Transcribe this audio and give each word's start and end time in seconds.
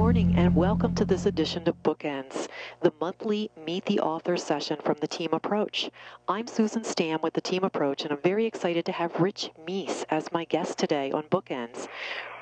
morning 0.00 0.34
and 0.38 0.56
welcome 0.56 0.94
to 0.94 1.04
this 1.04 1.26
edition 1.26 1.68
of 1.68 1.82
Bookends, 1.82 2.48
the 2.80 2.90
monthly 3.02 3.50
Meet 3.66 3.84
the 3.84 4.00
Author 4.00 4.38
session 4.38 4.78
from 4.82 4.96
the 4.98 5.06
Team 5.06 5.28
Approach. 5.34 5.90
I'm 6.26 6.46
Susan 6.46 6.84
Stam 6.84 7.20
with 7.22 7.34
the 7.34 7.42
Team 7.42 7.64
Approach 7.64 8.04
and 8.04 8.10
I'm 8.10 8.22
very 8.22 8.46
excited 8.46 8.86
to 8.86 8.92
have 8.92 9.20
Rich 9.20 9.50
Meiss 9.66 10.06
as 10.08 10.32
my 10.32 10.46
guest 10.46 10.78
today 10.78 11.12
on 11.12 11.24
Bookends. 11.24 11.86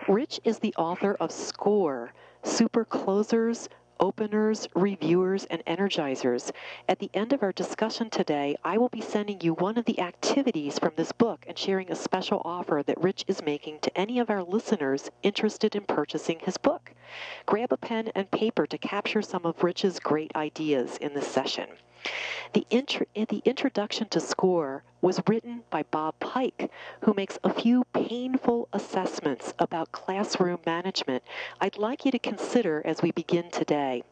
Rich 0.06 0.38
is 0.44 0.60
the 0.60 0.72
author 0.78 1.16
of 1.18 1.32
Score, 1.32 2.12
Super 2.44 2.84
Closers, 2.84 3.68
openers, 4.00 4.68
reviewers, 4.74 5.44
and 5.46 5.64
energizers. 5.66 6.50
At 6.88 6.98
the 6.98 7.10
end 7.14 7.32
of 7.32 7.42
our 7.42 7.52
discussion 7.52 8.10
today, 8.10 8.56
I 8.64 8.78
will 8.78 8.88
be 8.88 9.00
sending 9.00 9.40
you 9.40 9.54
one 9.54 9.78
of 9.78 9.84
the 9.84 10.00
activities 10.00 10.78
from 10.78 10.92
this 10.96 11.12
book 11.12 11.44
and 11.46 11.58
sharing 11.58 11.90
a 11.90 11.96
special 11.96 12.42
offer 12.44 12.82
that 12.86 13.02
Rich 13.02 13.24
is 13.26 13.42
making 13.42 13.80
to 13.80 13.98
any 13.98 14.18
of 14.18 14.30
our 14.30 14.42
listeners 14.42 15.10
interested 15.22 15.74
in 15.74 15.84
purchasing 15.84 16.38
his 16.40 16.56
book. 16.58 16.92
Grab 17.46 17.72
a 17.72 17.76
pen 17.76 18.10
and 18.14 18.30
paper 18.30 18.66
to 18.66 18.78
capture 18.78 19.22
some 19.22 19.44
of 19.44 19.62
Rich's 19.62 19.98
great 19.98 20.30
ideas 20.36 20.96
in 20.98 21.14
this 21.14 21.26
session. 21.26 21.68
The, 22.52 22.66
intro, 22.70 23.06
the 23.14 23.42
introduction 23.44 24.08
to 24.08 24.20
SCORE 24.20 24.82
was 25.00 25.20
written 25.26 25.62
by 25.70 25.82
Bob 25.84 26.18
Pike, 26.18 26.70
who 27.02 27.14
makes 27.14 27.38
a 27.44 27.52
few 27.52 27.84
painful 27.92 28.68
assessments 28.72 29.54
about 29.58 29.92
classroom 29.92 30.60
management 30.64 31.22
I'd 31.60 31.76
like 31.76 32.04
you 32.04 32.10
to 32.12 32.18
consider 32.18 32.82
as 32.84 33.02
we 33.02 33.10
begin 33.10 33.50
today. 33.50 34.02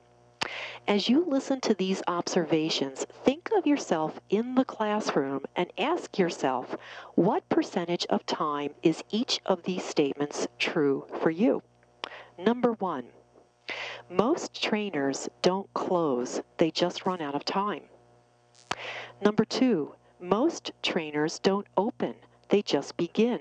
As 0.87 1.09
you 1.09 1.25
listen 1.25 1.61
to 1.63 1.75
these 1.75 2.03
observations, 2.07 3.05
think 3.25 3.51
of 3.57 3.67
yourself 3.67 4.21
in 4.31 4.55
the 4.55 4.65
classroom 4.65 5.45
and 5.57 5.73
ask 5.77 6.19
yourself 6.19 6.77
what 7.15 7.49
percentage 7.49 8.07
of 8.07 8.25
time 8.27 8.75
is 8.83 9.03
each 9.11 9.41
of 9.45 9.65
these 9.65 9.85
statements 9.85 10.47
true 10.59 11.07
for 11.21 11.31
you? 11.31 11.63
Number 12.39 12.73
one, 12.75 13.07
most 14.11 14.63
trainers 14.63 15.29
don't 15.43 15.73
close, 15.75 16.41
they 16.59 16.71
just 16.71 17.07
run 17.07 17.21
out 17.21 17.35
of 17.35 17.45
time. 17.45 17.83
Number 19.21 19.45
two, 19.45 19.95
most 20.21 20.73
trainers 20.83 21.39
don't 21.39 21.67
open, 21.77 22.15
they 22.49 22.63
just 22.63 22.97
begin. 22.97 23.41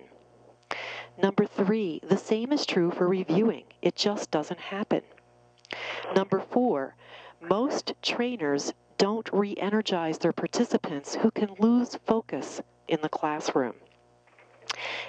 Number 1.22 1.46
three, 1.46 2.02
the 2.04 2.18
same 2.18 2.52
is 2.52 2.66
true 2.66 2.92
for 2.92 3.08
reviewing, 3.08 3.66
it 3.82 3.96
just 3.96 4.32
doesn't 4.32 4.60
happen. 4.60 5.02
Number 6.16 6.40
four, 6.40 6.96
most 7.42 7.94
trainers 8.02 8.74
don't 8.98 9.30
re 9.32 9.56
energize 9.58 10.18
their 10.18 10.34
participants 10.34 11.16
who 11.16 11.32
can 11.32 11.56
lose 11.60 11.98
focus 12.06 12.62
in 12.88 13.02
the 13.02 13.10
classroom. 13.10 13.76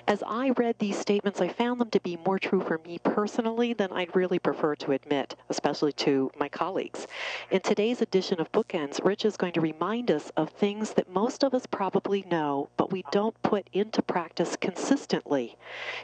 As 0.09 0.23
I 0.27 0.51
read 0.51 0.79
these 0.79 0.99
statements, 0.99 1.41
I 1.41 1.49
found 1.49 1.81
them 1.81 1.91
to 1.91 2.01
be 2.01 2.17
more 2.25 2.39
true 2.39 2.61
for 2.61 2.79
me 2.79 2.99
personally 2.99 3.73
than 3.73 3.93
I'd 3.93 4.15
really 4.15 4.39
prefer 4.39 4.77
to 4.77 4.93
admit, 4.93 5.35
especially 5.49 5.93
to 5.95 6.31
my 6.39 6.49
colleagues. 6.49 7.07
In 7.51 7.61
today's 7.61 8.01
edition 8.03 8.41
of 8.41 8.53
Bookends, 8.53 9.05
Rich 9.05 9.25
is 9.25 9.37
going 9.37 9.53
to 9.55 9.61
remind 9.61 10.11
us 10.11 10.31
of 10.37 10.51
things 10.51 10.93
that 10.95 11.11
most 11.11 11.43
of 11.43 11.55
us 11.55 11.67
probably 11.67 12.25
know, 12.31 12.69
but 12.77 12.93
we 12.93 13.05
don't 13.11 13.41
put 13.43 13.69
into 13.73 14.03
practice 14.03 14.57
consistently. 14.57 15.57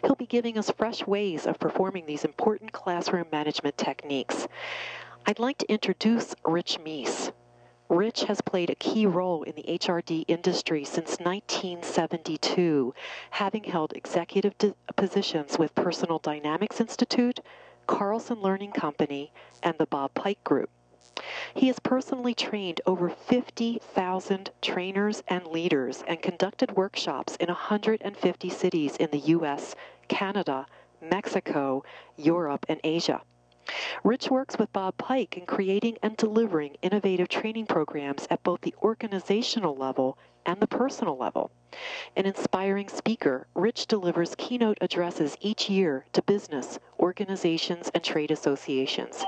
He'll 0.03 0.15
be 0.15 0.27
giving 0.27 0.59
us 0.59 0.71
fresh 0.71 1.07
ways 1.07 1.47
of 1.47 1.59
performing 1.59 2.07
these 2.07 2.25
important 2.25 2.73
classroom 2.73 3.27
management 3.31 3.77
techniques. 3.77 4.49
I'd 5.27 5.39
like 5.39 5.59
to 5.59 5.73
introduce 5.73 6.35
Rich 6.45 6.79
Meiss. 6.81 7.31
Rich 7.93 8.25
has 8.25 8.41
played 8.41 8.71
a 8.71 8.75
key 8.75 9.05
role 9.05 9.43
in 9.43 9.55
the 9.55 9.65
HRD 9.65 10.25
industry 10.27 10.83
since 10.83 11.19
1972, 11.19 12.95
having 13.33 13.65
held 13.65 13.93
executive 13.93 14.55
positions 14.97 15.59
with 15.59 15.75
Personal 15.75 16.19
Dynamics 16.19 16.81
Institute, 16.81 17.41
Carlson 17.87 18.41
Learning 18.41 18.73
Company, 18.73 19.31
and 19.63 19.77
the 19.77 19.85
Bob 19.85 20.15
Pike 20.15 20.43
Group. 20.43 20.71
He 21.53 21.67
has 21.67 21.81
personally 21.81 22.33
trained 22.33 22.81
over 22.87 23.11
50,000 23.11 24.51
trainers 24.63 25.23
and 25.29 25.47
leaders 25.47 26.03
and 26.09 26.23
conducted 26.23 26.75
workshops 26.75 27.37
in 27.37 27.49
150 27.49 28.49
cities 28.49 28.97
in 28.97 29.11
the 29.11 29.19
U.S., 29.19 29.75
Canada, 30.09 30.65
Mexico, 31.03 31.85
Europe, 32.17 32.65
and 32.71 32.81
Asia. 32.83 33.21
Rich 34.03 34.31
works 34.31 34.59
with 34.59 34.73
Bob 34.73 34.97
Pike 34.97 35.37
in 35.37 35.47
creating 35.47 35.97
and 36.03 36.17
delivering 36.17 36.77
innovative 36.83 37.29
training 37.29 37.67
programs 37.67 38.27
at 38.31 38.43
both 38.43 38.61
the 38.63 38.75
organizational 38.83 39.77
level 39.77 40.19
and 40.45 40.61
the 40.61 40.67
personal 40.67 41.17
level. 41.17 41.51
An 42.17 42.27
inspiring 42.27 42.89
speaker, 42.89 43.47
Rich 43.55 43.87
delivers 43.87 44.35
keynote 44.37 44.79
addresses 44.81 45.37
each 45.41 45.71
year 45.71 46.05
to 46.13 46.23
business, 46.23 46.79
organizations, 46.99 47.91
and 47.95 48.03
trade 48.03 48.31
associations. 48.31 49.25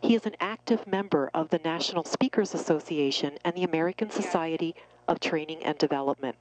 He 0.00 0.14
is 0.14 0.26
an 0.26 0.36
active 0.38 0.86
member 0.86 1.30
of 1.34 1.48
the 1.48 1.60
National 1.64 2.04
Speakers 2.04 2.54
Association 2.54 3.38
and 3.44 3.56
the 3.56 3.64
American 3.64 4.10
Society 4.10 4.74
of 5.08 5.18
Training 5.18 5.64
and 5.64 5.78
Development. 5.78 6.36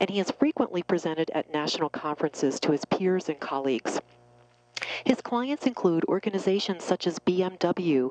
And 0.00 0.08
he 0.08 0.18
has 0.18 0.30
frequently 0.30 0.82
presented 0.82 1.30
at 1.34 1.52
national 1.52 1.88
conferences 1.88 2.60
to 2.60 2.72
his 2.72 2.84
peers 2.84 3.28
and 3.28 3.40
colleagues. 3.40 4.00
His 5.04 5.22
clients 5.22 5.66
include 5.66 6.04
organizations 6.08 6.84
such 6.84 7.06
as 7.06 7.18
BMW, 7.18 8.10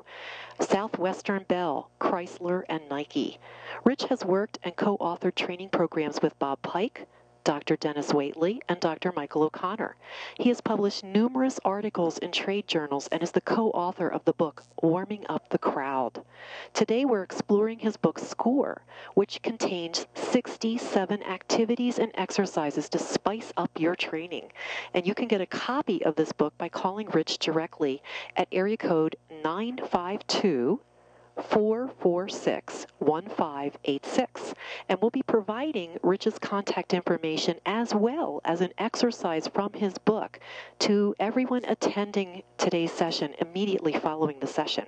Southwestern 0.60 1.44
Bell, 1.44 1.88
Chrysler, 2.00 2.64
and 2.68 2.88
Nike. 2.88 3.38
Rich 3.84 4.04
has 4.04 4.24
worked 4.24 4.58
and 4.64 4.74
co 4.74 4.98
authored 4.98 5.36
training 5.36 5.68
programs 5.68 6.20
with 6.20 6.38
Bob 6.38 6.60
Pike, 6.62 7.06
Dr. 7.48 7.76
Dennis 7.76 8.12
Waitley, 8.12 8.60
and 8.68 8.78
Dr. 8.78 9.10
Michael 9.16 9.44
O'Connor. 9.44 9.96
He 10.36 10.50
has 10.50 10.60
published 10.60 11.02
numerous 11.02 11.58
articles 11.64 12.18
in 12.18 12.30
trade 12.30 12.68
journals 12.68 13.08
and 13.10 13.22
is 13.22 13.30
the 13.30 13.40
co 13.40 13.70
author 13.70 14.06
of 14.06 14.22
the 14.26 14.34
book 14.34 14.64
Warming 14.82 15.24
Up 15.30 15.48
the 15.48 15.56
Crowd. 15.56 16.26
Today 16.74 17.06
we're 17.06 17.22
exploring 17.22 17.78
his 17.78 17.96
book 17.96 18.18
Score, 18.18 18.82
which 19.14 19.40
contains 19.40 20.06
67 20.12 21.22
activities 21.22 21.98
and 21.98 22.12
exercises 22.16 22.90
to 22.90 22.98
spice 22.98 23.50
up 23.56 23.70
your 23.80 23.96
training. 23.96 24.52
And 24.92 25.06
you 25.06 25.14
can 25.14 25.26
get 25.26 25.40
a 25.40 25.46
copy 25.46 26.04
of 26.04 26.16
this 26.16 26.32
book 26.32 26.52
by 26.58 26.68
calling 26.68 27.08
Rich 27.08 27.38
directly 27.38 28.02
at 28.36 28.48
area 28.52 28.76
code 28.76 29.16
952 29.42 30.80
446 31.42 32.86
1586. 32.98 34.54
And 34.88 34.98
we'll 35.00 35.10
be 35.10 35.22
providing 35.22 35.98
Rich's 36.02 36.38
contact 36.38 36.94
information 36.94 37.58
as 37.66 37.94
well 37.94 38.40
as 38.44 38.60
an 38.60 38.72
exercise 38.78 39.48
from 39.48 39.72
his 39.72 39.96
book 39.98 40.40
to 40.80 41.14
everyone 41.18 41.64
attending 41.64 42.42
today's 42.56 42.92
session 42.92 43.34
immediately 43.40 43.92
following 43.92 44.40
the 44.40 44.46
session. 44.46 44.86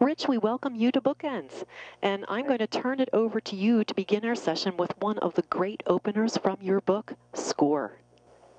Rich, 0.00 0.28
we 0.28 0.36
welcome 0.36 0.74
you 0.74 0.92
to 0.92 1.00
Bookends, 1.00 1.64
and 2.02 2.26
I'm 2.28 2.46
going 2.46 2.58
to 2.58 2.66
turn 2.66 3.00
it 3.00 3.08
over 3.14 3.40
to 3.40 3.56
you 3.56 3.84
to 3.84 3.94
begin 3.94 4.26
our 4.26 4.34
session 4.34 4.76
with 4.76 4.92
one 5.00 5.18
of 5.18 5.34
the 5.34 5.42
great 5.42 5.82
openers 5.86 6.36
from 6.36 6.58
your 6.60 6.82
book, 6.82 7.14
Score. 7.32 7.98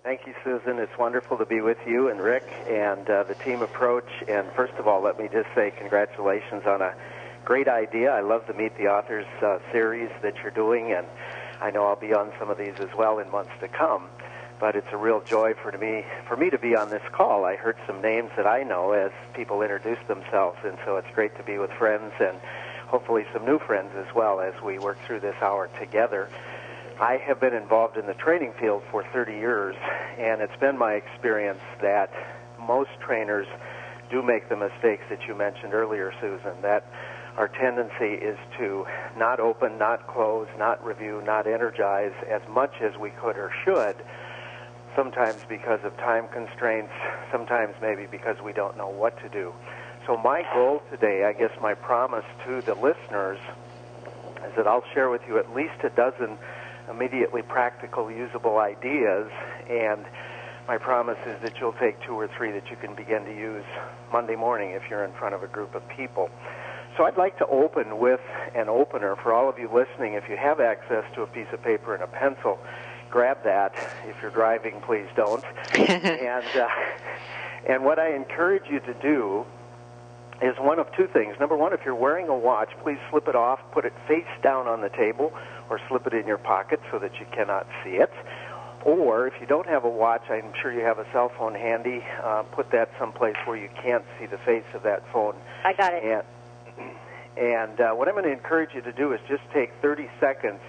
Thank 0.08 0.26
you, 0.26 0.34
Susan. 0.42 0.80
It's 0.80 0.98
wonderful 0.98 1.38
to 1.38 1.46
be 1.46 1.60
with 1.60 1.80
you 1.86 2.08
and 2.08 2.22
Rick 2.22 2.50
and 2.70 3.10
uh, 3.10 3.24
the 3.24 3.36
team 3.36 3.62
approach. 3.62 4.08
And 4.30 4.50
first 4.54 4.72
of 4.76 4.88
all, 4.88 5.02
let 5.02 5.20
me 5.20 5.28
just 5.30 5.50
say 5.54 5.74
congratulations 5.78 6.64
on 6.66 6.82
a 6.82 6.96
great 7.44 7.68
idea. 7.68 8.12
I 8.12 8.22
love 8.22 8.48
the 8.48 8.54
Meet 8.54 8.78
the 8.78 8.88
Authors 8.88 9.26
uh, 9.42 9.60
series 9.74 10.10
that 10.22 10.36
you're 10.42 10.52
doing, 10.52 10.94
and 10.94 11.06
I 11.60 11.72
know 11.72 11.86
I'll 11.86 11.98
be 11.98 12.14
on 12.14 12.32
some 12.40 12.50
of 12.50 12.58
these 12.58 12.76
as 12.80 12.88
well 12.98 13.20
in 13.20 13.30
months 13.30 13.52
to 13.60 13.68
come. 13.68 14.08
But 14.62 14.78
it's 14.78 14.88
a 14.94 14.98
real 14.98 15.20
joy 15.20 15.56
for 15.62 15.78
me 15.78 16.06
for 16.26 16.38
me 16.38 16.52
to 16.52 16.58
be 16.58 16.74
on 16.74 16.90
this 16.90 17.04
call. 17.12 17.44
I 17.44 17.58
heard 17.58 17.76
some 17.86 18.02
names 18.02 18.32
that 18.38 18.48
I 18.48 18.64
know 18.64 18.94
as 18.94 19.12
people 19.34 19.62
introduce 19.62 20.00
themselves, 20.08 20.58
and 20.64 20.78
so 20.86 20.96
it's 20.96 21.14
great 21.16 21.36
to 21.36 21.44
be 21.44 21.58
with 21.58 21.72
friends 21.72 22.14
and 22.22 22.40
hopefully 22.88 23.26
some 23.34 23.46
new 23.46 23.60
friends 23.60 23.92
as 23.98 24.16
well 24.16 24.40
as 24.40 24.54
we 24.64 24.80
work 24.80 24.98
through 25.06 25.20
this 25.20 25.36
hour 25.42 25.70
together. 25.78 26.30
I 27.00 27.18
have 27.28 27.40
been 27.40 27.54
involved 27.54 27.96
in 27.96 28.08
the 28.08 28.16
training 28.16 28.54
field 28.60 28.82
for 28.90 29.04
30 29.14 29.34
years, 29.34 29.76
and 30.18 30.42
it's 30.42 30.60
been 30.60 30.80
my 30.80 30.94
experience 30.94 31.62
that 31.80 32.12
most 32.60 32.90
trainers 33.00 33.46
do 34.10 34.24
make 34.24 34.50
the 34.50 34.56
mistakes 34.56 35.04
that 35.12 35.28
you 35.28 35.36
mentioned 35.36 35.76
earlier, 35.76 36.12
Susan, 36.20 36.60
that 36.64 36.92
our 37.38 37.50
tendency 37.50 38.16
is 38.16 38.38
to 38.58 38.88
not 39.16 39.40
open, 39.40 39.78
not 39.78 40.08
close, 40.08 40.48
not 40.58 40.84
review, 40.84 41.22
not 41.24 41.46
energize 41.46 42.14
as 42.28 42.42
much 42.50 42.74
as 42.82 42.98
we 42.98 43.12
could 43.12 43.38
or 43.38 43.52
should, 43.64 43.96
sometimes 44.96 45.40
because 45.48 45.80
of 45.84 45.96
time 45.98 46.28
constraints, 46.34 46.94
sometimes 47.32 47.76
maybe 47.80 48.08
because 48.10 48.42
we 48.44 48.54
don't 48.54 48.76
know 48.76 48.90
what 48.90 49.16
to 49.22 49.30
do. 49.30 49.54
So 50.08 50.18
my 50.18 50.42
goal 50.52 50.82
today, 50.90 51.26
I 51.26 51.34
guess 51.34 51.52
my 51.62 51.76
promise 51.76 52.26
to 52.48 52.64
the 52.64 52.74
listeners, 52.74 53.38
is 54.50 54.56
that 54.56 54.66
I'll 54.66 54.86
share 54.96 55.12
with 55.12 55.22
you 55.28 55.38
at 55.38 55.54
least 55.54 55.84
a 55.84 55.90
dozen 55.90 56.40
immediately 56.90 57.42
practical, 57.42 58.12
usable 58.12 58.58
ideas. 58.58 59.30
And 59.70 60.06
my 60.68 60.78
promise 60.78 61.18
is 61.26 61.42
that 61.42 61.60
you'll 61.60 61.74
take 61.74 62.02
two 62.04 62.14
or 62.14 62.28
three 62.28 62.52
that 62.52 62.70
you 62.70 62.76
can 62.76 62.96
begin 62.96 63.24
to 63.26 63.36
use 63.36 63.66
Monday 64.12 64.36
morning 64.36 64.72
if 64.72 64.84
you're 64.90 65.04
in 65.04 65.14
front 65.14 65.36
of 65.36 65.44
a 65.44 65.48
group 65.48 65.76
of 65.76 65.88
people. 65.90 66.30
So 66.98 67.06
I'd 67.06 67.18
like 67.18 67.38
to 67.38 67.48
open 67.48 68.00
with 68.00 68.22
an 68.56 68.70
opener 68.70 69.16
for 69.18 69.32
all 69.32 69.48
of 69.50 69.60
you 69.60 69.70
listening. 69.72 70.14
If 70.14 70.28
you 70.30 70.36
have 70.36 70.60
access 70.60 71.04
to 71.16 71.22
a 71.22 71.28
piece 71.28 71.48
of 71.54 71.62
paper 71.62 71.94
and 71.94 72.04
a 72.04 72.08
pencil, 72.08 72.58
grab 73.10 73.38
that. 73.44 73.76
If 74.08 74.16
you're 74.22 74.32
driving, 74.32 74.82
please 74.82 75.08
don't. 75.16 75.44
and 75.76 76.46
uh, 76.56 76.68
and 77.68 77.84
what 77.84 78.00
I 78.00 78.16
encourage 78.16 78.64
you 78.70 78.80
to 78.80 78.94
do 78.96 79.46
is 80.42 80.56
one 80.60 80.80
of 80.80 80.88
two 80.96 81.08
things. 81.08 81.36
Number 81.40 81.56
one, 81.56 81.74
if 81.74 81.82
you're 81.84 81.96
wearing 81.96 82.28
a 82.28 82.38
watch, 82.38 82.70
please 82.84 83.00
slip 83.10 83.28
it 83.28 83.36
off, 83.36 83.60
put 83.72 83.86
it 83.86 83.94
face 84.08 84.26
down 84.42 84.68
on 84.68 84.82
the 84.82 84.90
table, 84.90 85.34
or 85.70 85.80
slip 85.88 86.08
it 86.08 86.14
in 86.14 86.28
your 86.28 86.38
pocket 86.38 86.80
so 86.92 87.00
that 87.00 87.20
you 87.20 87.26
cannot 87.34 87.68
see 87.84 87.92
it. 87.92 88.12
Or 88.86 89.28
if 89.28 89.34
you 89.42 89.48
don't 89.48 89.68
have 89.68 89.84
a 89.84 89.90
watch, 89.90 90.24
I'm 90.30 90.54
sure 90.62 90.72
you 90.72 90.82
have 90.82 91.00
a 91.00 91.06
cell 91.12 91.32
phone 91.38 91.56
handy. 91.56 92.04
Uh, 92.24 92.44
put 92.44 92.72
that 92.72 92.90
someplace 93.00 93.36
where 93.46 93.58
you 93.58 93.70
can't 93.82 94.06
see 94.20 94.28
the 94.28 94.38
face 94.40 94.64
of 94.74 94.84
that 94.84 95.04
phone. 95.12 95.36
I 95.66 95.74
got 95.74 95.94
it. 95.94 96.04
And, 96.04 96.92
and 97.38 97.82
uh, 97.82 97.92
what 97.94 98.08
I'm 98.08 98.14
going 98.14 98.26
to 98.26 98.32
encourage 98.32 98.74
you 98.74 98.82
to 98.82 98.94
do 98.94 99.14
is 99.14 99.20
just 99.28 99.44
take 99.54 99.72
30 99.82 100.10
seconds 100.20 100.62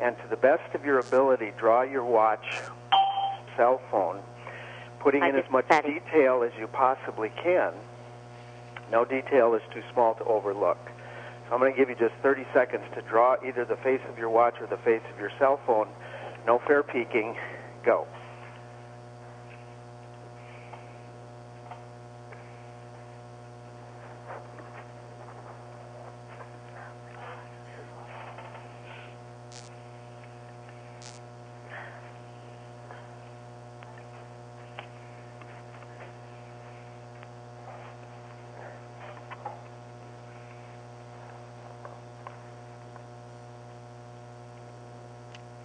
and, 0.00 0.16
to 0.18 0.28
the 0.28 0.36
best 0.36 0.74
of 0.74 0.84
your 0.84 0.98
ability, 0.98 1.52
draw 1.56 1.82
your 1.82 2.04
watch, 2.04 2.44
cell 3.56 3.80
phone, 3.90 4.20
putting 5.00 5.22
I 5.22 5.28
in 5.28 5.36
as 5.36 5.50
much 5.50 5.68
detail 5.68 6.42
as 6.42 6.52
you 6.58 6.66
possibly 6.66 7.30
can. 7.42 7.72
No 8.90 9.04
detail 9.04 9.54
is 9.54 9.62
too 9.72 9.82
small 9.92 10.14
to 10.14 10.24
overlook. 10.24 10.78
I'm 11.52 11.58
going 11.58 11.70
to 11.70 11.78
give 11.78 11.90
you 11.90 11.96
just 11.96 12.14
30 12.22 12.46
seconds 12.54 12.82
to 12.94 13.02
draw 13.02 13.36
either 13.46 13.66
the 13.66 13.76
face 13.84 14.00
of 14.08 14.16
your 14.16 14.30
watch 14.30 14.54
or 14.58 14.66
the 14.66 14.78
face 14.78 15.02
of 15.12 15.20
your 15.20 15.30
cell 15.38 15.60
phone. 15.66 15.86
No 16.46 16.60
fair 16.66 16.82
peeking. 16.82 17.36
Go. 17.84 18.06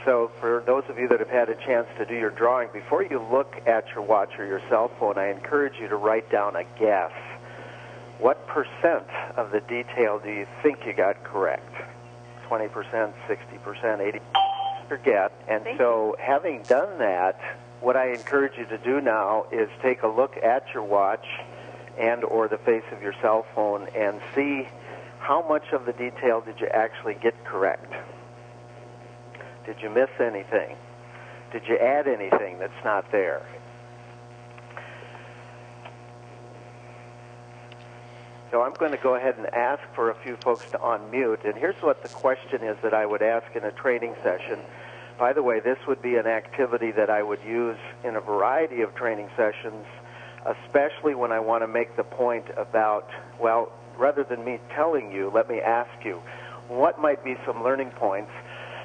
So, 0.07 0.31
for 0.39 0.63
those 0.65 0.85
of 0.87 0.97
you 0.97 1.09
that 1.09 1.19
have 1.19 1.29
had 1.29 1.49
a 1.49 1.55
chance 1.55 1.85
to 1.97 2.05
do 2.05 2.15
your 2.15 2.29
drawing, 2.29 2.69
before 2.71 3.03
you 3.03 3.21
look 3.29 3.57
at 3.67 3.85
your 3.89 4.01
watch 4.03 4.39
or 4.39 4.45
your 4.45 4.61
cell 4.69 4.89
phone, 4.97 5.17
I 5.17 5.27
encourage 5.31 5.73
you 5.81 5.89
to 5.89 5.97
write 5.97 6.31
down 6.31 6.55
a 6.55 6.63
guess. 6.79 7.11
What 8.17 8.47
percent 8.47 9.03
of 9.35 9.51
the 9.51 9.59
detail 9.59 10.17
do 10.23 10.31
you 10.31 10.47
think 10.63 10.85
you 10.85 10.93
got 10.93 11.21
correct? 11.25 11.73
20%, 12.49 12.71
60%, 12.71 13.13
80% 13.27 14.21
your 14.89 14.97
guess. 14.99 15.31
And 15.49 15.65
Thank 15.65 15.77
so, 15.77 16.15
having 16.17 16.63
done 16.63 16.99
that, 16.99 17.41
what 17.81 17.97
I 17.97 18.13
encourage 18.13 18.57
you 18.57 18.65
to 18.67 18.77
do 18.77 19.01
now 19.01 19.47
is 19.51 19.67
take 19.81 20.03
a 20.03 20.07
look 20.07 20.37
at 20.37 20.63
your 20.73 20.83
watch 20.83 21.25
and 21.99 22.23
or 22.23 22.47
the 22.47 22.59
face 22.59 22.85
of 22.93 23.01
your 23.01 23.13
cell 23.21 23.45
phone 23.53 23.89
and 23.93 24.21
see 24.33 24.69
how 25.19 25.45
much 25.49 25.73
of 25.73 25.85
the 25.85 25.91
detail 25.91 26.39
did 26.39 26.61
you 26.61 26.67
actually 26.67 27.15
get 27.15 27.43
correct. 27.43 27.91
Did 29.67 29.75
you 29.81 29.89
miss 29.89 30.09
anything? 30.19 30.77
Did 31.51 31.67
you 31.67 31.77
add 31.77 32.07
anything 32.07 32.57
that's 32.57 32.83
not 32.85 33.11
there? 33.11 33.45
So 38.49 38.61
I'm 38.61 38.73
going 38.73 38.91
to 38.91 38.97
go 38.97 39.15
ahead 39.15 39.35
and 39.37 39.53
ask 39.53 39.83
for 39.93 40.09
a 40.09 40.15
few 40.15 40.37
folks 40.37 40.71
to 40.71 40.77
unmute. 40.77 41.43
And 41.43 41.55
here's 41.55 41.81
what 41.81 42.01
the 42.01 42.07
question 42.09 42.63
is 42.63 42.77
that 42.81 42.93
I 42.93 43.05
would 43.05 43.21
ask 43.21 43.45
in 43.55 43.65
a 43.65 43.71
training 43.71 44.15
session. 44.23 44.59
By 45.19 45.33
the 45.33 45.43
way, 45.43 45.59
this 45.59 45.77
would 45.85 46.01
be 46.01 46.15
an 46.15 46.27
activity 46.27 46.91
that 46.91 47.09
I 47.09 47.21
would 47.21 47.43
use 47.45 47.77
in 48.05 48.15
a 48.15 48.21
variety 48.21 48.81
of 48.81 48.95
training 48.95 49.29
sessions, 49.35 49.85
especially 50.45 51.13
when 51.13 51.33
I 51.33 51.41
want 51.41 51.63
to 51.63 51.67
make 51.67 51.97
the 51.97 52.05
point 52.05 52.45
about, 52.55 53.09
well, 53.37 53.69
rather 53.97 54.23
than 54.23 54.45
me 54.45 54.59
telling 54.73 55.11
you, 55.11 55.29
let 55.33 55.49
me 55.49 55.59
ask 55.59 56.05
you, 56.05 56.21
what 56.69 56.99
might 56.99 57.23
be 57.23 57.35
some 57.45 57.63
learning 57.63 57.91
points 57.91 58.31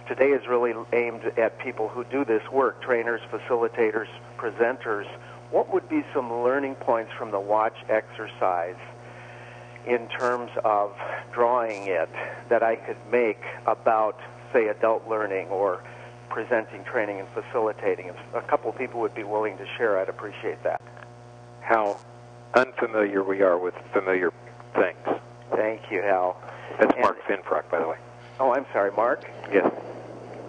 today 0.09 0.31
is 0.31 0.47
really 0.49 0.75
aimed 0.93 1.25
at 1.39 1.59
people 1.59 1.89
who 1.89 2.05
do 2.05 2.25
this 2.25 2.43
work 2.51 2.83
trainers, 2.83 3.21
facilitators, 3.31 4.09
presenters. 4.37 5.07
What 5.51 5.73
would 5.73 5.89
be 5.89 6.05
some 6.15 6.33
learning 6.43 6.77
points 6.77 7.13
from 7.19 7.31
the 7.31 7.41
watch 7.41 7.77
exercise 7.89 8.77
in 9.87 10.09
terms 10.09 10.51
of 10.65 10.93
drawing 11.33 11.87
it 11.89 12.09
that 12.49 12.63
I 12.63 12.77
could 12.77 12.97
make 13.11 13.41
about, 13.67 14.19
say, 14.53 14.69
adult 14.69 15.09
learning 15.09 15.49
or 15.49 15.83
presenting, 16.31 16.85
training, 16.85 17.21
and 17.21 17.29
facilitating? 17.31 18.07
If 18.07 18.17
a 18.35 18.43
couple 18.43 18.73
people 18.73 19.01
would 19.01 19.15
be 19.15 19.25
willing 19.25 19.59
to 19.59 19.67
share, 19.77 19.99
I'd 19.99 20.09
appreciate 20.09 20.63
that. 20.65 20.81
how 21.61 21.97
unfamiliar 22.55 23.23
we 23.23 23.41
are 23.41 23.57
with 23.57 23.73
familiar 23.93 24.31
things. 24.75 25.21
Thank 25.55 25.91
you, 25.91 26.03
Hal. 26.03 26.37
That's 26.79 26.93
And- 26.93 27.03
Mark 27.03 27.19
Finfrock, 27.27 27.71
by 27.71 27.79
the 27.79 27.89
way. 27.89 27.97
Oh, 28.41 28.53
I'm 28.53 28.67
sorry, 28.73 28.91
Mark. 28.97 29.25
Yes. 29.53 29.71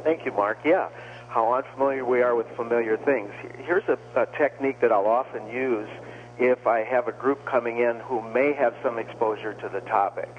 Thank 0.04 0.26
you, 0.26 0.34
Mark. 0.34 0.60
Yeah, 0.66 0.90
how 1.30 1.54
unfamiliar 1.54 2.04
we 2.04 2.22
are 2.22 2.36
with 2.36 2.48
familiar 2.58 2.98
things. 2.98 3.32
Here's 3.60 3.88
a, 3.88 3.98
a 4.16 4.26
technique 4.38 4.82
that 4.82 4.92
I'll 4.92 5.08
often 5.08 5.48
use 5.48 5.88
if 6.38 6.68
I 6.68 6.84
have 6.84 7.08
a 7.08 7.14
group 7.14 7.46
coming 7.46 7.78
in 7.80 8.02
who 8.02 8.22
may 8.22 8.54
have 8.54 8.76
some 8.84 9.00
exposure 9.00 9.54
to 9.54 9.70
the 9.70 9.80
topic. 9.82 10.30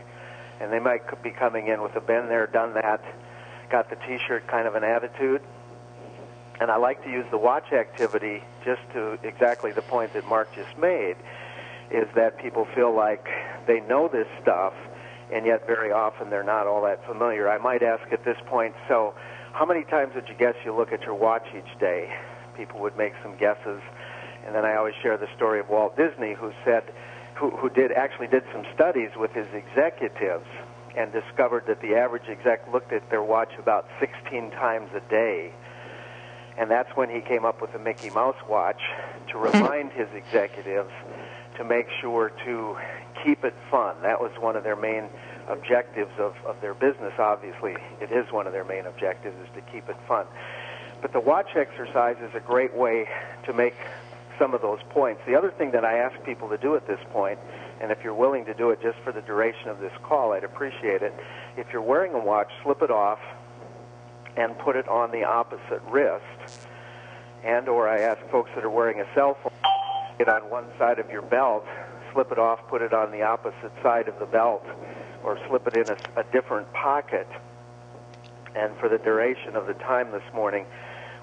And 0.61 0.71
they 0.73 0.81
might 0.81 1.23
be 1.23 1.31
coming 1.31 1.69
in 1.69 1.83
with 1.83 1.97
a 1.97 2.01
been 2.01 2.29
there, 2.29 2.47
done 2.47 2.75
that, 2.75 3.03
got 3.71 3.89
the 3.89 3.97
t-shirt 3.97 4.47
kind 4.47 4.69
of 4.69 4.75
an 4.75 4.85
attitude. 4.85 5.41
And 6.61 6.71
I 6.71 6.77
like 6.77 7.03
to 7.05 7.11
use 7.11 7.27
the 7.31 7.39
watch 7.39 7.73
activity 7.73 8.43
just 8.65 8.83
to 8.93 9.19
exactly 9.23 9.73
the 9.73 9.83
point 9.83 10.13
that 10.13 10.27
Mark 10.29 10.55
just 10.55 10.77
made, 10.79 11.17
is 11.91 12.07
that 12.15 12.39
people 12.39 12.67
feel 12.75 12.95
like 12.95 13.27
they 13.67 13.81
know 13.81 14.09
this 14.09 14.29
stuff, 14.43 14.75
and 15.33 15.47
yet 15.47 15.67
very 15.67 15.91
often 15.91 16.31
they're 16.31 16.45
not 16.45 16.67
all 16.67 16.83
that 16.83 17.05
familiar. 17.07 17.49
I 17.49 17.59
might 17.59 17.83
ask 17.83 18.13
at 18.13 18.25
this 18.25 18.39
point, 18.47 18.75
so 18.89 19.15
how 19.55 19.65
many 19.65 19.85
times 19.85 20.17
would 20.17 20.29
you 20.29 20.35
guess 20.35 20.57
you 20.65 20.75
look 20.75 20.93
at 20.93 21.03
your 21.03 21.15
watch 21.15 21.47
each 21.57 21.79
day? 21.79 22.13
People 22.57 22.81
would 22.81 22.99
make 22.99 23.13
some 23.23 23.37
guesses, 23.37 23.81
and 24.45 24.53
then 24.53 24.65
I 24.65 24.75
always 24.75 24.95
share 25.01 25.17
the 25.17 25.29
story 25.37 25.61
of 25.61 25.69
Walt 25.69 25.97
Disney, 25.97 26.35
who 26.35 26.53
said, 26.65 26.83
who, 27.37 27.51
who 27.51 27.71
did 27.71 27.93
actually 27.93 28.27
did 28.27 28.43
some 28.53 28.65
studies 28.75 29.11
with 29.17 29.31
his 29.31 29.47
executives 29.55 30.47
and 30.97 31.13
discovered 31.13 31.65
that 31.69 31.81
the 31.81 31.95
average 31.95 32.29
exec 32.29 32.67
looked 32.73 32.93
at 32.93 33.09
their 33.11 33.23
watch 33.23 33.53
about 33.57 33.87
16 34.01 34.51
times 34.51 34.91
a 34.93 35.01
day. 35.09 35.53
And 36.59 36.69
that's 36.69 36.91
when 36.97 37.09
he 37.09 37.21
came 37.21 37.45
up 37.45 37.61
with 37.61 37.73
the 37.73 37.79
Mickey 37.79 38.11
Mouse 38.11 38.37
watch 38.49 38.81
to 39.31 39.39
remind 39.53 39.93
his 39.93 40.09
executives 40.17 40.93
to 41.59 41.65
make 41.65 41.87
sure 42.01 42.33
to 42.45 42.77
keep 43.25 43.45
it 43.45 43.55
fun. 43.71 43.95
That 44.03 44.21
was 44.21 44.33
one 44.41 44.57
of 44.57 44.65
their 44.65 44.77
main 44.77 45.09
objectives 45.49 46.13
of, 46.19 46.35
of 46.47 46.61
their 46.61 46.75
business. 46.75 47.13
Obviously, 47.19 47.77
it 48.01 48.11
is 48.11 48.31
one 48.33 48.47
of 48.47 48.53
their 48.53 48.65
main 48.65 48.87
objectives 48.87 49.37
is 49.43 49.49
to 49.55 49.61
keep 49.73 49.89
it 49.89 49.97
fun. 50.07 50.27
But 51.03 51.13
the 51.13 51.21
watch 51.21 51.55
exercise 51.55 52.17
is 52.23 52.35
a 52.35 52.41
great 52.41 52.75
way 52.75 53.09
to 53.45 53.53
make 53.53 53.75
some 54.39 54.55
of 54.55 54.63
those 54.63 54.81
points. 54.91 55.21
The 55.27 55.37
other 55.37 55.51
thing 55.51 55.71
that 55.73 55.85
I 55.85 55.99
ask 55.99 56.23
people 56.25 56.49
to 56.49 56.59
do 56.59 56.77
at 56.77 56.87
this 56.87 57.01
point, 57.13 57.39
and 57.81 57.93
if 57.93 58.03
you're 58.03 58.15
willing 58.15 58.45
to 58.47 58.55
do 58.55 58.71
it 58.71 58.81
just 58.83 58.99
for 58.99 59.13
the 59.13 59.21
duration 59.21 59.69
of 59.69 59.81
this 59.81 59.93
call, 60.03 60.33
I'd 60.33 60.45
appreciate 60.45 61.03
it. 61.03 61.15
If 61.57 61.67
you're 61.73 61.83
wearing 61.83 62.13
a 62.15 62.19
watch, 62.19 62.51
slip 62.63 62.83
it 62.83 62.91
off 62.91 63.21
and 64.37 64.59
put 64.59 64.77
it 64.77 64.89
on 64.89 65.11
the 65.11 65.25
opposite 65.25 65.83
wrist. 65.89 66.25
And 67.45 67.69
or 67.69 67.89
I 67.89 68.01
ask 68.01 68.21
folks 68.31 68.51
that 68.55 68.65
are 68.65 68.71
wearing 68.71 69.01
a 69.01 69.07
cell 69.15 69.37
phone, 69.43 69.53
it 70.19 70.29
on 70.29 70.43
one 70.51 70.65
side 70.79 70.99
of 70.99 71.11
your 71.11 71.23
belt, 71.23 71.67
slip 72.13 72.33
it 72.33 72.39
off, 72.39 72.67
put 72.69 72.81
it 72.81 72.93
on 72.93 73.11
the 73.11 73.23
opposite 73.23 73.73
side 73.83 74.09
of 74.09 74.19
the 74.19 74.27
belt, 74.27 74.65
or 75.25 75.39
slip 75.49 75.67
it 75.67 75.77
in 75.77 75.89
a, 75.89 76.21
a 76.21 76.25
different 76.33 76.73
pocket. 76.73 77.27
And 78.55 78.77
for 78.77 78.89
the 78.89 78.99
duration 78.99 79.57
of 79.57 79.67
the 79.67 79.75
time 79.75 80.13
this 80.13 80.23
morning, 80.33 80.67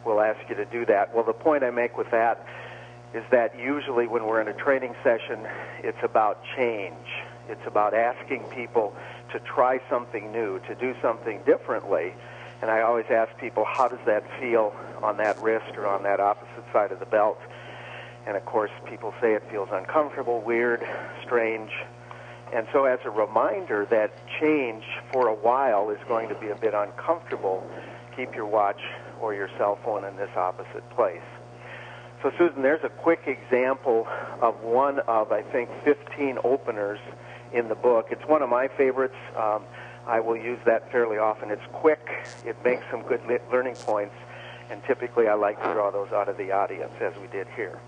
we'll 0.06 0.20
ask 0.20 0.40
you 0.50 0.56
to 0.56 0.66
do 0.66 0.86
that. 0.88 1.14
Well, 1.16 1.24
the 1.24 1.34
point 1.34 1.64
I 1.64 1.70
make 1.70 1.98
with 1.98 2.12
that 2.12 2.46
is 3.14 3.24
that 3.32 3.58
usually 3.58 4.08
when 4.08 4.26
we're 4.26 4.42
in 4.42 4.48
a 4.48 4.54
training 4.54 4.96
session, 5.04 5.48
it's 5.84 6.02
about 6.04 6.44
change. 6.56 6.96
It's 7.50 7.66
about 7.66 7.94
asking 7.94 8.44
people 8.46 8.96
to 9.32 9.40
try 9.40 9.82
something 9.90 10.32
new, 10.32 10.60
to 10.68 10.76
do 10.76 10.96
something 11.02 11.42
differently. 11.46 12.14
And 12.62 12.70
I 12.70 12.82
always 12.82 13.06
ask 13.10 13.36
people, 13.38 13.66
how 13.66 13.88
does 13.88 14.00
that 14.06 14.24
feel 14.40 14.74
on 15.02 15.18
that 15.18 15.42
wrist 15.42 15.76
or 15.78 15.88
on 15.88 16.04
that 16.04 16.20
opposite 16.20 16.64
side 16.72 16.92
of 16.92 17.00
the 17.00 17.06
belt? 17.06 17.40
And 18.28 18.38
of 18.38 18.46
course, 18.46 18.72
people 18.86 19.14
say 19.20 19.34
it 19.34 19.44
feels 19.50 19.70
uncomfortable, 19.72 20.42
weird, 20.42 20.88
strange. 21.24 21.72
And 22.54 22.68
so, 22.74 22.86
as 22.86 23.00
a 23.06 23.10
reminder 23.10 23.86
that 23.92 24.12
change 24.40 24.84
for 25.12 25.28
a 25.28 25.34
while 25.34 25.90
is 25.90 26.00
going 26.08 26.28
to 26.30 26.36
be 26.36 26.50
a 26.50 26.56
bit 26.56 26.74
uncomfortable, 26.74 27.66
keep 28.16 28.36
your 28.36 28.46
watch 28.46 28.82
or 29.22 29.34
your 29.34 29.50
cell 29.58 29.80
phone 29.86 30.04
in 30.04 30.18
this 30.18 30.30
opposite 30.36 30.88
place. 30.90 31.22
So, 32.22 32.32
Susan, 32.38 32.62
there's 32.62 32.84
a 32.84 32.90
quick 32.90 33.22
example 33.26 34.06
of 34.42 34.62
one 34.62 35.00
of, 35.00 35.32
I 35.32 35.44
think, 35.44 35.70
15 35.86 36.40
openers 36.44 37.00
in 37.54 37.70
the 37.70 37.76
book. 37.76 38.08
It's 38.12 38.26
one 38.28 38.42
of 38.42 38.50
my 38.50 38.68
favorites. 38.68 39.16
Um, 39.36 39.64
I 40.06 40.20
will 40.20 40.38
use 40.38 40.60
that 40.66 40.92
fairly 40.92 41.18
often. 41.18 41.52
It's 41.52 41.66
quick, 41.72 42.10
it 42.46 42.58
makes 42.64 42.84
some 42.92 43.02
good 43.04 43.22
learning 43.52 43.76
points, 43.76 44.16
And 44.70 44.84
typically 44.86 45.28
I 45.28 45.36
like 45.36 45.62
to 45.62 45.74
draw 45.74 45.92
those 45.92 46.12
out 46.12 46.28
of 46.28 46.38
the 46.38 46.52
audience, 46.52 46.94
as 47.02 47.14
we 47.22 47.28
did 47.28 47.48
here. 47.56 47.80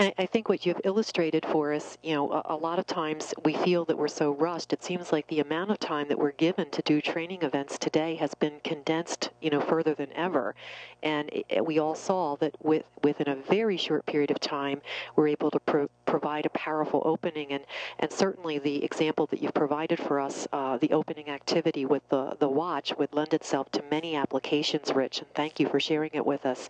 I 0.00 0.26
think 0.26 0.48
what 0.48 0.64
you've 0.64 0.80
illustrated 0.84 1.44
for 1.44 1.72
us, 1.72 1.98
you 2.04 2.14
know, 2.14 2.30
a, 2.30 2.54
a, 2.54 2.56
lot 2.56 2.78
of 2.78 2.86
times 2.86 3.34
we 3.44 3.54
feel 3.54 3.84
that 3.86 3.98
we're 3.98 4.06
so 4.06 4.30
rushed. 4.30 4.72
It 4.72 4.84
seems 4.84 5.10
like 5.10 5.26
the 5.26 5.40
amount 5.40 5.72
of 5.72 5.80
time 5.80 6.06
that 6.06 6.18
we're 6.18 6.32
given 6.32 6.70
to 6.70 6.82
do 6.82 7.00
training 7.00 7.42
events 7.42 7.78
today 7.80 8.14
has 8.14 8.32
been 8.34 8.60
condensed, 8.62 9.30
you 9.42 9.50
know, 9.50 9.60
further 9.60 9.94
than 9.94 10.12
ever. 10.12 10.54
And 11.02 11.30
it, 11.32 11.64
we 11.64 11.78
all 11.78 11.94
saw 11.94 12.36
that 12.36 12.54
with, 12.64 12.84
within 13.04 13.28
a 13.28 13.36
very 13.36 13.76
short 13.76 14.04
period 14.06 14.30
of 14.30 14.40
time, 14.40 14.80
we're 15.14 15.28
able 15.28 15.50
to 15.50 15.60
pro- 15.60 15.90
provide 16.06 16.46
a 16.46 16.50
powerful 16.50 17.02
opening. 17.04 17.52
And, 17.52 17.64
and 17.98 18.12
certainly 18.12 18.58
the 18.58 18.84
example 18.84 19.26
that 19.26 19.40
you've 19.40 19.54
provided 19.54 19.98
for 20.00 20.18
us, 20.18 20.48
uh, 20.52 20.76
the 20.78 20.92
opening 20.92 21.28
activity 21.28 21.84
with 21.84 22.08
the, 22.08 22.36
the 22.38 22.48
watch, 22.48 22.92
would 22.98 23.12
lend 23.12 23.34
itself 23.34 23.70
to 23.72 23.84
many 23.90 24.16
applications, 24.16 24.92
Rich. 24.92 25.20
And 25.20 25.28
thank 25.34 25.60
you 25.60 25.68
for 25.68 25.78
sharing 25.78 26.10
it 26.14 26.26
with 26.26 26.44
us. 26.44 26.68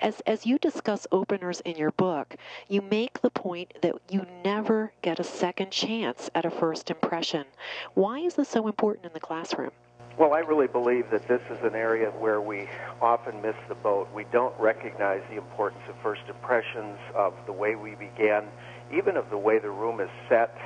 As, 0.00 0.20
as 0.26 0.46
you 0.46 0.58
discuss 0.58 1.06
openers 1.10 1.60
in 1.60 1.76
your 1.76 1.92
book, 1.92 2.36
you 2.68 2.80
make 2.82 3.20
the 3.20 3.30
point 3.30 3.74
that 3.82 3.94
you 4.08 4.26
never 4.44 4.92
get 5.02 5.18
a 5.18 5.24
second 5.24 5.70
chance 5.70 6.30
at 6.34 6.44
a 6.44 6.50
first 6.50 6.90
impression. 6.90 7.44
Why 7.94 8.20
is 8.20 8.34
this 8.34 8.48
so 8.48 8.66
important 8.66 9.06
in 9.06 9.12
the 9.12 9.20
classroom? 9.20 9.72
Well, 10.16 10.32
I 10.32 10.38
really 10.40 10.68
believe 10.68 11.10
that 11.10 11.26
this 11.26 11.40
is 11.50 11.58
an 11.64 11.74
area 11.74 12.08
where 12.10 12.40
we 12.40 12.68
often 13.02 13.42
miss 13.42 13.56
the 13.68 13.74
boat. 13.74 14.08
We 14.14 14.24
don't 14.30 14.54
recognize 14.60 15.22
the 15.28 15.36
importance 15.36 15.82
of 15.88 15.96
first 16.04 16.22
impressions, 16.28 16.98
of 17.16 17.34
the 17.46 17.52
way 17.52 17.74
we 17.74 17.96
began, 17.96 18.44
even 18.96 19.16
of 19.16 19.28
the 19.30 19.36
way 19.36 19.58
the 19.58 19.70
room 19.70 19.98
is 19.98 20.08
set, 20.28 20.56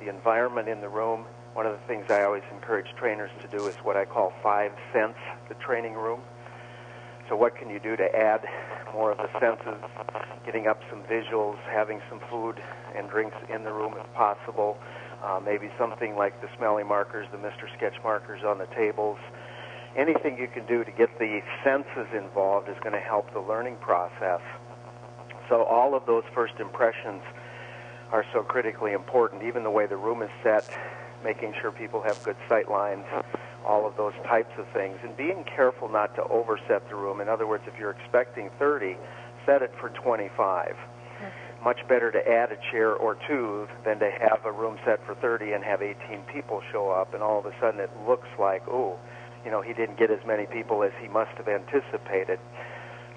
the 0.00 0.08
environment 0.08 0.66
in 0.70 0.80
the 0.80 0.88
room. 0.88 1.26
One 1.52 1.66
of 1.66 1.72
the 1.72 1.86
things 1.86 2.06
I 2.08 2.22
always 2.22 2.42
encourage 2.50 2.86
trainers 2.96 3.30
to 3.42 3.48
do 3.48 3.66
is 3.66 3.74
what 3.82 3.98
I 3.98 4.06
call 4.06 4.32
five 4.42 4.72
sense 4.94 5.18
the 5.50 5.54
training 5.56 5.92
room. 5.92 6.22
So 7.28 7.36
what 7.36 7.56
can 7.56 7.68
you 7.68 7.78
do 7.78 7.96
to 7.96 8.16
add 8.16 8.48
more 8.94 9.12
of 9.12 9.18
the 9.18 9.28
senses, 9.40 9.82
getting 10.46 10.68
up 10.68 10.80
some 10.88 11.02
visuals, 11.02 11.58
having 11.70 12.00
some 12.08 12.20
food 12.30 12.62
and 12.96 13.10
drinks 13.10 13.36
in 13.54 13.62
the 13.62 13.72
room 13.72 13.92
if 14.00 14.10
possible, 14.14 14.78
uh, 15.24 15.40
maybe 15.40 15.70
something 15.78 16.16
like 16.16 16.38
the 16.42 16.48
smelly 16.58 16.84
markers, 16.84 17.26
the 17.32 17.38
Mr. 17.38 17.72
Sketch 17.76 17.96
markers 18.02 18.44
on 18.44 18.58
the 18.58 18.66
tables. 18.66 19.18
Anything 19.96 20.36
you 20.36 20.48
can 20.48 20.66
do 20.66 20.84
to 20.84 20.90
get 20.90 21.18
the 21.18 21.40
senses 21.62 22.08
involved 22.14 22.68
is 22.68 22.76
going 22.80 22.92
to 22.92 23.00
help 23.00 23.32
the 23.32 23.40
learning 23.40 23.76
process. 23.76 24.40
So 25.48 25.62
all 25.62 25.94
of 25.94 26.04
those 26.04 26.24
first 26.34 26.54
impressions 26.58 27.22
are 28.12 28.24
so 28.32 28.42
critically 28.42 28.92
important, 28.92 29.42
even 29.42 29.62
the 29.62 29.70
way 29.70 29.86
the 29.86 29.96
room 29.96 30.22
is 30.22 30.30
set, 30.42 30.68
making 31.22 31.54
sure 31.60 31.70
people 31.70 32.02
have 32.02 32.22
good 32.22 32.36
sight 32.48 32.70
lines, 32.70 33.04
all 33.64 33.86
of 33.86 33.96
those 33.96 34.14
types 34.24 34.52
of 34.58 34.66
things, 34.74 34.98
and 35.02 35.16
being 35.16 35.44
careful 35.44 35.88
not 35.88 36.14
to 36.16 36.24
overset 36.24 36.86
the 36.88 36.94
room. 36.94 37.20
In 37.20 37.28
other 37.28 37.46
words, 37.46 37.64
if 37.66 37.78
you're 37.78 37.92
expecting 37.92 38.50
30, 38.58 38.96
set 39.46 39.62
it 39.62 39.72
for 39.80 39.88
25. 39.88 40.76
Much 41.64 41.80
better 41.88 42.12
to 42.12 42.28
add 42.28 42.52
a 42.52 42.58
chair 42.70 42.92
or 42.92 43.16
two 43.26 43.66
than 43.86 43.98
to 43.98 44.10
have 44.10 44.44
a 44.44 44.52
room 44.52 44.76
set 44.84 45.04
for 45.06 45.14
30 45.14 45.52
and 45.52 45.64
have 45.64 45.80
18 45.80 46.20
people 46.30 46.60
show 46.70 46.90
up, 46.90 47.14
and 47.14 47.22
all 47.22 47.38
of 47.38 47.46
a 47.46 47.54
sudden 47.58 47.80
it 47.80 47.90
looks 48.06 48.28
like, 48.38 48.62
oh, 48.68 48.98
you 49.44 49.50
know, 49.50 49.62
he 49.62 49.72
didn't 49.72 49.98
get 49.98 50.10
as 50.10 50.20
many 50.26 50.44
people 50.44 50.82
as 50.82 50.92
he 51.00 51.08
must 51.08 51.30
have 51.38 51.48
anticipated. 51.48 52.38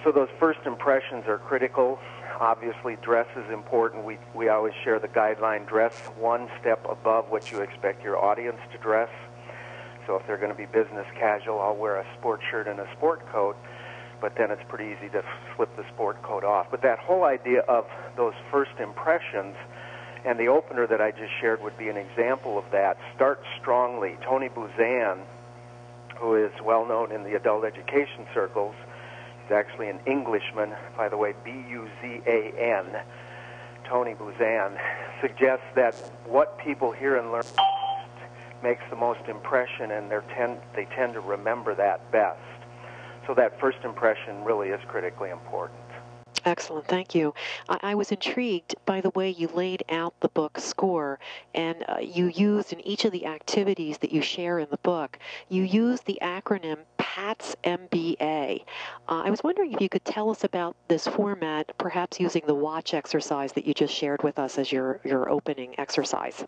So 0.03 0.13
those 0.13 0.29
first 0.39 0.59
impressions 0.65 1.25
are 1.27 1.39
critical. 1.39 1.99
Obviously, 2.39 2.95
dress 3.01 3.27
is 3.35 3.51
important. 3.51 4.05
We, 4.05 4.17
we 4.33 4.47
always 4.47 4.73
share 4.83 4.99
the 4.99 5.09
guideline 5.09 5.67
dress 5.67 5.93
one 6.17 6.47
step 6.61 6.85
above 6.89 7.29
what 7.29 7.51
you 7.51 7.59
expect 7.59 8.01
your 8.01 8.23
audience 8.23 8.59
to 8.71 8.77
dress. 8.77 9.09
So 10.05 10.15
if 10.15 10.25
they're 10.25 10.37
going 10.37 10.51
to 10.51 10.57
be 10.57 10.65
business 10.65 11.05
casual, 11.19 11.59
I'll 11.59 11.75
wear 11.75 11.97
a 11.97 12.05
sport 12.17 12.39
shirt 12.49 12.67
and 12.67 12.79
a 12.79 12.87
sport 12.95 13.27
coat, 13.29 13.57
but 14.21 14.35
then 14.35 14.51
it's 14.51 14.63
pretty 14.67 14.95
easy 14.95 15.09
to 15.09 15.23
slip 15.55 15.75
the 15.75 15.85
sport 15.93 16.21
coat 16.21 16.43
off. 16.43 16.67
But 16.71 16.81
that 16.81 16.99
whole 16.99 17.23
idea 17.23 17.61
of 17.61 17.85
those 18.15 18.33
first 18.51 18.71
impressions 18.79 19.55
and 20.25 20.39
the 20.39 20.47
opener 20.47 20.87
that 20.87 20.99
I 21.01 21.11
just 21.11 21.31
shared 21.39 21.61
would 21.61 21.77
be 21.77 21.89
an 21.89 21.97
example 21.97 22.57
of 22.57 22.69
that. 22.71 22.97
Start 23.15 23.41
strongly. 23.59 24.17
Tony 24.23 24.49
Buzan, 24.49 25.19
who 26.15 26.35
is 26.35 26.51
well 26.63 26.85
known 26.85 27.11
in 27.11 27.23
the 27.23 27.35
adult 27.35 27.63
education 27.63 28.25
circles, 28.33 28.75
he's 29.43 29.51
actually 29.51 29.89
an 29.89 29.99
Englishman, 30.05 30.73
by 30.97 31.07
the 31.07 31.17
way, 31.17 31.33
B 31.45 31.51
U 31.69 31.87
Z 32.01 32.21
A 32.25 32.51
N. 32.59 32.85
Tony 33.85 34.15
Buzan 34.15 34.77
suggests 35.21 35.65
that 35.75 35.95
what 36.25 36.57
people 36.57 36.91
hear 36.91 37.15
and 37.15 37.31
learn 37.31 37.45
makes 38.63 38.83
the 38.89 38.95
most 38.95 39.21
impression, 39.29 39.91
and 39.91 40.11
tend 40.35 40.57
they 40.75 40.85
tend 40.85 41.13
to 41.13 41.21
remember 41.21 41.75
that 41.75 42.11
best. 42.11 42.41
So 43.27 43.33
that 43.33 43.59
first 43.59 43.79
impression 43.83 44.41
really 44.45 44.69
is 44.69 44.79
critically 44.87 45.29
important. 45.29 45.77
Excellent, 46.45 46.87
thank 46.87 47.13
you. 47.13 47.33
I, 47.67 47.79
I, 47.81 47.95
was 47.95 48.11
intrigued 48.11 48.75
by 48.85 49.01
the 49.01 49.09
way 49.09 49.29
you 49.29 49.49
laid 49.49 49.83
out 49.89 50.13
the 50.21 50.29
book 50.29 50.57
score, 50.59 51.19
and 51.53 51.83
uh, 51.89 51.97
you 51.99 52.27
used 52.27 52.71
in 52.71 52.79
each 52.87 53.03
of 53.03 53.11
the 53.11 53.25
activities 53.25 53.97
that 53.97 54.13
you 54.13 54.21
share 54.21 54.59
in 54.59 54.67
the 54.71 54.77
book, 54.77 55.19
you 55.49 55.63
used 55.63 56.05
the 56.05 56.19
acronym 56.21 56.77
PATS 56.97 57.57
MBA. 57.65 58.61
Uh, 59.09 59.21
I 59.25 59.29
was 59.29 59.43
wondering 59.43 59.73
if 59.73 59.81
you 59.81 59.89
could 59.89 60.05
tell 60.05 60.29
us 60.29 60.45
about 60.45 60.77
this 60.87 61.05
format, 61.05 61.77
perhaps 61.77 62.19
using 62.19 62.43
the 62.45 62.55
watch 62.55 62.93
exercise 62.93 63.51
that 63.53 63.65
you 63.65 63.73
just 63.73 63.93
shared 63.93 64.23
with 64.23 64.39
us 64.39 64.57
as 64.57 64.71
your, 64.71 65.01
your 65.03 65.29
opening 65.29 65.75
exercise. 65.77 66.45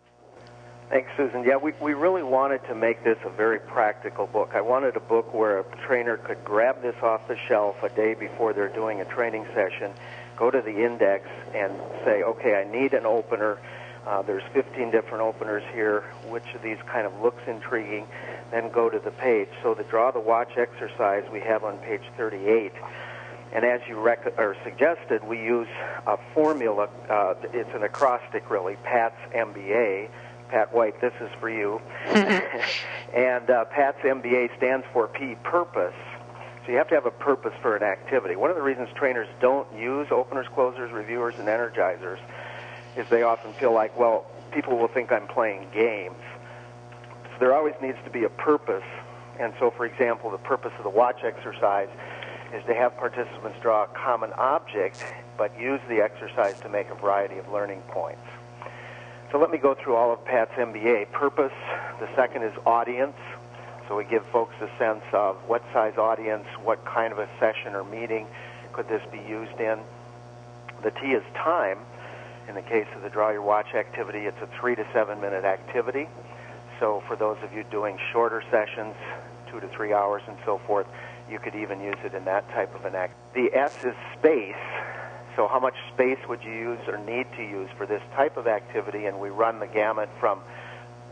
Thanks, 0.90 1.12
Susan. 1.16 1.44
Yeah, 1.44 1.58
we, 1.58 1.74
we 1.80 1.94
really 1.94 2.24
wanted 2.24 2.64
to 2.64 2.74
make 2.74 3.04
this 3.04 3.20
a 3.24 3.30
very 3.30 3.60
practical 3.60 4.26
book. 4.26 4.54
I 4.56 4.62
wanted 4.62 4.96
a 4.96 5.00
book 5.00 5.36
where 5.36 5.60
a 5.60 5.64
trainer 5.86 6.18
could 6.18 6.44
grab 6.44 6.82
this 6.82 6.96
off 7.04 7.28
the 7.28 7.38
shelf 7.48 7.84
a 7.84 7.90
day 7.90 8.16
before 8.16 8.54
they're 8.54 8.74
doing 8.74 9.00
a 9.00 9.06
training 9.06 9.46
session, 9.54 9.92
go 10.36 10.50
to 10.50 10.60
the 10.60 10.84
index, 10.84 11.30
and 11.54 11.72
say, 12.04 12.24
okay, 12.24 12.56
I 12.56 12.64
need 12.64 12.96
an 12.96 13.06
opener. 13.06 13.60
Uh, 14.08 14.24
there's 14.24 14.42
15 14.52 14.90
different 14.90 15.22
openers 15.22 15.62
here. 15.76 16.06
Which 16.28 16.56
of 16.56 16.64
these 16.64 16.80
kind 16.88 17.06
of 17.06 17.22
looks 17.22 17.44
intriguing? 17.46 18.08
Then 18.50 18.72
go 18.72 18.90
to 18.90 18.98
the 18.98 19.12
page. 19.12 19.50
So 19.62 19.76
the 19.76 19.84
draw 19.84 20.10
the 20.10 20.20
watch 20.20 20.58
exercise 20.58 21.24
we 21.32 21.42
have 21.42 21.64
on 21.64 21.78
page 21.78 22.02
38. 22.18 22.72
And 23.54 23.64
as 23.64 23.82
you 23.88 24.00
rec- 24.00 24.40
or 24.40 24.56
suggested, 24.64 25.24
we 25.24 25.38
use 25.38 25.68
a 26.08 26.18
formula. 26.34 26.90
Uh, 27.08 27.36
it's 27.54 27.76
an 27.76 27.84
acrostic, 27.84 28.50
really, 28.50 28.76
PATS 28.78 29.18
MBA 29.36 30.10
Pat 30.50 30.74
White, 30.74 31.00
this 31.00 31.14
is 31.22 31.30
for 31.40 31.50
you. 31.50 31.82
and 33.14 33.50
uh, 33.50 33.66
Pat's 33.66 34.00
MBA 34.02 34.56
stands 34.58 34.86
for 34.92 35.08
P, 35.08 35.36
purpose. 35.44 35.94
So 36.66 36.72
you 36.72 36.78
have 36.78 36.88
to 36.90 36.96
have 36.96 37.06
a 37.06 37.12
purpose 37.12 37.54
for 37.62 37.76
an 37.76 37.84
activity. 37.84 38.36
One 38.36 38.50
of 38.50 38.56
the 38.56 38.62
reasons 38.62 38.90
trainers 38.96 39.28
don't 39.40 39.68
use 39.74 40.08
openers, 40.12 40.48
closers, 40.54 40.92
reviewers, 40.92 41.36
and 41.40 41.48
energizers 41.48 42.20
is 42.98 43.08
they 43.10 43.24
often 43.24 43.54
feel 43.54 43.74
like, 43.74 43.98
well, 43.98 44.26
people 44.52 44.78
will 44.78 44.88
think 44.88 45.12
I'm 45.12 45.28
playing 45.28 45.68
games. 45.74 46.18
So 47.24 47.40
there 47.40 47.56
always 47.56 47.76
needs 47.82 47.98
to 48.04 48.10
be 48.10 48.24
a 48.24 48.30
purpose. 48.30 48.84
And 49.40 49.54
so, 49.60 49.72
for 49.72 49.86
example, 49.86 50.30
the 50.32 50.38
purpose 50.38 50.74
of 50.78 50.84
the 50.84 50.90
watch 50.90 51.24
exercise 51.24 51.90
is 52.54 52.64
to 52.66 52.74
have 52.74 52.98
participants 52.98 53.58
draw 53.62 53.84
a 53.84 53.88
common 53.88 54.34
object, 54.34 55.04
but 55.38 55.58
use 55.60 55.80
the 55.88 56.02
exercise 56.02 56.60
to 56.62 56.70
make 56.70 56.90
a 56.90 56.96
variety 56.96 57.38
of 57.38 57.50
learning 57.52 57.82
points. 57.90 58.22
So 59.32 59.38
let 59.38 59.52
me 59.52 59.60
go 59.60 59.76
through 59.76 59.96
all 59.96 60.12
of 60.12 60.26
Pat's 60.26 60.54
MBA. 60.54 61.12
Purpose, 61.12 61.54
the 62.00 62.10
second 62.16 62.44
is 62.44 62.54
audience. 62.66 63.16
So 63.88 63.96
we 63.96 64.04
give 64.04 64.26
folks 64.28 64.56
a 64.60 64.70
sense 64.80 65.04
of 65.14 65.36
what 65.48 65.64
size 65.72 65.98
audience, 65.98 66.46
what 66.64 66.84
kind 66.84 67.14
of 67.14 67.20
a 67.20 67.30
session 67.40 67.76
or 67.76 67.84
meeting 67.84 68.26
could 68.74 68.88
this 68.88 69.04
be 69.12 69.20
used 69.20 69.60
in. 69.60 69.80
The 70.82 70.92
T 70.92 71.12
is 71.12 71.24
time. 71.36 71.78
In 72.48 72.56
the 72.56 72.64
case 72.64 72.88
of 72.96 73.04
the 73.04 73.10
Draw 73.10 73.30
Your 73.30 73.44
Watch 73.44 73.76
activity, 73.76 74.26
it's 74.26 74.42
a 74.42 74.48
three 74.60 74.76
to 74.76 74.86
seven 74.94 75.22
minute 75.22 75.46
activity. 75.46 76.08
So 76.80 77.04
for 77.08 77.16
those 77.16 77.38
of 77.44 77.54
you 77.54 77.64
doing 77.70 78.00
shorter 78.12 78.42
sessions, 78.50 78.96
two 79.52 79.60
to 79.60 79.68
three 79.68 79.94
hours 79.94 80.24
and 80.28 80.38
so 80.44 80.58
forth, 80.66 80.88
you 81.30 81.38
could 81.38 81.54
even 81.54 81.82
use 81.82 81.98
it 82.04 82.16
in 82.16 82.26
that 82.26 82.50
type 82.50 82.74
of 82.74 82.86
an 82.86 82.96
act. 82.96 83.14
The 83.36 83.54
S 83.54 83.84
is 83.84 83.94
space. 84.18 84.56
So 85.36 85.48
how 85.48 85.60
much 85.60 85.76
space 85.94 86.20
would 86.28 86.44
you 86.44 86.52
use 86.52 86.80
or 86.88 86.98
need 86.98 87.28
to 87.38 87.44
use 87.44 87.70
for 87.78 87.86
this 87.86 88.02
type 88.16 88.38
of 88.38 88.48
activity? 88.48 89.06
And 89.06 89.20
we 89.20 89.30
run 89.30 89.60
the 89.60 89.68
gamut 89.68 90.10
from 90.20 90.42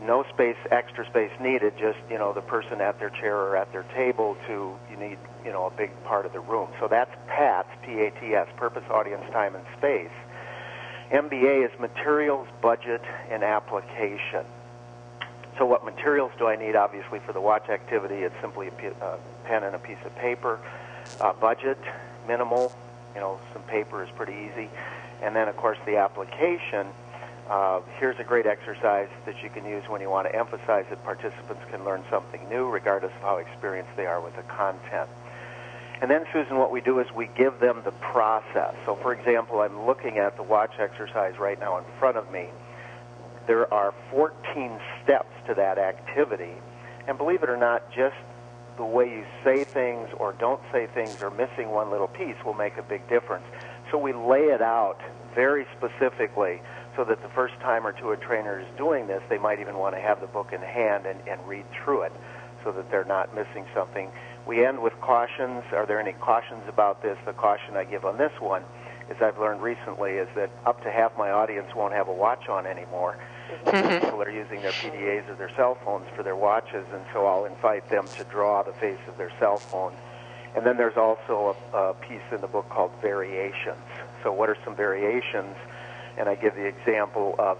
no 0.02 0.24
space, 0.32 0.56
extra 0.70 1.04
space 1.06 1.30
needed, 1.40 1.74
just 1.78 1.98
you 2.10 2.18
know 2.18 2.32
the 2.32 2.42
person 2.42 2.80
at 2.80 2.98
their 2.98 3.10
chair 3.10 3.36
or 3.36 3.56
at 3.56 3.72
their 3.72 3.82
table 3.94 4.36
to 4.46 4.76
you 4.90 4.96
need 4.96 5.18
you 5.44 5.50
know 5.50 5.66
a 5.66 5.70
big 5.70 5.90
part 6.04 6.26
of 6.26 6.32
the 6.32 6.40
room. 6.40 6.68
So 6.78 6.88
that's 6.88 7.10
PATS, 7.26 7.68
P-A-T-S, 7.84 8.48
purpose, 8.56 8.84
audience, 8.90 9.24
time, 9.32 9.54
and 9.54 9.64
space. 9.76 10.10
MBA 11.10 11.64
is 11.64 11.80
materials, 11.80 12.46
budget, 12.60 13.02
and 13.30 13.42
application. 13.42 14.44
So 15.56 15.66
what 15.66 15.84
materials 15.84 16.30
do 16.38 16.46
I 16.46 16.54
need? 16.54 16.76
Obviously, 16.76 17.18
for 17.20 17.32
the 17.32 17.40
watch 17.40 17.68
activity, 17.68 18.16
it's 18.16 18.34
simply 18.40 18.68
a 18.68 19.04
uh, 19.04 19.16
pen 19.44 19.64
and 19.64 19.74
a 19.74 19.78
piece 19.78 19.98
of 20.04 20.14
paper. 20.16 20.60
Uh, 21.20 21.32
budget, 21.32 21.78
minimal, 22.28 22.72
you 23.14 23.20
know, 23.20 23.38
some 23.52 23.62
paper 23.62 24.02
is 24.02 24.10
pretty 24.16 24.50
easy. 24.50 24.68
And 25.22 25.34
then, 25.34 25.48
of 25.48 25.56
course, 25.56 25.78
the 25.86 25.96
application. 25.96 26.86
Uh, 27.48 27.80
here's 27.98 28.18
a 28.18 28.24
great 28.24 28.46
exercise 28.46 29.08
that 29.24 29.42
you 29.42 29.48
can 29.48 29.64
use 29.64 29.82
when 29.88 30.00
you 30.00 30.10
want 30.10 30.28
to 30.28 30.36
emphasize 30.36 30.84
that 30.90 31.02
participants 31.02 31.62
can 31.70 31.82
learn 31.84 32.04
something 32.10 32.46
new, 32.48 32.68
regardless 32.68 33.12
of 33.16 33.22
how 33.22 33.38
experienced 33.38 33.90
they 33.96 34.06
are 34.06 34.20
with 34.20 34.36
the 34.36 34.42
content. 34.42 35.08
And 36.00 36.10
then, 36.10 36.26
Susan, 36.32 36.58
what 36.58 36.70
we 36.70 36.80
do 36.80 37.00
is 37.00 37.06
we 37.16 37.28
give 37.36 37.58
them 37.58 37.82
the 37.84 37.90
process. 37.90 38.74
So, 38.84 38.94
for 38.96 39.12
example, 39.12 39.60
I'm 39.60 39.86
looking 39.86 40.18
at 40.18 40.36
the 40.36 40.44
watch 40.44 40.78
exercise 40.78 41.38
right 41.38 41.58
now 41.58 41.78
in 41.78 41.84
front 41.98 42.16
of 42.16 42.30
me. 42.30 42.48
There 43.48 43.72
are 43.72 43.92
14 44.10 44.78
steps 45.02 45.34
to 45.48 45.54
that 45.54 45.78
activity. 45.78 46.52
And 47.08 47.18
believe 47.18 47.42
it 47.42 47.48
or 47.48 47.56
not, 47.56 47.90
just 47.90 48.14
the 48.78 48.84
way 48.84 49.10
you 49.10 49.24
say 49.44 49.64
things 49.64 50.08
or 50.16 50.32
don't 50.38 50.62
say 50.72 50.86
things 50.94 51.20
or 51.20 51.30
missing 51.30 51.70
one 51.70 51.90
little 51.90 52.08
piece 52.08 52.36
will 52.44 52.54
make 52.54 52.78
a 52.78 52.82
big 52.82 53.06
difference. 53.08 53.44
So 53.90 53.98
we 53.98 54.12
lay 54.12 54.46
it 54.54 54.62
out 54.62 55.00
very 55.34 55.66
specifically 55.76 56.62
so 56.96 57.04
that 57.04 57.20
the 57.22 57.28
first 57.28 57.54
time 57.60 57.86
or 57.86 57.92
two 57.92 58.12
a 58.12 58.16
trainer 58.16 58.60
is 58.60 58.66
doing 58.76 59.06
this, 59.06 59.22
they 59.28 59.38
might 59.38 59.60
even 59.60 59.76
want 59.76 59.94
to 59.94 60.00
have 60.00 60.20
the 60.20 60.26
book 60.28 60.52
in 60.52 60.60
hand 60.60 61.06
and, 61.06 61.18
and 61.28 61.44
read 61.46 61.64
through 61.72 62.02
it 62.02 62.12
so 62.64 62.72
that 62.72 62.90
they're 62.90 63.04
not 63.04 63.34
missing 63.34 63.64
something. 63.74 64.10
We 64.46 64.64
end 64.64 64.80
with 64.80 64.94
cautions. 65.00 65.64
Are 65.72 65.86
there 65.86 66.00
any 66.00 66.12
cautions 66.12 66.62
about 66.68 67.02
this? 67.02 67.18
The 67.26 67.32
caution 67.32 67.76
I 67.76 67.84
give 67.84 68.04
on 68.04 68.16
this 68.16 68.32
one, 68.40 68.62
as 69.10 69.16
I've 69.20 69.38
learned 69.38 69.62
recently, 69.62 70.12
is 70.12 70.28
that 70.36 70.50
up 70.66 70.82
to 70.84 70.90
half 70.90 71.16
my 71.18 71.30
audience 71.30 71.68
won't 71.74 71.94
have 71.94 72.08
a 72.08 72.12
watch 72.12 72.48
on 72.48 72.66
anymore. 72.66 73.16
Mm-hmm. 73.64 74.04
People 74.04 74.22
are 74.22 74.30
using 74.30 74.62
their 74.62 74.72
PDAs 74.72 75.28
or 75.28 75.34
their 75.34 75.50
cell 75.56 75.76
phones 75.84 76.06
for 76.14 76.22
their 76.22 76.36
watches, 76.36 76.84
and 76.92 77.02
so 77.12 77.26
I'll 77.26 77.44
invite 77.44 77.88
them 77.90 78.06
to 78.16 78.24
draw 78.24 78.62
the 78.62 78.72
face 78.74 78.98
of 79.06 79.16
their 79.16 79.32
cell 79.38 79.58
phone. 79.58 79.92
And 80.56 80.64
then 80.64 80.76
there's 80.76 80.96
also 80.96 81.56
a, 81.72 81.76
a 81.76 81.94
piece 81.94 82.22
in 82.32 82.40
the 82.40 82.46
book 82.46 82.68
called 82.68 82.92
Variations. 83.02 83.76
So, 84.22 84.32
what 84.32 84.48
are 84.48 84.56
some 84.64 84.74
variations? 84.74 85.54
and 86.18 86.28
I 86.28 86.34
give 86.34 86.54
the 86.56 86.66
example 86.66 87.36
of 87.38 87.58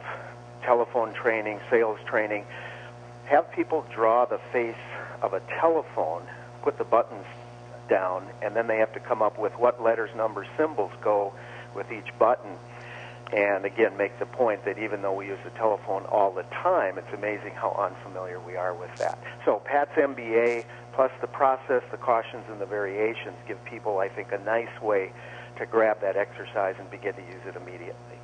telephone 0.63 1.15
training, 1.15 1.61
sales 1.71 1.99
training. 2.07 2.45
Have 3.27 3.51
people 3.53 3.87
draw 3.95 4.27
the 4.27 4.41
face 4.53 4.75
of 5.23 5.33
a 5.33 5.41
telephone, 5.61 6.23
put 6.63 6.77
the 6.77 6.85
buttons 6.85 7.25
down, 7.89 8.27
and 8.43 8.55
then 8.55 8.67
they 8.67 8.79
have 8.79 8.93
to 8.95 9.01
come 9.01 9.23
up 9.23 9.39
with 9.39 9.53
what 9.59 9.81
letters, 9.81 10.11
numbers, 10.17 10.49
symbols 10.57 10.91
go 11.01 11.33
with 11.75 11.91
each 11.93 12.09
button. 12.19 12.51
And 13.33 13.67
again, 13.67 13.97
make 13.97 14.19
the 14.19 14.27
point 14.27 14.65
that 14.65 14.79
even 14.79 15.03
though 15.03 15.13
we 15.13 15.27
use 15.27 15.39
the 15.45 15.51
telephone 15.51 16.05
all 16.07 16.33
the 16.33 16.45
time, 16.45 16.97
it's 16.97 17.13
amazing 17.13 17.53
how 17.55 17.73
unfamiliar 17.73 18.41
we 18.41 18.57
are 18.57 18.75
with 18.75 18.95
that. 18.97 19.19
So, 19.45 19.61
Pat's 19.65 19.93
MBA 19.97 20.65
plus 20.95 21.11
the 21.21 21.27
process, 21.27 21.83
the 21.91 21.99
cautions, 21.99 22.45
and 22.51 22.61
the 22.61 22.67
variations 22.67 23.37
give 23.47 23.63
people, 23.65 23.99
I 23.99 24.09
think, 24.09 24.33
a 24.33 24.39
nice 24.39 24.81
way 24.81 25.13
to 25.59 25.67
grab 25.67 26.01
that 26.01 26.17
exercise 26.17 26.77
and 26.79 26.91
begin 26.91 27.15
to 27.15 27.23
use 27.23 27.43
it 27.47 27.55
immediately. 27.55 28.19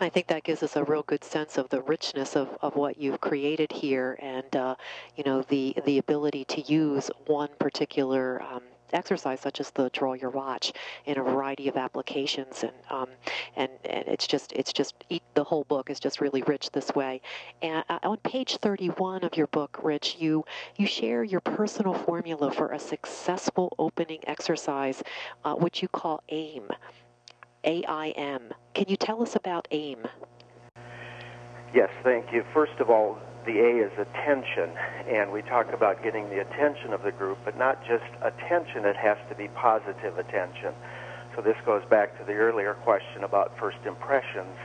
I 0.00 0.08
think 0.08 0.28
that 0.28 0.44
gives 0.44 0.62
us 0.62 0.76
a 0.76 0.84
real 0.84 1.02
good 1.02 1.22
sense 1.22 1.58
of 1.58 1.68
the 1.68 1.82
richness 1.82 2.34
of, 2.34 2.56
of 2.62 2.74
what 2.74 2.96
you've 2.98 3.20
created 3.20 3.70
here 3.70 4.18
and, 4.20 4.56
uh, 4.56 4.74
you 5.14 5.24
know, 5.24 5.42
the, 5.42 5.76
the 5.84 5.98
ability 5.98 6.46
to 6.46 6.62
use 6.62 7.10
one 7.26 7.50
particular 7.58 8.42
um, 8.42 8.62
exercise 8.94 9.40
such 9.40 9.60
as 9.60 9.70
the 9.70 9.90
draw 9.90 10.14
your 10.14 10.30
watch 10.30 10.72
in 11.06 11.18
a 11.18 11.22
variety 11.22 11.68
of 11.68 11.76
applications 11.76 12.62
and 12.62 12.72
um, 12.90 13.08
and 13.56 13.70
and 13.84 14.06
it's 14.08 14.26
just 14.26 14.52
it's 14.52 14.72
just 14.72 14.94
the 15.34 15.44
whole 15.44 15.64
book 15.64 15.90
is 15.90 16.00
just 16.00 16.20
really 16.20 16.42
rich 16.42 16.70
this 16.70 16.94
way 16.94 17.20
and 17.62 17.84
uh, 17.88 17.98
on 18.02 18.16
page 18.18 18.56
31 18.58 19.24
of 19.24 19.36
your 19.36 19.46
book 19.48 19.78
rich 19.82 20.16
you 20.18 20.44
you 20.76 20.86
share 20.86 21.24
your 21.24 21.40
personal 21.40 21.94
formula 21.94 22.50
for 22.52 22.72
a 22.72 22.78
successful 22.78 23.74
opening 23.78 24.20
exercise 24.26 25.02
uh, 25.44 25.54
which 25.54 25.82
you 25.82 25.88
call 25.88 26.22
aim 26.28 26.64
AIM. 27.64 28.52
Can 28.74 28.86
you 28.88 28.96
tell 28.96 29.22
us 29.22 29.36
about 29.36 29.68
AIM? 29.70 30.06
Yes, 31.74 31.90
thank 32.02 32.32
you. 32.32 32.42
First 32.52 32.80
of 32.80 32.90
all, 32.90 33.18
the 33.44 33.58
A 33.58 33.86
is 33.86 33.92
attention, 33.98 34.70
and 35.08 35.32
we 35.32 35.42
talk 35.42 35.72
about 35.72 36.02
getting 36.02 36.28
the 36.28 36.40
attention 36.40 36.92
of 36.92 37.02
the 37.02 37.12
group, 37.12 37.38
but 37.44 37.56
not 37.56 37.84
just 37.86 38.04
attention, 38.22 38.84
it 38.84 38.96
has 38.96 39.18
to 39.28 39.34
be 39.34 39.48
positive 39.48 40.18
attention. 40.18 40.72
So 41.34 41.42
this 41.42 41.56
goes 41.64 41.82
back 41.88 42.18
to 42.18 42.24
the 42.24 42.34
earlier 42.34 42.74
question 42.74 43.24
about 43.24 43.56
first 43.58 43.78
impressions. 43.86 44.56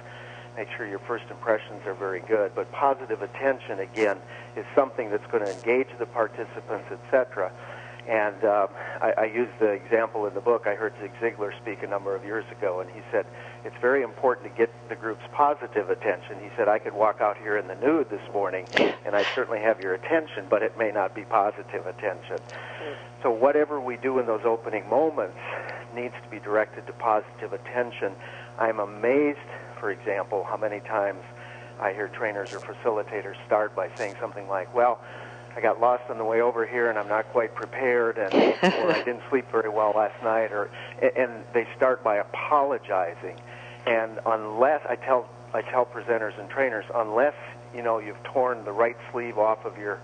Make 0.57 0.67
sure 0.77 0.87
your 0.87 0.99
first 0.99 1.25
impressions 1.29 1.81
are 1.85 1.93
very 1.93 2.21
good, 2.21 2.53
but 2.55 2.71
positive 2.71 3.21
attention, 3.21 3.79
again, 3.79 4.17
is 4.55 4.65
something 4.73 5.09
that's 5.09 5.25
going 5.27 5.43
to 5.45 5.51
engage 5.51 5.89
the 5.99 6.05
participants, 6.05 6.87
etc. 6.91 7.51
And 8.07 8.43
uh, 8.43 8.67
I, 9.01 9.13
I 9.17 9.25
use 9.25 9.49
the 9.59 9.69
example 9.69 10.27
in 10.27 10.33
the 10.33 10.41
book. 10.41 10.67
I 10.67 10.75
heard 10.75 10.93
Zig 11.01 11.11
Ziglar 11.19 11.51
speak 11.61 11.83
a 11.83 11.87
number 11.87 12.15
of 12.15 12.23
years 12.23 12.45
ago, 12.51 12.79
and 12.79 12.89
he 12.91 13.01
said 13.11 13.25
it's 13.65 13.75
very 13.81 14.03
important 14.03 14.51
to 14.51 14.57
get 14.57 14.69
the 14.89 14.95
group's 14.95 15.25
positive 15.33 15.89
attention. 15.89 16.37
He 16.39 16.49
said 16.55 16.67
I 16.67 16.77
could 16.77 16.93
walk 16.93 17.19
out 17.19 17.35
here 17.37 17.57
in 17.57 17.67
the 17.67 17.75
nude 17.75 18.09
this 18.11 18.21
morning, 18.31 18.67
and 19.05 19.15
I 19.15 19.25
certainly 19.33 19.59
have 19.59 19.81
your 19.81 19.95
attention, 19.95 20.45
but 20.49 20.61
it 20.61 20.77
may 20.77 20.91
not 20.91 21.15
be 21.15 21.23
positive 21.23 21.87
attention. 21.87 22.37
So 23.23 23.31
whatever 23.31 23.81
we 23.81 23.97
do 23.97 24.19
in 24.19 24.27
those 24.27 24.45
opening 24.45 24.87
moments 24.87 25.37
needs 25.95 26.13
to 26.23 26.29
be 26.29 26.39
directed 26.39 26.85
to 26.85 26.93
positive 26.93 27.53
attention. 27.53 28.13
I'm 28.59 28.79
amazed, 28.79 29.39
for 29.79 29.89
example, 29.89 30.43
how 30.43 30.57
many 30.57 30.79
times 30.81 31.23
I 31.79 31.91
hear 31.91 32.07
trainers 32.07 32.53
or 32.53 32.59
facilitators 32.59 33.35
start 33.47 33.75
by 33.75 33.89
saying 33.97 34.15
something 34.21 34.47
like, 34.47 34.73
"Well." 34.73 34.99
I 35.57 35.61
got 35.61 35.79
lost 35.79 36.03
on 36.09 36.17
the 36.17 36.25
way 36.25 36.41
over 36.41 36.65
here 36.65 36.89
and 36.89 36.99
I'm 36.99 37.07
not 37.07 37.31
quite 37.31 37.55
prepared 37.55 38.17
and 38.17 38.33
or 38.33 38.91
I 38.91 39.01
didn't 39.05 39.21
sleep 39.29 39.49
very 39.49 39.69
well 39.69 39.93
last 39.95 40.21
night 40.21 40.51
or 40.51 40.69
and 41.15 41.45
they 41.53 41.65
start 41.77 42.03
by 42.03 42.17
apologizing 42.17 43.39
and 43.85 44.19
unless 44.25 44.81
I 44.87 44.95
tell 44.95 45.27
I 45.53 45.61
tell 45.61 45.85
presenters 45.85 46.39
and 46.39 46.49
trainers 46.49 46.85
unless 46.93 47.33
you 47.73 47.81
know 47.81 47.99
you've 47.99 48.21
torn 48.23 48.63
the 48.65 48.71
right 48.71 48.97
sleeve 49.11 49.37
off 49.37 49.65
of 49.65 49.77
your 49.77 49.99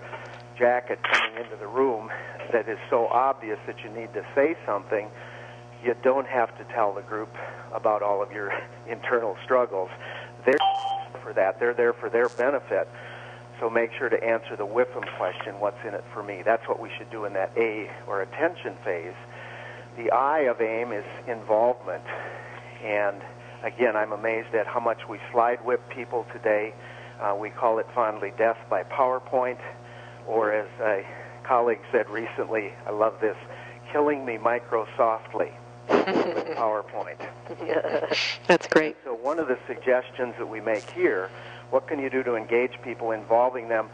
jacket 0.58 0.98
coming 1.02 1.44
into 1.44 1.56
the 1.56 1.66
room 1.66 2.10
that 2.52 2.68
is 2.68 2.78
so 2.90 3.06
obvious 3.08 3.58
that 3.66 3.76
you 3.82 3.90
need 3.90 4.12
to 4.14 4.24
say 4.34 4.56
something 4.66 5.08
you 5.84 5.94
don't 6.02 6.26
have 6.26 6.56
to 6.58 6.64
tell 6.74 6.94
the 6.94 7.02
group 7.02 7.34
about 7.74 8.02
all 8.02 8.22
of 8.22 8.30
your 8.30 8.52
internal 8.88 9.36
struggles 9.44 9.90
they're 10.44 10.54
for 11.22 11.32
that 11.32 11.58
they're 11.58 11.74
there 11.74 11.92
for 11.92 12.08
their 12.08 12.28
benefit 12.30 12.88
so 13.62 13.70
make 13.70 13.92
sure 13.96 14.08
to 14.08 14.24
answer 14.24 14.56
the 14.56 14.66
WIFM 14.66 15.06
question, 15.16 15.60
what's 15.60 15.78
in 15.86 15.94
it 15.94 16.02
for 16.12 16.20
me? 16.24 16.42
That's 16.44 16.66
what 16.66 16.80
we 16.80 16.90
should 16.98 17.08
do 17.12 17.26
in 17.26 17.32
that 17.34 17.52
A 17.56 17.88
or 18.08 18.22
attention 18.22 18.74
phase. 18.84 19.14
The 19.96 20.10
I 20.10 20.40
of 20.50 20.60
AIM 20.60 20.90
is 20.90 21.04
involvement. 21.28 22.02
And 22.82 23.22
again, 23.62 23.96
I'm 23.96 24.12
amazed 24.12 24.54
at 24.54 24.66
how 24.66 24.80
much 24.80 25.08
we 25.08 25.18
slide 25.30 25.64
whip 25.64 25.80
people 25.88 26.26
today. 26.32 26.74
Uh, 27.20 27.36
we 27.38 27.50
call 27.50 27.78
it 27.78 27.86
fondly 27.94 28.32
death 28.36 28.58
by 28.68 28.82
PowerPoint, 28.84 29.58
or 30.26 30.52
as 30.52 30.68
a 30.80 31.04
colleague 31.44 31.80
said 31.90 32.08
recently, 32.10 32.72
I 32.86 32.90
love 32.90 33.14
this, 33.20 33.36
killing 33.92 34.24
me 34.24 34.38
Microsoftly 34.38 35.52
with 35.88 35.98
PowerPoint. 36.56 37.18
That's 38.46 38.66
great. 38.66 38.96
So 39.04 39.14
one 39.14 39.38
of 39.38 39.48
the 39.48 39.58
suggestions 39.66 40.34
that 40.38 40.48
we 40.48 40.60
make 40.60 40.88
here 40.90 41.30
what 41.72 41.88
can 41.88 41.98
you 41.98 42.10
do 42.10 42.22
to 42.24 42.36
engage 42.36 42.72
people, 42.84 43.12
involving 43.12 43.68
them 43.68 43.88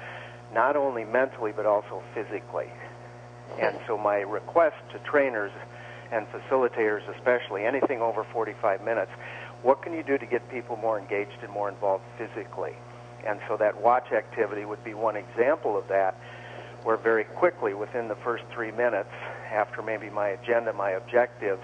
not 0.53 0.77
only 0.77 1.05
mentally 1.05 1.53
but 1.55 1.65
also 1.65 2.03
physically? 2.13 2.67
And 3.61 3.79
so 3.87 3.97
my 3.97 4.17
request 4.17 4.77
to 4.93 4.99
trainers 4.99 5.53
and 6.11 6.27
facilitators 6.33 7.09
especially, 7.17 7.65
anything 7.65 8.03
over 8.03 8.25
45 8.25 8.83
minutes, 8.83 9.13
what 9.63 9.83
can 9.83 9.93
you 9.93 10.03
do 10.03 10.19
to 10.19 10.27
get 10.27 10.49
people 10.51 10.77
more 10.77 10.99
engaged 10.99 11.43
and 11.43 11.51
more 11.51 11.69
involved 11.69 12.05
physically? 12.17 12.75
And 13.27 13.41
so 13.49 13.57
that 13.57 13.81
watch 13.81 14.13
activity 14.13 14.65
would 14.65 14.83
be 14.85 14.95
one 14.95 15.17
example 15.17 15.77
of 15.77 15.89
that, 15.89 16.17
where 16.85 16.97
very 16.97 17.25
quickly, 17.25 17.75
within 17.75 18.09
the 18.09 18.15
first 18.17 18.45
three 18.53 18.71
minutes, 18.71 19.11
after 19.51 19.83
maybe 19.83 20.09
my 20.11 20.29
agenda, 20.29 20.73
my 20.73 20.91
objectives, 20.91 21.63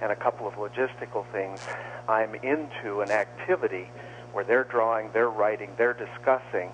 and 0.00 0.12
a 0.12 0.16
couple 0.16 0.46
of 0.46 0.54
logistical 0.54 1.24
things, 1.32 1.60
I'm 2.08 2.34
into 2.36 3.00
an 3.00 3.10
activity 3.10 3.90
where 4.32 4.44
they're 4.44 4.64
drawing, 4.64 5.10
they're 5.12 5.30
writing, 5.30 5.70
they're 5.76 5.94
discussing, 5.94 6.70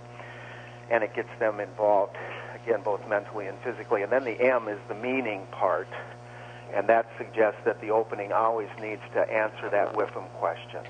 and 0.90 1.04
it 1.04 1.14
gets 1.14 1.28
them 1.38 1.60
involved, 1.60 2.16
again, 2.62 2.82
both 2.82 3.06
mentally 3.08 3.46
and 3.46 3.58
physically. 3.60 4.02
And 4.02 4.10
then 4.12 4.24
the 4.24 4.40
M 4.40 4.68
is 4.68 4.78
the 4.88 4.94
meaning 4.94 5.46
part, 5.50 5.88
and 6.74 6.88
that 6.88 7.06
suggests 7.18 7.60
that 7.64 7.80
the 7.80 7.90
opening 7.90 8.32
always 8.32 8.68
needs 8.80 9.02
to 9.14 9.20
answer 9.20 9.68
that 9.70 9.94
WIFM 9.94 10.28
question. 10.34 10.80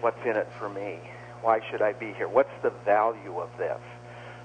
What's 0.00 0.22
in 0.24 0.36
it 0.36 0.48
for 0.58 0.68
me? 0.68 0.98
Why 1.42 1.60
should 1.70 1.82
I 1.82 1.92
be 1.92 2.12
here? 2.12 2.28
What's 2.28 2.54
the 2.62 2.70
value 2.84 3.38
of 3.38 3.50
this? 3.58 3.80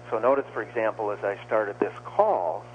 So 0.10 0.20
notice, 0.20 0.46
for 0.54 0.62
example, 0.62 1.12
as 1.12 1.24
I 1.24 1.38
started 1.46 1.80
this 1.80 1.94
call, 2.04 2.66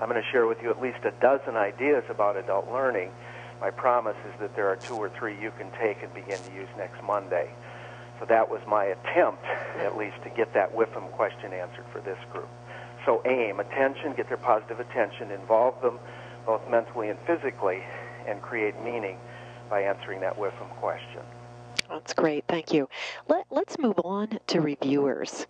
I'm 0.00 0.08
going 0.08 0.22
to 0.22 0.28
share 0.30 0.46
with 0.46 0.62
you 0.62 0.70
at 0.70 0.80
least 0.80 0.98
a 1.04 1.10
dozen 1.20 1.56
ideas 1.56 2.04
about 2.08 2.36
adult 2.36 2.70
learning 2.70 3.10
my 3.60 3.70
promise 3.70 4.16
is 4.26 4.40
that 4.40 4.54
there 4.54 4.68
are 4.68 4.76
two 4.76 4.94
or 4.94 5.08
three 5.08 5.38
you 5.40 5.50
can 5.58 5.70
take 5.80 6.02
and 6.02 6.12
begin 6.14 6.38
to 6.38 6.52
use 6.54 6.68
next 6.76 7.02
Monday. 7.02 7.50
So 8.20 8.26
that 8.26 8.48
was 8.48 8.60
my 8.66 8.84
attempt, 8.84 9.44
at 9.78 9.96
least, 9.96 10.22
to 10.24 10.30
get 10.30 10.52
that 10.54 10.74
WIFM 10.74 11.10
question 11.12 11.52
answered 11.52 11.84
for 11.92 12.00
this 12.00 12.18
group. 12.32 12.48
So 13.04 13.22
aim, 13.24 13.58
attention, 13.58 14.12
get 14.16 14.28
their 14.28 14.38
positive 14.38 14.80
attention, 14.80 15.30
involve 15.30 15.80
them 15.82 15.98
both 16.46 16.62
mentally 16.70 17.10
and 17.10 17.18
physically, 17.26 17.82
and 18.26 18.40
create 18.42 18.74
meaning 18.82 19.18
by 19.70 19.82
answering 19.82 20.20
that 20.20 20.36
WIFM 20.38 20.68
question. 20.80 21.22
That's 21.88 22.12
great. 22.12 22.44
Thank 22.48 22.72
you. 22.72 22.88
Let, 23.28 23.46
let's 23.50 23.78
move 23.78 23.98
on 24.04 24.38
to 24.48 24.60
reviewers. 24.60 25.46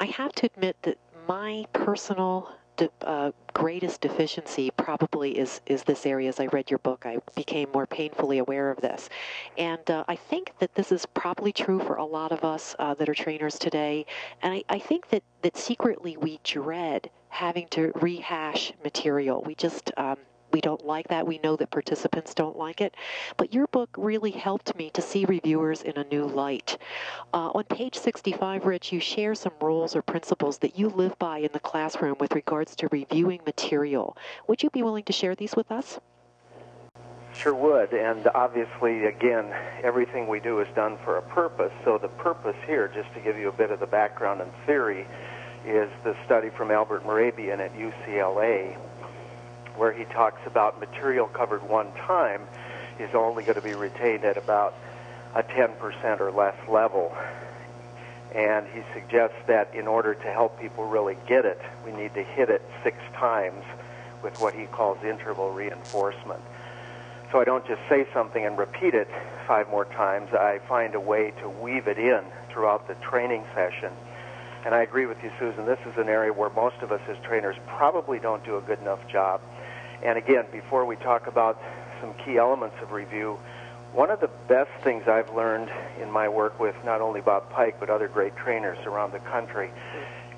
I 0.00 0.06
have 0.06 0.32
to 0.32 0.46
admit 0.46 0.76
that 0.82 0.98
my 1.28 1.66
personal 1.72 2.50
de- 2.76 2.90
uh, 3.02 3.32
greatest 3.52 4.00
deficiency 4.00 4.70
probably 4.76 5.38
is 5.38 5.60
is 5.66 5.82
this 5.84 6.06
area. 6.06 6.28
As 6.28 6.40
I 6.40 6.46
read 6.46 6.70
your 6.70 6.78
book, 6.78 7.04
I 7.04 7.18
became 7.36 7.68
more 7.72 7.86
painfully 7.86 8.38
aware 8.38 8.70
of 8.70 8.80
this, 8.80 9.08
and 9.58 9.88
uh, 9.90 10.04
I 10.08 10.16
think 10.16 10.52
that 10.58 10.74
this 10.74 10.90
is 10.92 11.06
probably 11.06 11.52
true 11.52 11.78
for 11.80 11.96
a 11.96 12.04
lot 12.04 12.32
of 12.32 12.44
us 12.44 12.74
uh, 12.78 12.94
that 12.94 13.08
are 13.08 13.14
trainers 13.14 13.58
today. 13.58 14.06
And 14.42 14.54
I, 14.54 14.64
I 14.68 14.78
think 14.78 15.10
that 15.10 15.22
that 15.42 15.56
secretly 15.56 16.16
we 16.16 16.40
dread 16.42 17.10
having 17.28 17.68
to 17.68 17.92
rehash 17.96 18.72
material. 18.82 19.42
We 19.42 19.54
just 19.54 19.90
um, 19.96 20.16
we 20.52 20.60
don't 20.60 20.84
like 20.84 21.08
that. 21.08 21.26
We 21.26 21.38
know 21.38 21.56
that 21.56 21.70
participants 21.70 22.34
don't 22.34 22.56
like 22.56 22.80
it. 22.80 22.94
But 23.36 23.54
your 23.54 23.66
book 23.68 23.90
really 23.96 24.30
helped 24.30 24.76
me 24.76 24.90
to 24.90 25.02
see 25.02 25.24
reviewers 25.24 25.82
in 25.82 25.96
a 25.96 26.04
new 26.04 26.26
light. 26.26 26.78
Uh, 27.32 27.50
on 27.54 27.64
page 27.64 27.98
65, 27.98 28.66
Rich, 28.66 28.92
you 28.92 29.00
share 29.00 29.34
some 29.34 29.52
rules 29.60 29.96
or 29.96 30.02
principles 30.02 30.58
that 30.58 30.78
you 30.78 30.88
live 30.88 31.18
by 31.18 31.38
in 31.38 31.50
the 31.52 31.60
classroom 31.60 32.16
with 32.20 32.32
regards 32.34 32.76
to 32.76 32.88
reviewing 32.92 33.40
material. 33.46 34.16
Would 34.48 34.62
you 34.62 34.70
be 34.70 34.82
willing 34.82 35.04
to 35.04 35.12
share 35.12 35.34
these 35.34 35.56
with 35.56 35.70
us? 35.72 35.98
Sure 37.34 37.54
would, 37.54 37.94
and 37.94 38.28
obviously, 38.34 39.06
again, 39.06 39.46
everything 39.82 40.28
we 40.28 40.38
do 40.38 40.60
is 40.60 40.68
done 40.74 40.98
for 41.02 41.16
a 41.16 41.22
purpose. 41.22 41.72
So 41.82 41.96
the 41.96 42.08
purpose 42.08 42.56
here, 42.66 42.92
just 42.94 43.12
to 43.14 43.20
give 43.20 43.38
you 43.38 43.48
a 43.48 43.52
bit 43.52 43.70
of 43.70 43.80
the 43.80 43.86
background 43.86 44.42
and 44.42 44.52
theory, 44.66 45.06
is 45.66 45.88
the 46.04 46.14
study 46.26 46.50
from 46.50 46.70
Albert 46.70 47.04
Mehrabian 47.06 47.58
at 47.60 47.72
UCLA 47.74 48.76
where 49.76 49.92
he 49.92 50.04
talks 50.04 50.40
about 50.46 50.78
material 50.80 51.26
covered 51.26 51.62
one 51.68 51.92
time 51.92 52.42
is 52.98 53.14
only 53.14 53.42
going 53.42 53.56
to 53.56 53.62
be 53.62 53.74
retained 53.74 54.24
at 54.24 54.36
about 54.36 54.74
a 55.34 55.42
10% 55.42 56.20
or 56.20 56.30
less 56.30 56.56
level. 56.68 57.16
And 58.34 58.66
he 58.68 58.82
suggests 58.94 59.36
that 59.46 59.74
in 59.74 59.86
order 59.86 60.14
to 60.14 60.32
help 60.32 60.58
people 60.60 60.84
really 60.84 61.16
get 61.26 61.44
it, 61.44 61.60
we 61.84 61.92
need 61.92 62.14
to 62.14 62.22
hit 62.22 62.48
it 62.48 62.62
six 62.82 62.96
times 63.14 63.64
with 64.22 64.40
what 64.40 64.54
he 64.54 64.64
calls 64.66 64.98
interval 65.04 65.50
reinforcement. 65.50 66.40
So 67.30 67.40
I 67.40 67.44
don't 67.44 67.66
just 67.66 67.80
say 67.88 68.06
something 68.12 68.44
and 68.44 68.58
repeat 68.58 68.94
it 68.94 69.08
five 69.46 69.68
more 69.70 69.86
times. 69.86 70.32
I 70.32 70.60
find 70.68 70.94
a 70.94 71.00
way 71.00 71.32
to 71.40 71.48
weave 71.48 71.88
it 71.88 71.98
in 71.98 72.22
throughout 72.50 72.88
the 72.88 72.94
training 72.96 73.44
session. 73.54 73.90
And 74.64 74.74
I 74.74 74.82
agree 74.82 75.06
with 75.06 75.22
you, 75.22 75.30
Susan. 75.38 75.66
This 75.66 75.78
is 75.86 75.96
an 75.96 76.08
area 76.08 76.32
where 76.32 76.50
most 76.50 76.76
of 76.82 76.92
us 76.92 77.00
as 77.08 77.16
trainers 77.24 77.56
probably 77.66 78.18
don't 78.18 78.44
do 78.44 78.58
a 78.58 78.60
good 78.60 78.78
enough 78.80 79.00
job. 79.08 79.40
And 80.02 80.18
again, 80.18 80.46
before 80.50 80.84
we 80.84 80.96
talk 80.96 81.26
about 81.26 81.60
some 82.00 82.12
key 82.24 82.36
elements 82.36 82.76
of 82.82 82.90
review, 82.92 83.38
one 83.92 84.10
of 84.10 84.20
the 84.20 84.30
best 84.48 84.70
things 84.82 85.06
I've 85.06 85.32
learned 85.34 85.70
in 86.00 86.10
my 86.10 86.28
work 86.28 86.58
with 86.58 86.74
not 86.84 87.00
only 87.00 87.20
Bob 87.20 87.48
Pike 87.50 87.76
but 87.78 87.90
other 87.90 88.08
great 88.08 88.36
trainers 88.36 88.78
around 88.86 89.12
the 89.12 89.20
country 89.20 89.70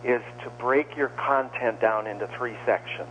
is 0.03 0.21
to 0.43 0.51
break 0.59 0.97
your 0.97 1.09
content 1.11 1.81
down 1.81 2.07
into 2.07 2.27
three 2.37 2.57
sections. 2.67 3.09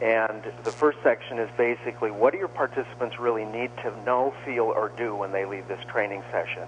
And 0.00 0.42
the 0.64 0.72
first 0.72 0.98
section 1.04 1.38
is 1.38 1.48
basically 1.56 2.10
what 2.10 2.32
do 2.32 2.38
your 2.38 2.48
participants 2.48 3.20
really 3.20 3.44
need 3.44 3.70
to 3.84 3.94
know, 4.04 4.34
feel, 4.44 4.64
or 4.64 4.90
do 4.96 5.14
when 5.14 5.30
they 5.30 5.44
leave 5.44 5.68
this 5.68 5.84
training 5.86 6.24
session? 6.32 6.64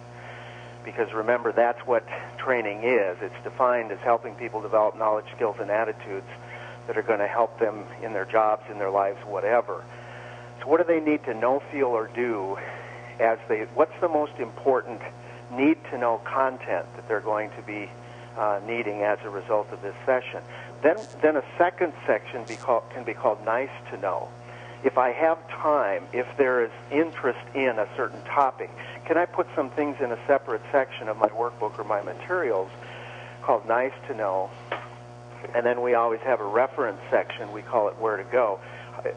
Because 0.85 1.13
remember, 1.13 1.51
that's 1.51 1.81
what 1.81 2.07
training 2.37 2.85
is. 2.85 3.17
It's 3.23 3.43
defined 3.43 3.91
as 3.91 3.99
helping 4.01 4.35
people 4.35 4.61
develop 4.61 4.97
knowledge, 4.97 5.25
skills, 5.35 5.57
and 5.59 5.71
attitudes 5.71 6.29
that 6.87 6.97
are 6.97 7.03
going 7.03 7.21
to 7.21 7.27
help 7.27 7.59
them 7.59 7.85
in 8.03 8.13
their 8.13 8.25
jobs, 8.25 8.63
in 8.71 8.79
their 8.79 8.91
lives, 8.91 9.19
whatever. 9.27 9.85
So 10.61 10.67
what 10.67 10.79
do 10.79 10.85
they 10.85 11.01
need 11.01 11.25
to 11.25 11.35
know, 11.35 11.63
feel, 11.71 11.89
or 11.89 12.09
do 12.15 12.59
as 13.21 13.39
they, 13.49 13.63
what's 13.75 13.99
the 14.01 14.09
most 14.09 14.33
important 14.39 15.01
need 15.53 15.79
to 15.91 15.99
know 15.99 16.21
content 16.25 16.87
that 16.97 17.07
they're 17.07 17.21
going 17.21 17.51
to 17.51 17.63
be 17.63 17.89
uh, 18.37 18.61
needing 18.67 19.03
as 19.03 19.19
a 19.25 19.31
result 19.31 19.69
of 19.71 19.83
this 19.83 19.95
session? 20.05 20.41
Then, 20.83 20.97
then 21.23 21.37
a 21.37 21.45
second 21.57 21.93
section 22.07 22.45
be 22.45 22.57
can 22.57 23.05
be 23.05 23.15
called 23.15 23.45
nice 23.45 23.71
to 23.91 23.97
know. 23.99 24.29
If 24.85 24.99
I 24.99 25.13
have 25.13 25.49
time, 25.49 26.05
if 26.13 26.27
there 26.37 26.63
is 26.63 26.71
interest 26.91 27.41
in 27.55 27.79
a 27.79 27.89
certain 27.97 28.23
topic, 28.25 28.71
can 29.07 29.17
I 29.17 29.25
put 29.25 29.47
some 29.55 29.71
things 29.71 29.97
in 30.01 30.13
a 30.13 30.19
separate 30.27 30.61
section 30.71 31.09
of 31.09 31.17
my 31.17 31.29
workbook 31.29 31.79
or 31.79 31.85
my 31.85 32.03
materials 32.03 32.71
called 33.43 33.67
nice 33.67 33.95
to 34.09 34.15
know 34.15 34.51
and 35.55 35.65
then 35.65 35.83
we 35.83 35.95
always 35.95 36.21
have 36.21 36.41
a 36.41 36.45
reference 36.45 37.01
section. 37.11 37.53
We 37.53 37.63
call 37.63 37.89
it 37.89 37.95
where 37.99 38.17
to 38.17 38.25
go. 38.25 38.61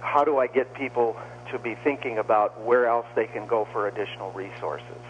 How 0.02 0.24
do 0.24 0.38
I 0.38 0.48
get 0.48 0.74
people 0.74 1.16
to 1.52 1.60
be 1.60 1.76
thinking 1.76 2.18
about 2.18 2.62
where 2.62 2.88
else 2.88 3.06
they 3.16 3.26
can 3.26 3.48
go 3.48 3.68
for 3.72 3.88
additional 3.88 4.32
resources? 4.32 5.02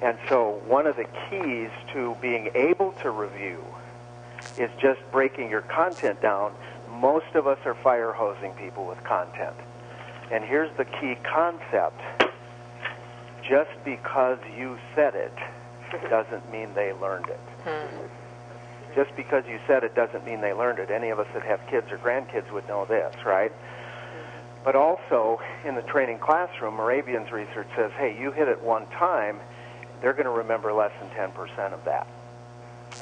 And 0.00 0.16
so 0.28 0.60
one 0.66 0.86
of 0.86 0.96
the 0.96 1.06
keys 1.28 1.70
to 1.92 2.16
being 2.20 2.50
able 2.54 2.92
to 3.02 3.10
review 3.10 3.64
is 4.56 4.70
just 4.80 5.00
breaking 5.10 5.50
your 5.50 5.62
content 5.62 6.20
down. 6.22 6.54
Most 6.90 7.34
of 7.34 7.46
us 7.46 7.58
are 7.64 7.74
fire 7.74 8.12
hosing 8.12 8.52
people 8.52 8.86
with 8.86 9.02
content. 9.04 9.56
And 10.30 10.44
here's 10.44 10.74
the 10.76 10.84
key 10.84 11.16
concept. 11.24 12.00
Just 13.48 13.70
because 13.84 14.38
you 14.56 14.78
said 14.94 15.14
it 15.14 15.32
doesn't 16.10 16.52
mean 16.52 16.68
they 16.74 16.92
learned 16.92 17.26
it. 17.28 17.40
Hmm 17.64 18.17
just 18.94 19.14
because 19.16 19.44
you 19.46 19.58
said 19.66 19.84
it 19.84 19.94
doesn't 19.94 20.24
mean 20.24 20.40
they 20.40 20.52
learned 20.52 20.78
it. 20.78 20.90
Any 20.90 21.10
of 21.10 21.18
us 21.18 21.26
that 21.34 21.42
have 21.42 21.60
kids 21.68 21.90
or 21.90 21.98
grandkids 21.98 22.50
would 22.52 22.66
know 22.68 22.84
this, 22.84 23.14
right? 23.24 23.52
But 24.64 24.76
also, 24.76 25.40
in 25.64 25.74
the 25.74 25.82
training 25.82 26.18
classroom, 26.18 26.76
Mehrabian's 26.76 27.30
research 27.32 27.68
says, 27.76 27.90
hey, 27.96 28.18
you 28.20 28.32
hit 28.32 28.48
it 28.48 28.60
one 28.60 28.86
time, 28.88 29.40
they're 30.00 30.12
going 30.12 30.24
to 30.24 30.30
remember 30.30 30.72
less 30.72 30.92
than 31.00 31.10
10% 31.10 31.72
of 31.72 31.84
that. 31.84 32.06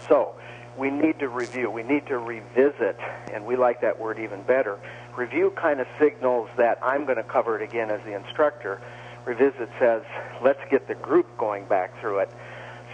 So, 0.08 0.34
we 0.76 0.90
need 0.90 1.18
to 1.20 1.28
review. 1.28 1.70
We 1.70 1.82
need 1.82 2.06
to 2.06 2.18
revisit, 2.18 2.98
and 3.32 3.46
we 3.46 3.56
like 3.56 3.80
that 3.80 3.98
word 3.98 4.18
even 4.18 4.42
better. 4.42 4.78
Review 5.16 5.50
kind 5.56 5.80
of 5.80 5.86
signals 5.98 6.50
that 6.58 6.78
I'm 6.82 7.04
going 7.04 7.16
to 7.16 7.22
cover 7.22 7.56
it 7.56 7.62
again 7.62 7.90
as 7.90 8.02
the 8.04 8.14
instructor. 8.14 8.80
Revisit 9.24 9.70
says, 9.80 10.02
let's 10.42 10.60
get 10.70 10.86
the 10.86 10.94
group 10.94 11.26
going 11.38 11.64
back 11.64 11.98
through 12.00 12.18
it. 12.18 12.30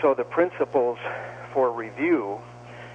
So 0.01 0.15
the 0.15 0.25
principles 0.25 0.99
for 1.53 1.73
review 1.73 2.39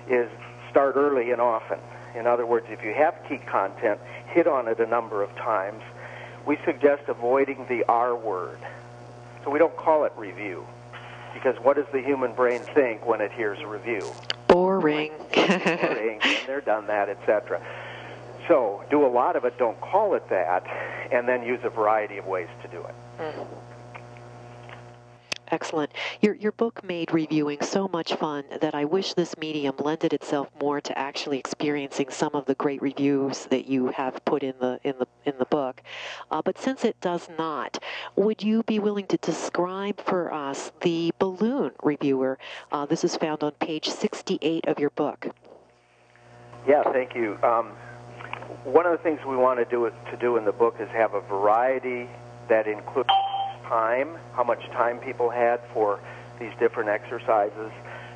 is 0.10 0.30
start 0.70 0.96
early 0.96 1.32
and 1.32 1.42
often. 1.42 1.80
In 2.16 2.28
other 2.28 2.46
words, 2.46 2.66
if 2.70 2.84
you 2.84 2.94
have 2.94 3.16
key 3.28 3.38
content, 3.38 4.00
hit 4.28 4.48
on 4.48 4.68
it 4.68 4.80
a 4.80 4.86
number 4.86 5.22
of 5.22 5.34
times. 5.36 5.82
We 6.46 6.58
suggest 6.66 7.04
avoiding 7.08 7.66
the 7.68 7.84
R 7.88 8.16
word. 8.16 8.60
So 9.44 9.52
we 9.52 9.60
don't 9.60 9.76
call 9.76 10.06
it 10.06 10.14
review. 10.18 10.66
Because 11.34 11.56
what 11.64 11.76
does 11.76 11.86
the 11.92 12.02
human 12.02 12.34
brain 12.34 12.62
think 12.74 13.06
when 13.06 13.22
it 13.22 13.32
hears 13.32 13.64
review? 13.64 14.12
Boring. 14.48 15.12
Boring, 15.34 16.20
and 16.24 16.48
they're 16.48 16.62
done 16.62 16.88
that, 16.88 17.10
etc. 17.10 17.62
So 18.48 18.84
do 18.90 19.06
a 19.06 19.08
lot 19.08 19.36
of 19.36 19.46
it, 19.46 19.58
don't 19.58 19.80
call 19.82 20.16
it 20.16 20.28
that, 20.30 20.66
and 21.12 21.28
then 21.28 21.44
use 21.44 21.60
a 21.64 21.70
variety 21.70 22.18
of 22.18 22.26
ways 22.26 22.48
to 22.64 22.68
do 22.70 22.80
it. 22.80 22.96
Mm-hmm. 23.20 23.67
Excellent. 25.50 25.92
Your 26.22 26.36
your 26.36 26.52
book 26.52 26.84
made 26.84 27.14
reviewing 27.14 27.62
so 27.62 27.88
much 27.88 28.14
fun 28.16 28.44
that 28.60 28.76
I 28.76 28.84
wish 28.84 29.14
this 29.14 29.38
medium 29.38 29.76
lended 29.80 30.12
itself 30.12 30.50
more 30.60 30.82
to 30.82 30.98
actually 30.98 31.40
experiencing 31.40 32.10
some 32.10 32.32
of 32.34 32.46
the 32.46 32.56
great 32.56 32.82
reviews 32.82 33.46
that 33.46 33.68
you 33.68 33.88
have 33.88 34.24
put 34.26 34.44
in 34.44 34.56
the 34.60 34.80
in 34.84 34.96
the 35.00 35.08
in 35.26 35.38
the 35.40 35.46
book. 35.46 35.82
Uh, 36.32 36.42
but 36.42 36.58
since 36.58 36.84
it 36.84 37.00
does 37.00 37.30
not, 37.38 37.80
would 38.16 38.44
you 38.44 38.64
be 38.64 38.80
willing 38.80 39.08
to 39.08 39.18
describe 39.18 40.02
for 40.02 40.34
us 40.34 40.72
the 40.82 41.14
balloon 41.18 41.72
reviewer? 41.82 42.38
Uh, 42.72 42.86
this 42.86 43.04
is 43.04 43.16
found 43.16 43.42
on 43.42 43.52
page 43.54 43.88
68 43.88 44.68
of 44.68 44.80
your 44.80 44.90
book. 44.92 45.28
Yeah, 46.68 46.84
thank 46.92 47.16
you. 47.16 47.38
Um, 47.42 47.72
one 48.66 48.86
of 48.86 48.92
the 48.92 48.98
things 48.98 49.22
we 49.26 49.38
want 49.38 49.60
to 49.60 49.66
do 49.66 49.90
to 50.12 50.18
do 50.18 50.36
in 50.36 50.44
the 50.44 50.52
book 50.52 50.76
is 50.80 50.90
have 50.90 51.14
a 51.14 51.22
variety 51.22 52.10
that 52.50 52.68
includes 52.68 53.10
time, 53.68 54.10
how 54.34 54.44
much 54.44 54.64
time 54.72 55.00
people 55.00 55.30
had 55.30 55.60
for 55.74 56.00
these 56.40 56.52
different 56.60 56.90
exercises. 56.90 57.72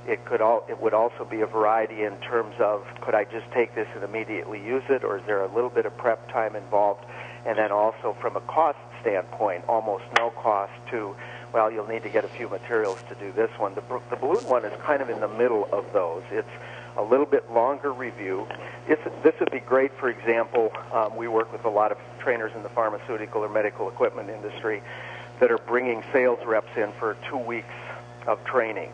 It 0.08 0.26
could 0.26 0.42
all 0.42 0.66
it 0.68 0.82
would 0.82 0.94
also 0.94 1.26
be 1.26 1.42
a 1.42 1.46
variety 1.46 2.04
in 2.04 2.18
terms 2.18 2.56
of 2.60 2.86
could 3.02 3.14
I 3.14 3.26
just 3.26 3.46
take 3.52 3.76
this 3.76 3.88
and 3.94 4.04
immediately 4.04 4.60
use 4.64 4.84
it, 4.90 5.04
or 5.04 5.18
is 5.18 5.24
there 5.26 5.44
a 5.44 5.54
little 5.54 5.70
bit 5.70 5.86
of 5.86 5.96
prep 5.98 6.32
time 6.32 6.56
involved? 6.56 7.06
And 7.46 7.58
then 7.58 7.72
also 7.72 8.16
from 8.20 8.36
a 8.36 8.42
cost 8.42 8.80
standpoint, 9.02 9.66
almost 9.68 10.04
no 10.18 10.32
cost 10.32 10.74
to 10.92 11.16
well, 11.54 11.70
you'll 11.70 11.88
need 11.88 12.04
to 12.04 12.10
get 12.10 12.24
a 12.24 12.30
few 12.30 12.48
materials 12.48 13.00
to 13.10 13.16
do 13.16 13.32
this 13.34 13.52
one. 13.60 13.76
The, 13.76 13.84
the 14.10 14.16
balloon 14.16 14.48
one 14.48 14.64
is 14.64 14.72
kind 14.82 15.02
of 15.02 15.10
in 15.10 15.20
the 15.20 15.28
middle 15.28 15.68
of 15.74 15.92
those. 15.92 16.24
It's 16.32 16.48
a 16.98 17.04
little 17.04 17.26
bit 17.26 17.52
longer 17.52 17.92
review. 17.92 18.48
It's, 18.88 19.02
this 19.22 19.34
would 19.40 19.52
be 19.52 19.60
great, 19.60 19.92
for 20.00 20.10
example, 20.10 20.72
um, 20.94 21.16
we 21.16 21.28
work 21.28 21.52
with 21.52 21.66
a 21.66 21.70
lot 21.70 21.92
of 21.92 21.98
trainers 22.20 22.52
in 22.56 22.64
the 22.64 22.70
pharmaceutical 22.70 23.44
or 23.44 23.50
medical 23.50 23.90
equipment 23.90 24.30
industry 24.30 24.82
that 25.42 25.52
are 25.52 25.58
bringing 25.58 26.04
sales 26.14 26.40
reps 26.46 26.70
in 26.78 26.94
for 26.94 27.18
two 27.28 27.38
weeks 27.38 27.74
of 28.28 28.42
training. 28.46 28.92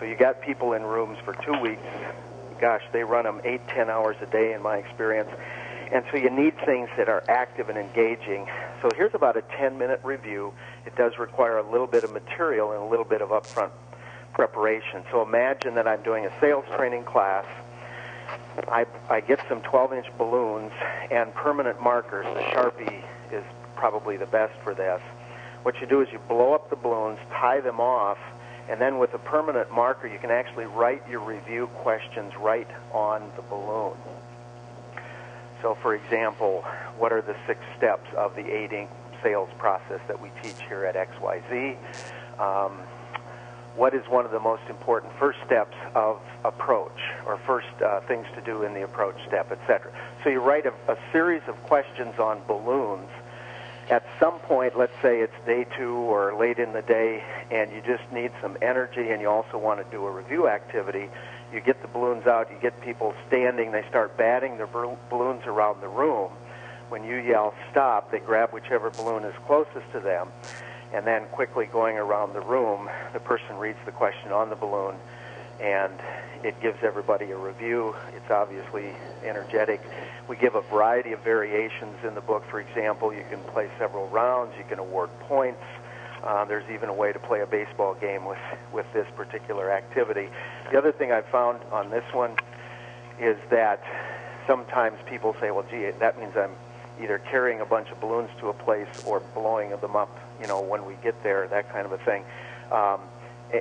So 0.00 0.06
you 0.06 0.16
got 0.16 0.40
people 0.40 0.72
in 0.72 0.82
rooms 0.82 1.18
for 1.24 1.34
two 1.44 1.60
weeks. 1.60 1.82
Gosh, 2.58 2.82
they 2.90 3.04
run 3.04 3.24
them 3.24 3.40
eight, 3.44 3.60
ten 3.68 3.90
hours 3.90 4.16
a 4.22 4.26
day 4.26 4.54
in 4.54 4.62
my 4.62 4.78
experience. 4.78 5.30
And 5.92 6.02
so 6.10 6.16
you 6.16 6.30
need 6.30 6.54
things 6.64 6.88
that 6.96 7.08
are 7.08 7.22
active 7.28 7.68
and 7.68 7.76
engaging. 7.76 8.46
So 8.80 8.88
here's 8.96 9.14
about 9.14 9.36
a 9.36 9.42
10 9.58 9.76
minute 9.76 10.00
review. 10.02 10.54
It 10.86 10.96
does 10.96 11.18
require 11.18 11.58
a 11.58 11.70
little 11.70 11.86
bit 11.86 12.02
of 12.02 12.12
material 12.12 12.72
and 12.72 12.80
a 12.80 12.86
little 12.86 13.04
bit 13.04 13.20
of 13.20 13.28
upfront 13.28 13.70
preparation. 14.32 15.02
So 15.10 15.22
imagine 15.22 15.74
that 15.74 15.86
I'm 15.86 16.02
doing 16.02 16.24
a 16.24 16.32
sales 16.40 16.64
training 16.76 17.04
class. 17.04 17.44
I, 18.68 18.86
I 19.10 19.20
get 19.20 19.40
some 19.48 19.60
12-inch 19.60 20.06
balloons 20.16 20.72
and 21.10 21.34
permanent 21.34 21.82
markers. 21.82 22.24
The 22.34 22.40
Sharpie 22.40 23.02
is 23.32 23.44
probably 23.74 24.16
the 24.16 24.26
best 24.26 24.54
for 24.62 24.74
this. 24.74 25.02
What 25.62 25.80
you 25.80 25.86
do 25.86 26.00
is 26.00 26.08
you 26.10 26.18
blow 26.20 26.54
up 26.54 26.70
the 26.70 26.76
balloons, 26.76 27.18
tie 27.30 27.60
them 27.60 27.80
off, 27.80 28.18
and 28.68 28.80
then 28.80 28.98
with 28.98 29.12
a 29.14 29.18
permanent 29.18 29.70
marker, 29.72 30.06
you 30.06 30.18
can 30.18 30.30
actually 30.30 30.66
write 30.66 31.02
your 31.08 31.20
review 31.20 31.66
questions 31.82 32.32
right 32.36 32.68
on 32.92 33.30
the 33.36 33.42
balloon. 33.42 33.96
So, 35.60 35.74
for 35.82 35.94
example, 35.94 36.62
what 36.96 37.12
are 37.12 37.20
the 37.20 37.36
six 37.46 37.60
steps 37.76 38.08
of 38.16 38.34
the 38.34 38.46
8 38.46 38.72
ink 38.72 38.90
sales 39.22 39.50
process 39.58 40.00
that 40.08 40.20
we 40.20 40.30
teach 40.42 40.56
here 40.68 40.84
at 40.84 40.94
XYZ? 40.94 41.76
Um, 42.38 42.78
what 43.76 43.94
is 43.94 44.02
one 44.08 44.24
of 44.24 44.30
the 44.30 44.40
most 44.40 44.62
important 44.68 45.12
first 45.18 45.38
steps 45.46 45.76
of 45.94 46.20
approach 46.44 46.98
or 47.26 47.38
first 47.46 47.68
uh, 47.84 48.00
things 48.00 48.26
to 48.34 48.40
do 48.40 48.62
in 48.62 48.74
the 48.74 48.84
approach 48.84 49.16
step, 49.26 49.52
etc. 49.52 49.92
So 50.24 50.30
you 50.30 50.40
write 50.40 50.66
a, 50.66 50.72
a 50.88 50.96
series 51.12 51.42
of 51.46 51.62
questions 51.64 52.18
on 52.18 52.40
balloons. 52.46 53.08
At 53.90 54.06
some 54.20 54.38
point, 54.38 54.78
let's 54.78 54.94
say 55.02 55.20
it's 55.20 55.34
day 55.44 55.66
two 55.76 55.94
or 55.94 56.38
late 56.38 56.60
in 56.60 56.72
the 56.72 56.82
day, 56.82 57.24
and 57.50 57.72
you 57.72 57.82
just 57.84 58.04
need 58.12 58.30
some 58.40 58.56
energy 58.62 59.10
and 59.10 59.20
you 59.20 59.28
also 59.28 59.58
want 59.58 59.84
to 59.84 59.90
do 59.90 60.06
a 60.06 60.10
review 60.10 60.46
activity, 60.46 61.08
you 61.52 61.60
get 61.60 61.82
the 61.82 61.88
balloons 61.88 62.26
out, 62.28 62.48
you 62.52 62.56
get 62.62 62.80
people 62.80 63.12
standing, 63.26 63.72
they 63.72 63.84
start 63.88 64.16
batting 64.16 64.56
their 64.58 64.68
balloons 64.68 65.42
around 65.44 65.80
the 65.80 65.88
room. 65.88 66.30
When 66.88 67.02
you 67.02 67.16
yell 67.16 67.52
stop, 67.72 68.12
they 68.12 68.20
grab 68.20 68.50
whichever 68.50 68.90
balloon 68.90 69.24
is 69.24 69.34
closest 69.46 69.90
to 69.92 69.98
them 69.98 70.28
and 70.92 71.06
then 71.06 71.24
quickly 71.26 71.66
going 71.66 71.96
around 71.96 72.32
the 72.32 72.40
room, 72.40 72.88
the 73.12 73.20
person 73.20 73.56
reads 73.56 73.78
the 73.86 73.92
question 73.92 74.32
on 74.32 74.50
the 74.50 74.56
balloon, 74.56 74.96
and 75.60 75.92
it 76.42 76.60
gives 76.60 76.82
everybody 76.82 77.30
a 77.30 77.36
review. 77.36 77.94
It's 78.16 78.30
obviously 78.30 78.92
energetic. 79.24 79.80
We 80.30 80.36
give 80.36 80.54
a 80.54 80.60
variety 80.60 81.10
of 81.10 81.18
variations 81.24 81.96
in 82.06 82.14
the 82.14 82.20
book. 82.20 82.44
For 82.48 82.60
example, 82.60 83.12
you 83.12 83.24
can 83.28 83.40
play 83.52 83.68
several 83.80 84.06
rounds, 84.10 84.52
you 84.56 84.62
can 84.62 84.78
award 84.78 85.10
points. 85.22 85.60
Uh, 86.22 86.44
there's 86.44 86.70
even 86.70 86.88
a 86.88 86.94
way 86.94 87.12
to 87.12 87.18
play 87.18 87.40
a 87.40 87.46
baseball 87.46 87.94
game 87.94 88.24
with, 88.24 88.38
with 88.72 88.86
this 88.92 89.08
particular 89.16 89.72
activity. 89.72 90.28
The 90.70 90.78
other 90.78 90.92
thing 90.92 91.10
I've 91.10 91.26
found 91.26 91.58
on 91.72 91.90
this 91.90 92.04
one 92.12 92.36
is 93.18 93.36
that 93.50 93.82
sometimes 94.46 94.98
people 95.04 95.34
say, 95.40 95.50
well, 95.50 95.66
gee, 95.68 95.90
that 95.98 96.16
means 96.16 96.36
I'm 96.36 96.54
either 97.02 97.18
carrying 97.18 97.60
a 97.60 97.66
bunch 97.66 97.90
of 97.90 98.00
balloons 98.00 98.30
to 98.38 98.50
a 98.50 98.54
place 98.54 98.86
or 99.04 99.18
blowing 99.34 99.70
them 99.70 99.96
up, 99.96 100.16
you 100.40 100.46
know, 100.46 100.60
when 100.60 100.86
we 100.86 100.94
get 101.02 101.20
there, 101.24 101.48
that 101.48 101.72
kind 101.72 101.86
of 101.86 101.90
a 101.90 101.98
thing, 101.98 102.22
um, 102.70 103.00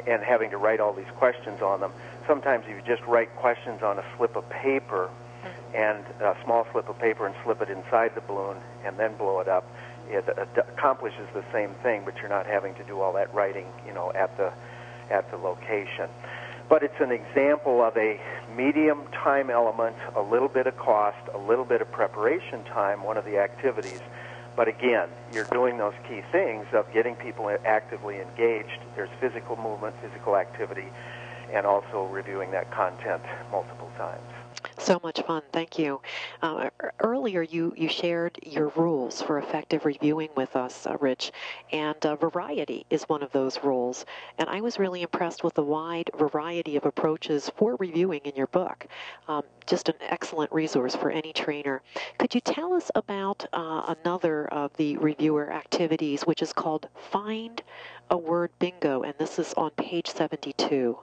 and 0.05 0.21
having 0.21 0.51
to 0.51 0.57
write 0.57 0.79
all 0.79 0.93
these 0.93 1.09
questions 1.17 1.63
on 1.63 1.79
them. 1.79 1.91
Sometimes 2.27 2.67
you 2.67 2.79
just 2.85 3.01
write 3.07 3.35
questions 3.37 3.81
on 3.81 3.97
a 3.97 4.05
slip 4.17 4.35
of 4.35 4.47
paper 4.51 5.09
and 5.73 6.03
a 6.21 6.35
small 6.43 6.65
slip 6.71 6.89
of 6.89 6.97
paper 6.99 7.25
and 7.25 7.35
slip 7.43 7.61
it 7.61 7.69
inside 7.69 8.15
the 8.15 8.21
balloon 8.21 8.57
and 8.85 8.97
then 8.97 9.15
blow 9.17 9.39
it 9.39 9.47
up, 9.47 9.69
it, 10.09 10.25
it 10.27 10.49
accomplishes 10.57 11.27
the 11.33 11.43
same 11.53 11.71
thing, 11.83 12.01
but 12.05 12.17
you're 12.17 12.29
not 12.29 12.45
having 12.45 12.73
to 12.75 12.83
do 12.83 12.99
all 12.99 13.13
that 13.13 13.33
writing, 13.33 13.67
you 13.85 13.93
know, 13.93 14.11
at 14.13 14.35
the 14.37 14.51
at 15.11 15.29
the 15.31 15.37
location 15.37 16.07
but 16.69 16.83
it's 16.83 17.01
an 17.01 17.11
example 17.11 17.81
of 17.81 17.97
a 17.97 18.21
medium 18.55 19.01
time 19.11 19.49
element, 19.49 19.95
a 20.15 20.21
little 20.21 20.47
bit 20.47 20.67
of 20.67 20.77
cost, 20.77 21.17
a 21.33 21.37
little 21.37 21.65
bit 21.65 21.81
of 21.81 21.91
preparation 21.91 22.63
time, 22.65 23.01
one 23.03 23.17
of 23.17 23.25
the 23.25 23.39
activities. 23.39 23.99
But 24.55 24.67
again, 24.67 25.09
you're 25.33 25.45
doing 25.45 25.79
those 25.79 25.95
key 26.07 26.21
things 26.31 26.67
of 26.73 26.85
getting 26.93 27.15
people 27.15 27.49
actively 27.65 28.19
engaged. 28.21 28.79
There's 28.95 29.09
physical 29.19 29.55
movement, 29.57 29.95
physical 29.99 30.37
activity, 30.37 30.87
and 31.51 31.65
also 31.65 32.05
reviewing 32.05 32.51
that 32.51 32.69
content 32.69 33.23
multiple 33.51 33.89
times. 33.97 34.21
So 34.79 34.97
much 35.03 35.21
fun. 35.21 35.41
Thank 35.51 35.77
you. 35.77 35.99
Uh, 36.41 36.69
earlier, 37.01 37.41
you, 37.41 37.73
you 37.75 37.89
shared 37.89 38.39
your 38.41 38.69
rules 38.69 39.21
for 39.21 39.37
effective 39.37 39.83
reviewing 39.83 40.29
with 40.37 40.55
us, 40.55 40.87
uh, 40.87 40.95
Rich, 41.01 41.33
and 41.73 42.03
uh, 42.05 42.15
variety 42.15 42.85
is 42.89 43.03
one 43.03 43.21
of 43.21 43.31
those 43.33 43.61
rules. 43.61 44.05
And 44.37 44.49
I 44.49 44.61
was 44.61 44.79
really 44.79 45.01
impressed 45.01 45.43
with 45.43 45.53
the 45.55 45.63
wide 45.63 46.09
variety 46.17 46.77
of 46.77 46.85
approaches 46.85 47.51
for 47.57 47.75
reviewing 47.75 48.21
in 48.23 48.35
your 48.37 48.47
book. 48.47 48.87
Um, 49.27 49.43
just 49.67 49.89
an 49.89 49.95
excellent 49.99 50.51
resource 50.53 50.95
for 50.95 51.11
any 51.11 51.33
trainer. 51.33 51.81
Could 52.17 52.33
you 52.33 52.41
tell 52.41 52.73
us 52.73 52.89
about 52.95 53.45
uh, 53.51 53.93
another 54.01 54.47
of 54.47 54.75
the 54.77 54.95
reviewer 54.97 55.51
activities, 55.51 56.23
which 56.23 56.41
is 56.41 56.53
called 56.53 56.87
Find 57.11 57.61
a 58.09 58.17
Word 58.17 58.51
Bingo, 58.59 59.03
and 59.03 59.13
this 59.19 59.39
is 59.39 59.53
on 59.55 59.71
page 59.71 60.07
72? 60.07 60.97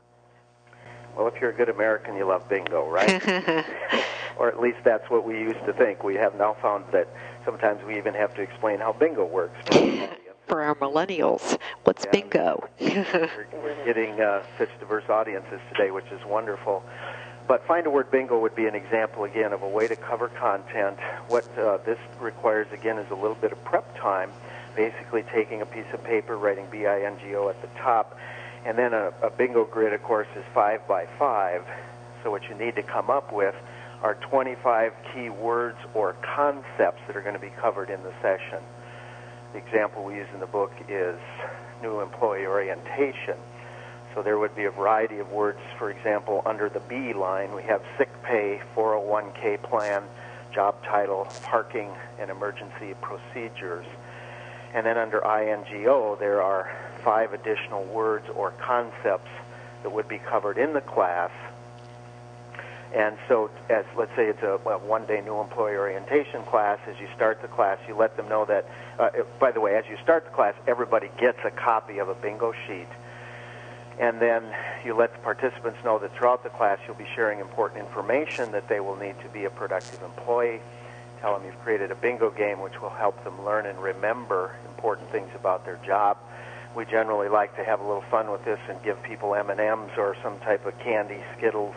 Well, 1.17 1.29
if 1.29 1.41
you're 1.41 1.51
a 1.51 1.55
good 1.55 1.71
American, 1.71 2.17
you 2.17 2.27
love 2.27 2.47
bingo, 2.49 2.89
right? 2.89 3.27
or 4.37 4.49
at 4.49 4.61
least 4.61 4.79
that's 4.85 5.09
what 5.09 5.27
we 5.27 5.39
used 5.39 5.65
to 5.65 5.73
think. 5.73 6.05
We 6.05 6.15
have 6.17 6.37
now 6.37 6.57
found 6.61 6.85
that 6.93 7.09
sometimes 7.45 7.83
we 7.85 7.97
even 7.97 8.13
have 8.15 8.35
to 8.35 8.43
explain 8.43 8.81
how 8.81 8.93
bingo 8.93 9.25
works. 9.25 9.57
For 10.47 10.63
our 10.63 10.77
millennials, 10.77 11.59
what's 11.85 12.05
yeah, 12.05 12.11
bingo? 12.13 12.69
we're, 12.81 13.47
we're 13.53 13.85
getting 13.85 14.21
uh, 14.21 14.45
such 14.59 14.69
diverse 14.79 15.09
audiences 15.09 15.59
today, 15.73 15.91
which 15.91 16.07
is 16.13 16.25
wonderful. 16.25 16.85
But 17.49 17.67
find 17.67 17.87
a 17.87 17.91
word 17.91 18.11
bingo 18.11 18.39
would 18.39 18.55
be 18.55 18.67
an 18.67 18.75
example 18.75 19.25
again 19.25 19.53
of 19.53 19.63
a 19.63 19.69
way 19.69 19.89
to 19.89 19.97
cover 19.97 20.29
content. 20.29 20.99
What 21.29 21.47
uh, 21.59 21.79
this 21.79 21.99
requires 22.21 22.67
again 22.73 22.99
is 22.99 23.11
a 23.11 23.15
little 23.15 23.35
bit 23.37 23.53
of 23.53 23.65
prep 23.65 23.97
time, 23.97 24.31
basically 24.77 25.25
taking 25.33 25.63
a 25.63 25.67
piece 25.67 25.87
of 25.93 26.05
paper, 26.05 26.37
writing 26.37 26.67
B-I-N-G-O 26.71 27.49
at 27.49 27.61
the 27.63 27.69
top, 27.79 28.17
and 28.67 28.77
then 28.77 28.93
a, 28.93 29.13
a 29.23 29.31
bingo 29.31 29.65
grid, 29.65 29.93
of 29.93 30.03
course, 30.03 30.27
is 30.37 30.45
five 30.53 30.87
by 30.89 31.07
five. 31.19 31.63
So 32.23 32.33
what 32.33 32.43
you 32.49 32.57
need 32.57 32.75
to 32.75 32.83
come 32.83 33.11
up 33.11 33.33
with 33.33 33.55
are 34.03 34.17
25 34.29 34.93
key 35.15 35.31
words 35.31 35.79
or 35.95 36.17
concepts 36.35 37.01
that 37.07 37.17
are 37.17 37.23
going 37.23 37.35
to 37.35 37.41
be 37.41 37.53
covered 37.61 37.91
in 37.91 38.03
the 38.03 38.13
session. 38.21 38.59
The 39.53 39.59
example 39.59 40.05
we 40.05 40.17
use 40.17 40.27
in 40.35 40.41
the 40.41 40.47
book 40.47 40.73
is 40.89 41.17
new 41.81 42.01
employee 42.01 42.45
orientation. 42.45 43.37
So 44.15 44.23
there 44.23 44.39
would 44.39 44.57
be 44.57 44.65
a 44.65 44.71
variety 44.71 45.19
of 45.19 45.31
words. 45.31 45.61
For 45.79 45.91
example, 45.91 46.43
under 46.45 46.69
the 46.69 46.81
B 46.81 47.13
line, 47.13 47.55
we 47.55 47.63
have 47.63 47.83
sick 47.97 48.11
pay, 48.25 48.61
401k 48.75 49.63
plan, 49.63 50.03
job 50.53 50.83
title, 50.83 51.29
parking, 51.43 51.91
and 52.19 52.31
emergency 52.31 52.95
procedures. 53.01 53.87
And 54.75 54.85
then 54.85 54.99
under 54.99 55.21
INGO, 55.21 56.17
there 56.19 56.43
are 56.43 56.71
five 57.03 57.33
additional 57.33 57.85
words 57.85 58.27
or 58.35 58.51
concepts 58.53 59.31
that 59.83 59.91
would 59.91 60.09
be 60.09 60.19
covered 60.19 60.59
in 60.59 60.73
the 60.73 60.81
class. 60.81 61.31
And 62.95 63.17
so, 63.29 63.51
as 63.69 63.85
let's 63.97 64.15
say 64.17 64.27
it's 64.27 64.43
a, 64.43 64.59
a 64.69 64.79
one-day 64.79 65.21
new 65.21 65.41
employee 65.41 65.77
orientation 65.77 66.43
class, 66.45 66.79
as 66.87 66.99
you 66.99 67.09
start 67.15 67.43
the 67.43 67.49
class, 67.49 67.79
you 67.87 67.95
let 67.95 68.17
them 68.17 68.29
know 68.29 68.45
that. 68.47 68.69
Uh, 68.99 69.11
by 69.39 69.51
the 69.51 69.61
way, 69.61 69.77
as 69.77 69.85
you 69.91 69.97
start 70.03 70.25
the 70.25 70.31
class, 70.31 70.55
everybody 70.67 71.11
gets 71.19 71.39
a 71.45 71.51
copy 71.51 71.99
of 71.99 72.09
a 72.09 72.15
bingo 72.15 72.53
sheet, 72.67 72.89
and 73.99 74.21
then 74.21 74.43
you 74.85 74.95
let 74.95 75.13
the 75.13 75.19
participants 75.19 75.79
know 75.85 75.99
that 75.99 76.15
throughout 76.17 76.43
the 76.43 76.49
class 76.51 76.79
you'll 76.87 76.97
be 76.97 77.09
sharing 77.15 77.41
important 77.41 77.85
information 77.85 78.53
that 78.53 78.69
they 78.69 78.81
will 78.81 78.97
need 78.97 79.19
to 79.21 79.29
be 79.29 79.45
a 79.45 79.51
productive 79.51 80.03
employee. 80.03 80.61
Tell 81.21 81.37
them 81.37 81.45
you've 81.45 81.61
created 81.63 81.91
a 81.91 81.97
bingo 81.97 82.31
game 82.31 82.61
which 82.61 82.81
will 82.81 82.91
help 82.91 83.23
them 83.25 83.45
learn 83.45 83.67
and 83.67 83.79
remember 83.79 84.57
important 84.69 85.11
things 85.11 85.31
about 85.35 85.65
their 85.65 85.79
job 85.87 86.17
we 86.77 86.85
generally 86.85 87.29
like 87.29 87.57
to 87.57 87.65
have 87.65 87.81
a 87.81 87.87
little 87.87 88.05
fun 88.11 88.31
with 88.31 88.45
this 88.45 88.61
and 88.69 88.81
give 88.83 89.03
people 89.03 89.35
M&Ms 89.35 89.97
or 89.97 90.15
some 90.23 90.39
type 90.41 90.67
of 90.67 90.79
candy, 90.79 91.19
Skittles, 91.37 91.75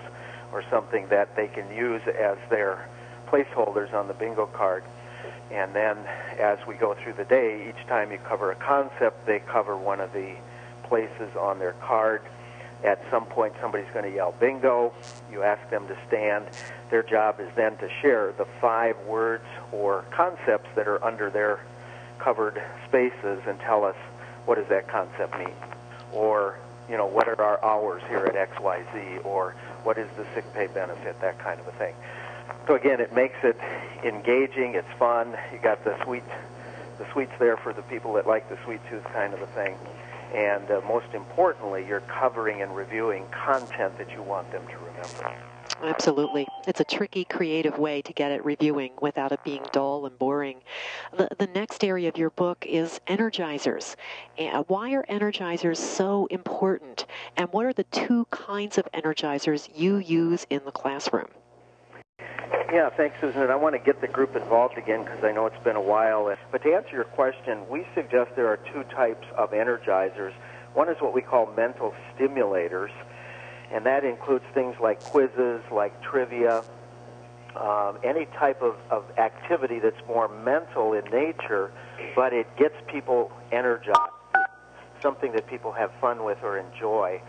or 0.51 0.61
something 0.69 1.07
that 1.07 1.35
they 1.37 1.47
can 1.47 1.73
use 1.73 2.01
as 2.07 2.37
their 2.49 2.85
placeholders 3.27 3.93
on 3.93 4.09
the 4.09 4.13
bingo 4.13 4.45
card. 4.47 4.83
And 5.51 5.73
then 5.73 5.97
as 6.37 6.59
we 6.67 6.75
go 6.75 6.95
through 7.01 7.13
the 7.13 7.23
day, 7.23 7.69
each 7.69 7.87
time 7.87 8.11
you 8.11 8.19
cover 8.27 8.51
a 8.51 8.55
concept, 8.55 9.25
they 9.25 9.39
cover 9.39 9.77
one 9.77 10.01
of 10.01 10.11
the 10.11 10.35
places 10.83 11.33
on 11.39 11.59
their 11.59 11.73
card. 11.73 12.21
At 12.83 13.03
some 13.11 13.25
point, 13.25 13.53
somebody's 13.59 13.91
going 13.93 14.05
to 14.05 14.15
yell 14.15 14.33
bingo. 14.39 14.93
You 15.31 15.43
ask 15.43 15.69
them 15.69 15.87
to 15.87 15.97
stand. 16.07 16.45
Their 16.89 17.03
job 17.03 17.39
is 17.39 17.49
then 17.55 17.77
to 17.77 17.89
share 18.01 18.33
the 18.37 18.45
five 18.61 18.97
words 19.05 19.45
or 19.71 20.05
concepts 20.11 20.69
that 20.75 20.87
are 20.87 21.03
under 21.03 21.29
their 21.29 21.59
covered 22.19 22.61
spaces 22.87 23.41
and 23.47 23.59
tell 23.59 23.83
us 23.83 23.95
what 24.45 24.55
does 24.55 24.67
that 24.69 24.87
concept 24.87 25.37
mean? 25.37 25.53
Or, 26.13 26.57
you 26.89 26.97
know, 26.97 27.05
what 27.05 27.27
are 27.27 27.39
our 27.41 27.63
hours 27.63 28.01
here 28.07 28.25
at 28.25 28.35
XYZ? 28.49 29.25
Or 29.25 29.55
what 29.83 29.97
is 29.97 30.07
the 30.17 30.25
sick 30.33 30.51
pay 30.53 30.67
benefit? 30.67 31.19
That 31.21 31.37
kind 31.39 31.59
of 31.59 31.67
a 31.67 31.71
thing. 31.73 31.93
So 32.67 32.75
again, 32.75 32.99
it 32.99 33.13
makes 33.13 33.37
it 33.43 33.59
engaging. 34.03 34.75
It's 34.75 34.91
fun. 34.97 35.35
You 35.51 35.59
got 35.59 35.83
the 35.83 36.01
sweet, 36.03 36.23
the 36.97 37.05
sweets 37.11 37.33
there 37.39 37.57
for 37.57 37.73
the 37.73 37.81
people 37.83 38.13
that 38.13 38.25
like 38.25 38.49
the 38.49 38.57
sweet 38.63 38.79
tooth 38.89 39.03
kind 39.05 39.33
of 39.33 39.41
a 39.41 39.47
thing. 39.47 39.75
And 40.33 40.69
uh, 40.69 40.81
most 40.87 41.13
importantly, 41.13 41.85
you're 41.87 42.01
covering 42.01 42.61
and 42.61 42.75
reviewing 42.75 43.25
content 43.31 43.97
that 43.97 44.11
you 44.11 44.21
want 44.21 44.51
them 44.51 44.65
to 44.67 44.77
remember. 44.77 45.35
Absolutely. 45.81 46.45
It's 46.67 46.81
a 46.81 46.83
tricky, 46.83 47.23
creative 47.23 47.79
way 47.79 48.01
to 48.01 48.11
get 48.11 48.31
at 48.31 48.43
reviewing 48.43 48.91
without 49.01 49.31
it 49.31 49.43
being 49.43 49.63
dull 49.71 50.05
and 50.05 50.17
boring. 50.19 50.61
The, 51.15 51.29
the 51.37 51.47
next 51.47 51.83
area 51.83 52.09
of 52.09 52.17
your 52.17 52.31
book 52.31 52.65
is 52.67 52.99
energizers. 53.07 53.95
Why 54.67 54.93
are 54.93 55.05
energizers 55.09 55.77
so 55.77 56.27
important? 56.29 57.05
And 57.37 57.51
what 57.53 57.65
are 57.65 57.73
the 57.73 57.85
two 57.85 58.25
kinds 58.29 58.77
of 58.77 58.89
energizers 58.93 59.69
you 59.73 59.97
use 59.97 60.45
in 60.49 60.61
the 60.65 60.71
classroom? 60.71 61.29
Yeah, 62.71 62.89
thanks, 62.95 63.17
Susan. 63.19 63.41
And 63.41 63.51
I 63.51 63.55
want 63.55 63.73
to 63.73 63.79
get 63.79 63.99
the 63.99 64.07
group 64.07 64.35
involved 64.35 64.77
again 64.77 65.03
because 65.03 65.23
I 65.23 65.31
know 65.31 65.47
it's 65.47 65.63
been 65.63 65.75
a 65.75 65.81
while. 65.81 66.31
But 66.51 66.61
to 66.63 66.73
answer 66.73 66.91
your 66.91 67.03
question, 67.03 67.67
we 67.67 67.85
suggest 67.95 68.35
there 68.35 68.47
are 68.47 68.57
two 68.57 68.83
types 68.95 69.25
of 69.35 69.51
energizers. 69.51 70.33
One 70.75 70.87
is 70.87 70.97
what 71.01 71.15
we 71.15 71.21
call 71.21 71.51
mental 71.57 71.95
stimulators, 72.13 72.91
and 73.71 73.85
that 73.87 74.03
includes 74.03 74.45
things 74.53 74.75
like 74.79 75.01
quizzes, 75.03 75.63
like 75.71 75.99
trivia, 76.03 76.63
um, 77.55 77.97
any 78.03 78.25
type 78.37 78.61
of, 78.61 78.75
of 78.91 79.03
activity 79.17 79.79
that's 79.79 79.99
more 80.07 80.27
mental 80.27 80.93
in 80.93 81.05
nature, 81.05 81.71
but 82.15 82.33
it 82.33 82.45
gets 82.55 82.75
people 82.87 83.31
energized, 83.51 83.97
something 85.01 85.31
that 85.31 85.47
people 85.47 85.71
have 85.71 85.91
fun 85.99 86.23
with 86.23 86.37
or 86.43 86.59
enjoy. 86.59 87.19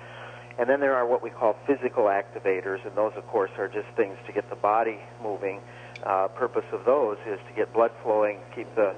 And 0.61 0.69
then 0.69 0.79
there 0.79 0.95
are 0.95 1.07
what 1.07 1.23
we 1.23 1.31
call 1.31 1.57
physical 1.67 2.05
activators, 2.05 2.85
and 2.87 2.95
those, 2.95 3.15
of 3.17 3.27
course, 3.29 3.51
are 3.57 3.67
just 3.67 3.89
things 3.97 4.19
to 4.27 4.33
get 4.33 4.51
the 4.51 4.57
body 4.57 4.99
moving. 5.23 5.59
Uh, 6.05 6.29
purpose 6.29 6.67
of 6.71 6.85
those 6.85 7.17
is 7.27 7.41
to 7.49 7.55
get 7.57 7.73
blood 7.73 7.91
flowing, 8.03 8.41
keep 8.55 8.69
the, 8.75 8.95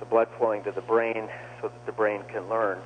the 0.00 0.06
blood 0.06 0.26
flowing 0.38 0.64
to 0.64 0.72
the 0.72 0.80
brain 0.80 1.28
so 1.62 1.68
that 1.68 1.86
the 1.86 1.92
brain 1.92 2.22
can 2.32 2.48
learn. 2.48 2.78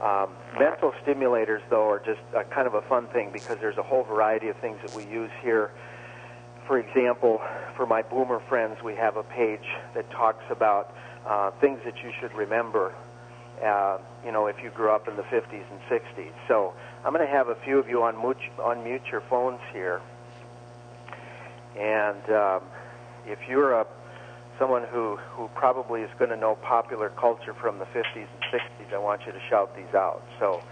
Um, 0.00 0.30
mental 0.58 0.94
stimulators, 1.04 1.60
though, 1.68 1.86
are 1.90 1.98
just 1.98 2.20
a, 2.34 2.44
kind 2.44 2.66
of 2.66 2.72
a 2.72 2.80
fun 2.80 3.08
thing 3.08 3.28
because 3.30 3.58
there's 3.60 3.76
a 3.76 3.82
whole 3.82 4.04
variety 4.04 4.48
of 4.48 4.56
things 4.56 4.78
that 4.80 4.94
we 4.94 5.04
use 5.04 5.30
here. 5.42 5.70
For 6.66 6.78
example, 6.78 7.42
for 7.76 7.84
my 7.84 8.00
boomer 8.00 8.40
friends, 8.48 8.78
we 8.82 8.94
have 8.94 9.18
a 9.18 9.22
page 9.22 9.68
that 9.94 10.10
talks 10.12 10.44
about 10.48 10.96
uh, 11.26 11.50
things 11.60 11.80
that 11.84 11.98
you 12.02 12.10
should 12.20 12.32
remember, 12.32 12.94
uh, 13.62 13.98
you 14.24 14.32
know, 14.32 14.46
if 14.46 14.56
you 14.62 14.70
grew 14.70 14.90
up 14.90 15.08
in 15.08 15.16
the 15.16 15.24
50s 15.24 15.64
and 15.70 15.80
60s. 15.90 16.32
So 16.48 16.72
I'm 17.04 17.12
going 17.12 17.26
to 17.26 17.32
have 17.32 17.48
a 17.48 17.56
few 17.56 17.78
of 17.78 17.88
you 17.88 17.98
unmute, 17.98 18.36
unmute 18.58 19.10
your 19.10 19.22
phones 19.22 19.60
here. 19.72 20.00
And 21.78 22.30
um, 22.30 22.62
if 23.26 23.38
you're 23.48 23.72
a 23.72 23.86
someone 24.58 24.84
who, 24.84 25.16
who 25.16 25.48
probably 25.54 26.02
is 26.02 26.10
going 26.18 26.30
to 26.30 26.36
know 26.36 26.54
popular 26.56 27.10
culture 27.10 27.54
from 27.54 27.78
the 27.78 27.84
50s 27.86 28.04
and 28.14 28.60
60s, 28.60 28.94
I 28.94 28.98
want 28.98 29.22
you 29.26 29.32
to 29.32 29.40
shout 29.50 29.74
these 29.76 29.94
out. 29.94 30.22
So, 30.38 30.62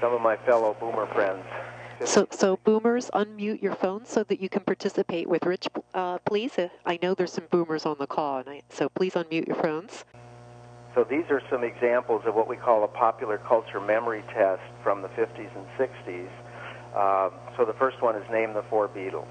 some 0.00 0.14
of 0.14 0.20
my 0.22 0.36
fellow 0.36 0.74
boomer 0.80 1.06
friends. 1.06 1.44
So, 2.04 2.26
so 2.30 2.56
boomers, 2.64 3.10
unmute 3.12 3.60
your 3.60 3.74
phones 3.74 4.08
so 4.08 4.24
that 4.24 4.40
you 4.40 4.48
can 4.48 4.62
participate 4.62 5.28
with 5.28 5.44
Rich, 5.44 5.68
uh, 5.92 6.16
please. 6.24 6.58
Uh, 6.58 6.68
I 6.86 6.98
know 7.02 7.14
there's 7.14 7.32
some 7.32 7.46
boomers 7.50 7.84
on 7.84 7.96
the 7.98 8.06
call, 8.06 8.38
and 8.38 8.48
I, 8.48 8.62
so 8.70 8.88
please 8.88 9.12
unmute 9.12 9.46
your 9.46 9.56
phones. 9.56 10.04
So 10.94 11.04
these 11.04 11.24
are 11.30 11.40
some 11.48 11.62
examples 11.62 12.22
of 12.26 12.34
what 12.34 12.48
we 12.48 12.56
call 12.56 12.82
a 12.84 12.88
popular 12.88 13.38
culture 13.38 13.80
memory 13.80 14.22
test 14.34 14.62
from 14.82 15.02
the 15.02 15.08
50s 15.08 15.50
and 15.54 15.66
60s. 15.78 16.28
Um, 16.96 17.32
so 17.56 17.64
the 17.64 17.74
first 17.74 18.02
one 18.02 18.16
is 18.16 18.28
name 18.30 18.52
the 18.54 18.62
four 18.64 18.88
Beatles. 18.88 19.28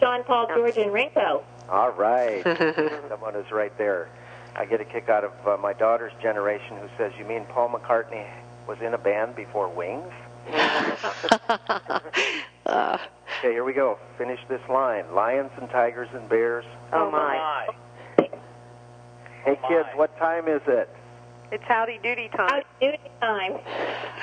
John, 0.00 0.24
Paul, 0.24 0.48
George, 0.48 0.76
and 0.76 0.92
Ringo. 0.92 1.44
All 1.68 1.90
right. 1.90 2.42
Someone 3.08 3.36
is 3.36 3.50
right 3.52 3.76
there. 3.78 4.08
I 4.56 4.64
get 4.64 4.80
a 4.80 4.84
kick 4.84 5.08
out 5.08 5.24
of 5.24 5.32
uh, 5.46 5.56
my 5.56 5.72
daughter's 5.72 6.12
generation 6.20 6.76
who 6.78 6.88
says, 6.96 7.12
You 7.18 7.24
mean 7.24 7.44
Paul 7.46 7.68
McCartney 7.68 8.26
was 8.66 8.78
in 8.80 8.94
a 8.94 8.98
band 8.98 9.36
before 9.36 9.68
Wings? 9.68 10.12
uh. 12.66 12.98
Okay, 13.38 13.52
here 13.52 13.64
we 13.64 13.72
go. 13.72 13.98
Finish 14.16 14.40
this 14.48 14.60
line. 14.68 15.04
Lions 15.14 15.50
and 15.60 15.70
tigers 15.70 16.08
and 16.12 16.28
bears. 16.28 16.64
Oh, 16.92 17.10
my. 17.10 17.68
Hey, 19.44 19.58
kids, 19.68 19.88
what 19.94 20.16
time 20.18 20.48
is 20.48 20.62
it? 20.66 20.88
It's 21.50 21.64
howdy 21.64 21.98
doody 22.02 22.28
time. 22.28 22.48
Howdy 22.48 22.66
doody 22.80 22.98
time. 23.20 23.58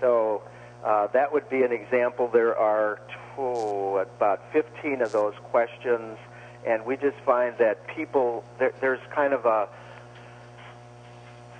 so 0.00 0.42
uh, 0.84 1.06
that 1.08 1.32
would 1.32 1.48
be 1.48 1.62
an 1.62 1.72
example. 1.72 2.28
There 2.28 2.56
are 2.56 3.00
oh, 3.38 3.98
about 3.98 4.40
15 4.52 5.02
of 5.02 5.12
those 5.12 5.34
questions, 5.50 6.18
and 6.66 6.84
we 6.84 6.96
just 6.96 7.16
find 7.24 7.54
that 7.58 7.86
people, 7.86 8.44
there, 8.58 8.72
there's 8.80 9.00
kind 9.14 9.32
of 9.32 9.44
a, 9.44 9.68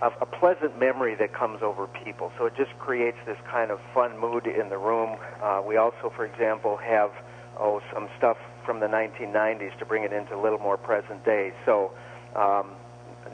a, 0.03 0.09
a 0.23 0.27
pleasant 0.27 0.79
memory 0.79 1.15
that 1.17 1.33
comes 1.33 1.63
over 1.63 1.87
people. 1.87 2.33
So 2.39 2.47
it 2.47 2.57
just 2.57 2.77
creates 2.79 3.19
this 3.27 3.39
kind 3.51 3.71
of 3.71 3.81
fun 3.95 4.19
mood 4.19 4.47
in 4.47 4.69
the 4.69 4.79
room. 4.79 5.17
Uh, 5.43 5.63
we 5.67 5.77
also, 5.77 6.13
for 6.15 6.25
example, 6.25 6.77
have 6.79 7.13
oh 7.59 7.81
some 7.93 8.09
stuff 8.19 8.39
from 8.65 8.81
the 8.81 8.87
1990s 8.87 9.79
to 9.79 9.85
bring 9.85 10.03
it 10.03 10.13
into 10.13 10.35
a 10.35 10.41
little 10.41 10.59
more 10.59 10.77
present 10.77 11.25
day. 11.25 11.53
So, 11.65 11.93
um, 12.37 12.71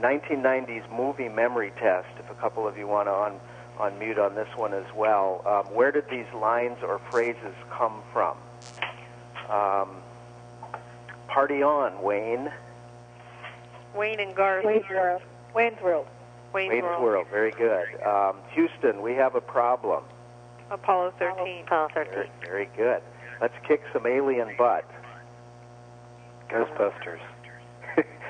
1990s 0.00 0.90
movie 0.90 1.28
memory 1.28 1.72
test. 1.78 2.08
If 2.18 2.30
a 2.30 2.34
couple 2.34 2.66
of 2.66 2.78
you 2.78 2.86
want 2.86 3.08
to 3.08 3.12
on 3.12 3.40
on 3.78 3.98
mute 3.98 4.18
on 4.18 4.34
this 4.34 4.48
one 4.56 4.74
as 4.74 4.84
well. 4.94 5.42
Um, 5.46 5.74
where 5.74 5.90
did 5.90 6.04
these 6.10 6.26
lines 6.34 6.78
or 6.82 7.00
phrases 7.10 7.54
come 7.70 8.02
from? 8.12 8.36
Um, 9.48 9.96
party 11.26 11.62
on, 11.62 12.02
Wayne. 12.02 12.52
Wayne 13.96 14.20
and 14.20 14.34
Garth. 14.34 14.64
Wayne's 14.64 14.88
World. 14.88 15.22
Wayne's 15.54 15.80
World. 15.80 16.06
Wayne's, 16.52 16.70
Wayne's 16.70 16.82
World. 16.82 17.02
World. 17.02 17.26
Very 17.30 17.50
good. 17.50 17.86
Um, 18.06 18.36
Houston, 18.52 19.02
we 19.02 19.14
have 19.14 19.34
a 19.34 19.40
problem. 19.40 20.04
Apollo 20.70 21.14
13. 21.18 21.64
Apollo 21.64 21.88
13. 21.94 22.12
Very, 22.12 22.30
very 22.42 22.68
good. 22.76 23.02
Let's 23.40 23.54
kick 23.66 23.82
some 23.92 24.06
alien 24.06 24.54
butt. 24.56 24.88
Ghostbusters. 26.50 27.20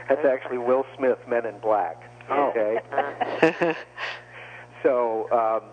That's 0.09 0.25
actually 0.25 0.59
Will 0.59 0.85
Smith, 0.97 1.19
Men 1.29 1.47
in 1.47 1.59
Black. 1.59 2.03
Okay. 2.31 2.79
so, 4.83 5.31
um, 5.33 5.69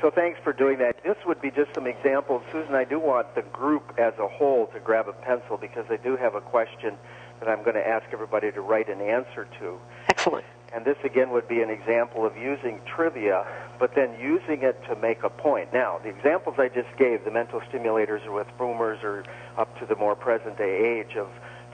so 0.00 0.10
thanks 0.10 0.40
for 0.42 0.52
doing 0.52 0.78
that. 0.78 1.02
This 1.04 1.16
would 1.26 1.40
be 1.40 1.50
just 1.50 1.74
some 1.74 1.86
examples. 1.86 2.42
Susan, 2.50 2.74
I 2.74 2.84
do 2.84 2.98
want 2.98 3.34
the 3.34 3.42
group 3.42 3.94
as 3.98 4.14
a 4.18 4.26
whole 4.26 4.66
to 4.68 4.80
grab 4.80 5.08
a 5.08 5.12
pencil 5.12 5.56
because 5.56 5.84
I 5.90 5.96
do 5.96 6.16
have 6.16 6.34
a 6.34 6.40
question 6.40 6.96
that 7.40 7.48
I'm 7.48 7.62
going 7.62 7.74
to 7.74 7.86
ask 7.86 8.06
everybody 8.12 8.50
to 8.52 8.60
write 8.60 8.88
an 8.88 9.00
answer 9.00 9.46
to. 9.60 9.78
Excellent. 10.08 10.44
And 10.74 10.84
this 10.84 10.96
again 11.04 11.30
would 11.30 11.48
be 11.48 11.60
an 11.60 11.68
example 11.68 12.24
of 12.24 12.36
using 12.36 12.80
trivia, 12.86 13.46
but 13.78 13.94
then 13.94 14.18
using 14.18 14.62
it 14.62 14.82
to 14.88 14.96
make 14.96 15.22
a 15.22 15.28
point. 15.28 15.72
Now, 15.72 15.98
the 16.02 16.08
examples 16.08 16.56
I 16.58 16.68
just 16.68 16.88
gave, 16.96 17.24
the 17.24 17.30
mental 17.30 17.60
stimulators 17.60 18.24
are 18.26 18.32
with 18.32 18.46
boomers 18.56 19.00
or 19.02 19.24
up 19.58 19.78
to 19.80 19.86
the 19.86 19.96
more 19.96 20.16
present 20.16 20.56
day 20.56 20.98
age 20.98 21.16
of 21.16 21.28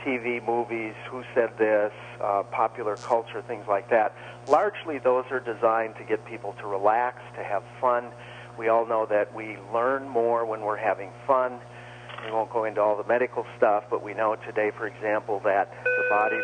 TV, 0.05 0.45
movies, 0.45 0.95
who 1.11 1.23
said 1.35 1.51
this, 1.59 1.93
uh, 2.21 2.43
popular 2.51 2.97
culture, 2.97 3.43
things 3.43 3.65
like 3.69 3.91
that. 3.91 4.15
Largely, 4.47 4.99
those 4.99 5.25
are 5.31 5.41
designed 5.41 5.97
to 5.97 6.05
get 6.05 6.25
people 6.25 6.55
to 6.61 6.67
relax, 6.67 7.21
to 7.37 7.45
have 7.45 7.63
fun. 7.81 8.11
We 8.59 8.69
all 8.69 8.87
know 8.87 9.07
that 9.07 9.35
we 9.35 9.57
learn 9.73 10.09
more 10.09 10.45
when 10.45 10.63
we're 10.63 10.77
having 10.77 11.11
fun. 11.27 11.59
We 12.25 12.33
won't 12.33 12.51
go 12.51 12.65
into 12.65 12.81
all 12.81 12.97
the 12.97 13.07
medical 13.09 13.47
stuff, 13.57 13.85
but 13.91 14.03
we 14.03 14.15
know 14.15 14.37
today, 14.37 14.73
for 14.77 14.87
example, 14.87 15.41
that 15.45 15.73
the 15.85 16.05
body 16.11 16.41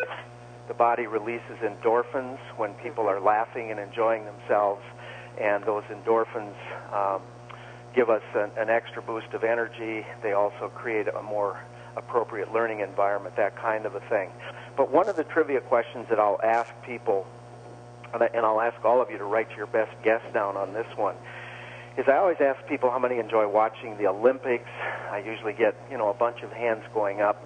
the 0.68 0.74
body 0.74 1.06
releases 1.06 1.58
endorphins 1.62 2.38
when 2.56 2.72
people 2.74 3.06
are 3.06 3.20
laughing 3.20 3.70
and 3.70 3.78
enjoying 3.78 4.24
themselves, 4.24 4.80
and 5.38 5.62
those 5.64 5.82
endorphins 5.84 6.54
um, 6.90 7.20
give 7.94 8.08
us 8.08 8.22
an, 8.34 8.50
an 8.56 8.70
extra 8.70 9.02
boost 9.02 9.32
of 9.34 9.44
energy. 9.44 10.06
They 10.22 10.32
also 10.32 10.70
create 10.74 11.06
a 11.08 11.22
more 11.22 11.60
appropriate 11.96 12.52
learning 12.52 12.80
environment, 12.80 13.36
that 13.36 13.56
kind 13.56 13.86
of 13.86 13.94
a 13.94 14.00
thing. 14.00 14.30
But 14.76 14.90
one 14.90 15.08
of 15.08 15.16
the 15.16 15.24
trivia 15.24 15.60
questions 15.60 16.06
that 16.10 16.18
I'll 16.18 16.40
ask 16.42 16.70
people, 16.84 17.26
and 18.12 18.46
I'll 18.46 18.60
ask 18.60 18.84
all 18.84 19.00
of 19.00 19.10
you 19.10 19.18
to 19.18 19.24
write 19.24 19.48
your 19.56 19.66
best 19.66 19.92
guess 20.02 20.22
down 20.32 20.56
on 20.56 20.72
this 20.72 20.86
one, 20.96 21.16
is 21.96 22.06
I 22.08 22.16
always 22.16 22.38
ask 22.40 22.64
people 22.66 22.90
how 22.90 22.98
many 22.98 23.18
enjoy 23.18 23.46
watching 23.48 23.96
the 23.98 24.08
Olympics. 24.08 24.68
I 25.10 25.18
usually 25.18 25.52
get, 25.52 25.76
you 25.90 25.98
know, 25.98 26.08
a 26.08 26.14
bunch 26.14 26.42
of 26.42 26.52
hands 26.52 26.82
going 26.92 27.20
up. 27.20 27.44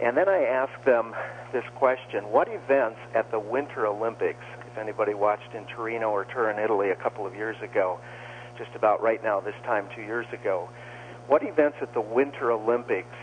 And 0.00 0.16
then 0.16 0.28
I 0.28 0.44
ask 0.44 0.72
them 0.84 1.14
this 1.52 1.64
question, 1.76 2.24
what 2.30 2.48
events 2.48 2.98
at 3.14 3.30
the 3.30 3.38
Winter 3.38 3.86
Olympics, 3.86 4.44
if 4.66 4.78
anybody 4.78 5.12
watched 5.12 5.54
in 5.54 5.66
Torino 5.66 6.10
or 6.10 6.24
Turin, 6.24 6.58
Italy 6.58 6.90
a 6.90 6.96
couple 6.96 7.26
of 7.26 7.34
years 7.34 7.56
ago, 7.62 8.00
just 8.56 8.70
about 8.74 9.02
right 9.02 9.22
now 9.22 9.40
this 9.40 9.54
time 9.64 9.86
two 9.94 10.02
years 10.02 10.26
ago, 10.32 10.70
what 11.28 11.42
events 11.42 11.76
at 11.82 11.92
the 11.94 12.00
Winter 12.00 12.50
Olympics 12.50 13.14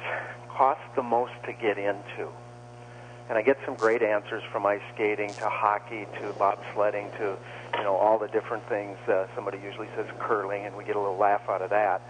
cost 0.59 0.81
the 0.97 1.01
most 1.01 1.31
to 1.45 1.53
get 1.53 1.77
into? 1.77 2.27
And 3.29 3.37
I 3.37 3.41
get 3.41 3.57
some 3.65 3.75
great 3.75 4.01
answers 4.01 4.43
from 4.51 4.65
ice 4.65 4.81
skating 4.93 5.29
to 5.35 5.47
hockey 5.47 6.05
to 6.19 6.33
bobsledding 6.33 7.17
to, 7.17 7.37
you 7.77 7.83
know, 7.83 7.95
all 7.95 8.19
the 8.19 8.27
different 8.27 8.67
things. 8.67 8.97
Uh, 9.07 9.27
somebody 9.35 9.57
usually 9.63 9.87
says 9.95 10.05
curling, 10.19 10.65
and 10.65 10.75
we 10.75 10.83
get 10.83 10.97
a 10.97 10.99
little 10.99 11.15
laugh 11.15 11.47
out 11.47 11.61
of 11.61 11.69
that. 11.69 12.01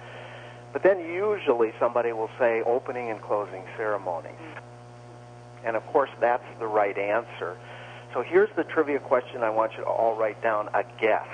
But 0.73 0.81
then 0.81 0.99
usually 0.99 1.73
somebody 1.79 2.11
will 2.11 2.31
say 2.39 2.63
opening 2.65 3.11
and 3.11 3.21
closing 3.21 3.61
ceremonies. 3.77 4.33
And 5.63 5.75
of 5.75 5.85
course, 5.87 6.09
that's 6.19 6.43
the 6.57 6.67
right 6.67 6.97
answer. 6.97 7.55
So 8.13 8.23
here's 8.23 8.49
the 8.55 8.63
trivia 8.63 8.99
question 8.99 9.43
I 9.43 9.51
want 9.51 9.73
you 9.73 9.83
to 9.83 9.89
all 9.89 10.15
write 10.15 10.41
down 10.41 10.69
a 10.73 10.83
guess. 10.99 11.27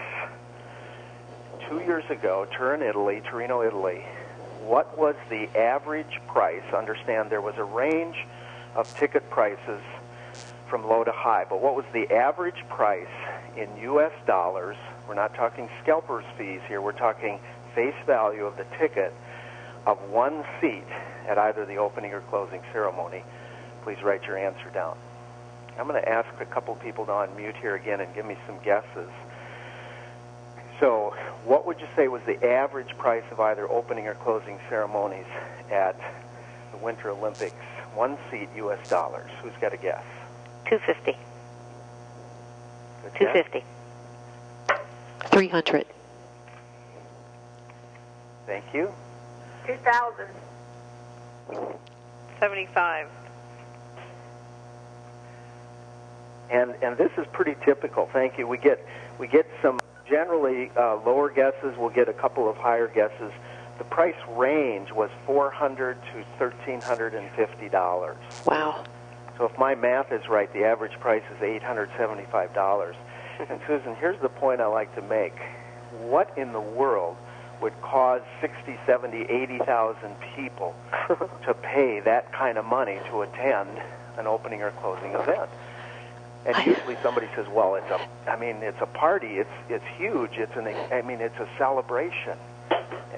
Two 1.70 1.80
years 1.80 2.04
ago, 2.10 2.46
Turin, 2.58 2.82
Italy, 2.82 3.22
Torino, 3.30 3.64
Italy, 3.64 4.04
what 4.66 4.98
was 4.98 5.16
the 5.30 5.48
average 5.58 6.20
price? 6.28 6.64
Understand 6.76 7.30
there 7.30 7.42
was 7.42 7.56
a 7.58 7.64
range 7.64 8.18
of 8.76 8.92
ticket 8.98 9.30
prices 9.30 9.82
from 10.68 10.88
low 10.88 11.04
to 11.04 11.12
high, 11.12 11.46
but 11.48 11.62
what 11.62 11.76
was 11.76 11.86
the 11.94 12.12
average 12.12 12.68
price 12.68 13.08
in 13.56 13.70
U.S. 13.84 14.12
dollars? 14.26 14.76
We're 15.08 15.14
not 15.14 15.36
talking 15.36 15.70
scalpers 15.84 16.26
fees 16.38 16.62
here. 16.68 16.82
We're 16.82 16.92
talking 16.94 17.40
face 17.76 17.94
value 18.08 18.46
of 18.46 18.58
the 18.58 18.66
ticket 18.80 19.14
of 19.86 20.02
one 20.10 20.44
seat 20.60 20.88
at 21.28 21.38
either 21.38 21.66
the 21.66 21.78
opening 21.78 22.14
or 22.14 22.22
closing 22.22 22.62
ceremony, 22.72 23.24
please 23.84 24.02
write 24.04 24.24
your 24.24 24.38
answer 24.38 24.70
down. 24.74 24.98
I'm 25.78 25.88
going 25.88 26.02
to 26.02 26.10
ask 26.10 26.30
a 26.40 26.46
couple 26.46 26.74
people 26.76 27.06
to 27.06 27.12
unmute 27.12 27.56
here 27.58 27.76
again 27.76 28.00
and 28.00 28.14
give 28.16 28.26
me 28.26 28.38
some 28.48 28.58
guesses. 28.64 29.10
So, 30.80 31.16
what 31.46 31.66
would 31.66 31.80
you 31.80 31.88
say 31.96 32.08
was 32.08 32.22
the 32.24 32.44
average 32.46 32.98
price 32.98 33.24
of 33.32 33.40
either 33.40 33.70
opening 33.70 34.08
or 34.08 34.16
closing 34.16 34.60
ceremonies 34.70 35.26
at 35.72 35.96
the 36.72 36.78
Winter 36.78 37.10
Olympics? 37.12 37.56
One 37.94 38.18
seat, 38.30 38.50
U.S. 38.58 38.90
dollars. 38.90 39.30
Who's 39.42 39.54
got 39.62 39.74
a 39.74 39.78
guess? 39.78 40.04
Two 40.68 40.80
fifty. 40.80 41.18
Two 43.18 43.28
fifty. 43.32 43.64
Three 45.32 45.48
hundred. 45.48 45.86
Thank 48.46 48.66
you. 48.74 48.92
2000. 49.66 50.28
75. 52.40 53.08
And 56.52 56.76
and 56.82 56.98
this 56.98 57.12
is 57.18 57.26
pretty 57.32 57.56
typical. 57.64 58.08
Thank 58.14 58.38
you. 58.38 58.48
We 58.48 58.58
get 58.58 58.86
we 59.18 59.28
get 59.28 59.48
some 59.62 59.80
generally 60.08 60.72
uh, 60.78 60.98
lower 61.06 61.30
guesses. 61.30 61.76
We'll 61.78 61.90
get 61.90 62.10
a 62.10 62.14
couple 62.14 62.50
of 62.50 62.58
higher 62.58 62.88
guesses. 62.88 63.32
The 63.78 63.84
price 63.84 64.16
range 64.30 64.92
was 64.92 65.10
four 65.26 65.52
hundred 65.52 65.98
to 66.14 66.24
thirteen 66.40 66.82
hundred 66.82 67.14
and 67.14 67.30
fifty 67.32 67.70
dollars. 67.70 68.18
Wow. 68.46 68.84
So 69.38 69.46
if 69.46 69.58
my 69.58 69.76
math 69.76 70.14
is 70.14 70.30
right, 70.30 70.52
the 70.54 70.64
average 70.64 70.98
price 71.00 71.24
is 71.36 71.42
eight 71.42 71.62
hundred 71.62 71.90
seventy-five 71.98 72.54
dollars. 72.54 72.96
And 73.50 73.60
Susan, 73.68 73.96
here's 73.96 74.20
the 74.22 74.30
point 74.30 74.62
I 74.62 74.68
like 74.68 74.96
to 74.96 75.02
make. 75.02 75.36
What 76.00 76.32
in 76.38 76.54
the 76.54 76.62
world 76.62 77.18
would 77.62 77.74
cause 77.82 78.22
60, 78.42 78.78
70, 78.86 79.24
80,000 79.24 80.16
people 80.36 80.76
to 81.46 81.54
pay 81.54 82.00
that 82.02 82.32
kind 82.32 82.58
of 82.58 82.66
money 82.66 83.00
to 83.10 83.22
attend 83.22 83.70
an 84.18 84.28
opening 84.28 84.62
or 84.62 84.72
closing 84.72 85.12
event? 85.12 85.50
And 86.46 86.56
usually 86.66 86.98
somebody 87.02 87.28
says, 87.36 87.48
"Well, 87.48 87.76
it's 87.76 87.90
a 87.90 88.00
I 88.30 88.36
mean, 88.38 88.58
it's 88.58 88.82
a 88.82 88.86
party. 88.86 89.40
It's 89.40 89.50
it's 89.70 89.86
huge. 89.98 90.38
It's 90.38 90.56
an 90.56 90.68
I 90.68 91.02
mean, 91.02 91.22
it's 91.22 91.38
a 91.40 91.48
celebration." 91.58 92.38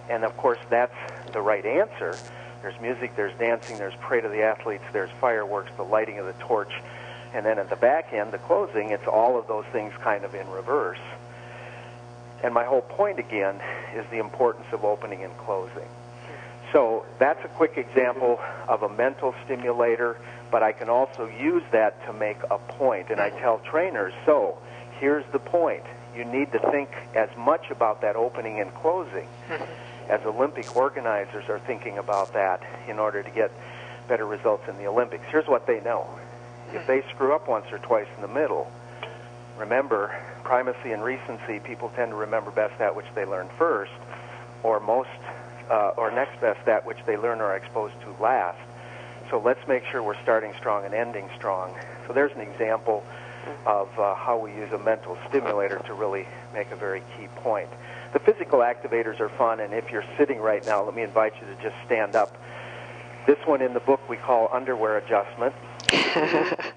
And 0.09 0.23
of 0.23 0.35
course, 0.37 0.59
that's 0.69 0.95
the 1.33 1.41
right 1.41 1.65
answer. 1.65 2.15
There's 2.61 2.79
music, 2.81 3.15
there's 3.15 3.37
dancing, 3.37 3.77
there's 3.77 3.95
parade 3.95 4.23
to 4.23 4.29
the 4.29 4.41
athletes, 4.41 4.83
there's 4.91 5.09
fireworks, 5.21 5.71
the 5.77 5.83
lighting 5.83 6.17
of 6.19 6.25
the 6.25 6.33
torch, 6.33 6.71
and 7.33 7.45
then 7.45 7.59
at 7.59 7.69
the 7.69 7.75
back 7.75 8.13
end, 8.13 8.31
the 8.31 8.39
closing, 8.39 8.91
it's 8.91 9.07
all 9.07 9.37
of 9.37 9.47
those 9.47 9.65
things 9.71 9.93
kind 10.01 10.25
of 10.25 10.33
in 10.33 10.49
reverse. 10.49 10.99
And 12.43 12.53
my 12.53 12.63
whole 12.63 12.81
point 12.81 13.19
again 13.19 13.59
is 13.95 14.05
the 14.09 14.17
importance 14.17 14.67
of 14.71 14.83
opening 14.83 15.23
and 15.23 15.35
closing. 15.37 15.87
So 16.71 17.05
that's 17.19 17.43
a 17.45 17.47
quick 17.47 17.77
example 17.77 18.39
of 18.67 18.83
a 18.83 18.89
mental 18.89 19.33
stimulator, 19.45 20.17
but 20.51 20.63
I 20.63 20.71
can 20.71 20.89
also 20.89 21.27
use 21.27 21.63
that 21.71 22.05
to 22.05 22.13
make 22.13 22.37
a 22.49 22.57
point. 22.57 23.09
And 23.09 23.19
I 23.19 23.29
mm-hmm. 23.29 23.39
tell 23.39 23.59
trainers, 23.59 24.13
so 24.25 24.57
here's 24.99 25.25
the 25.31 25.39
point. 25.39 25.83
You 26.15 26.25
need 26.25 26.51
to 26.53 26.59
think 26.71 26.89
as 27.15 27.29
much 27.37 27.69
about 27.69 28.01
that 28.01 28.15
opening 28.15 28.59
and 28.59 28.73
closing 28.73 29.27
mm-hmm. 29.49 30.11
as 30.11 30.21
Olympic 30.25 30.75
organizers 30.75 31.47
are 31.49 31.59
thinking 31.59 31.97
about 31.97 32.33
that 32.33 32.61
in 32.87 32.97
order 32.99 33.21
to 33.21 33.29
get 33.29 33.51
better 34.07 34.25
results 34.25 34.67
in 34.67 34.77
the 34.77 34.87
Olympics. 34.87 35.23
Here's 35.29 35.47
what 35.47 35.67
they 35.67 35.81
know. 35.81 36.07
If 36.69 36.81
mm-hmm. 36.81 36.87
they 36.87 37.03
screw 37.13 37.33
up 37.33 37.47
once 37.47 37.65
or 37.71 37.77
twice 37.79 38.07
in 38.15 38.21
the 38.21 38.27
middle, 38.27 38.71
remember, 39.57 40.15
primacy 40.43 40.91
and 40.91 41.03
recency, 41.03 41.59
people 41.59 41.91
tend 41.95 42.11
to 42.11 42.15
remember 42.15 42.51
best 42.51 42.77
that 42.79 42.95
which 42.95 43.05
they 43.15 43.25
learn 43.25 43.49
first, 43.57 43.91
or 44.63 44.79
most, 44.79 45.09
uh, 45.69 45.91
or 45.97 46.09
next 46.11 46.39
best 46.41 46.63
that 46.65 46.85
which 46.85 46.97
they 47.05 47.17
learn 47.17 47.41
or 47.41 47.45
are 47.45 47.57
exposed 47.57 47.93
to 48.01 48.23
last. 48.23 48.57
So 49.29 49.41
let's 49.43 49.65
make 49.67 49.83
sure 49.91 50.01
we're 50.01 50.21
starting 50.23 50.53
strong 50.57 50.85
and 50.85 50.93
ending 50.93 51.29
strong. 51.35 51.73
So 52.07 52.13
there's 52.13 52.31
an 52.33 52.41
example 52.41 53.03
of 53.65 53.87
uh, 53.99 54.15
how 54.15 54.37
we 54.37 54.51
use 54.51 54.71
a 54.71 54.77
mental 54.77 55.17
stimulator 55.29 55.79
to 55.85 55.93
really 55.93 56.25
make 56.53 56.71
a 56.71 56.75
very 56.75 57.01
key 57.17 57.27
point. 57.37 57.69
The 58.13 58.19
physical 58.19 58.59
activators 58.59 59.19
are 59.19 59.29
fun, 59.29 59.59
and 59.59 59.73
if 59.73 59.91
you're 59.91 60.05
sitting 60.17 60.39
right 60.39 60.65
now, 60.65 60.83
let 60.83 60.95
me 60.95 61.01
invite 61.01 61.33
you 61.41 61.47
to 61.47 61.61
just 61.61 61.75
stand 61.85 62.15
up. 62.15 62.37
This 63.25 63.37
one 63.45 63.61
in 63.61 63.73
the 63.73 63.81
book 63.81 64.07
we 64.07 64.17
call 64.17 64.49
underwear 64.51 64.97
adjustment. 64.97 65.53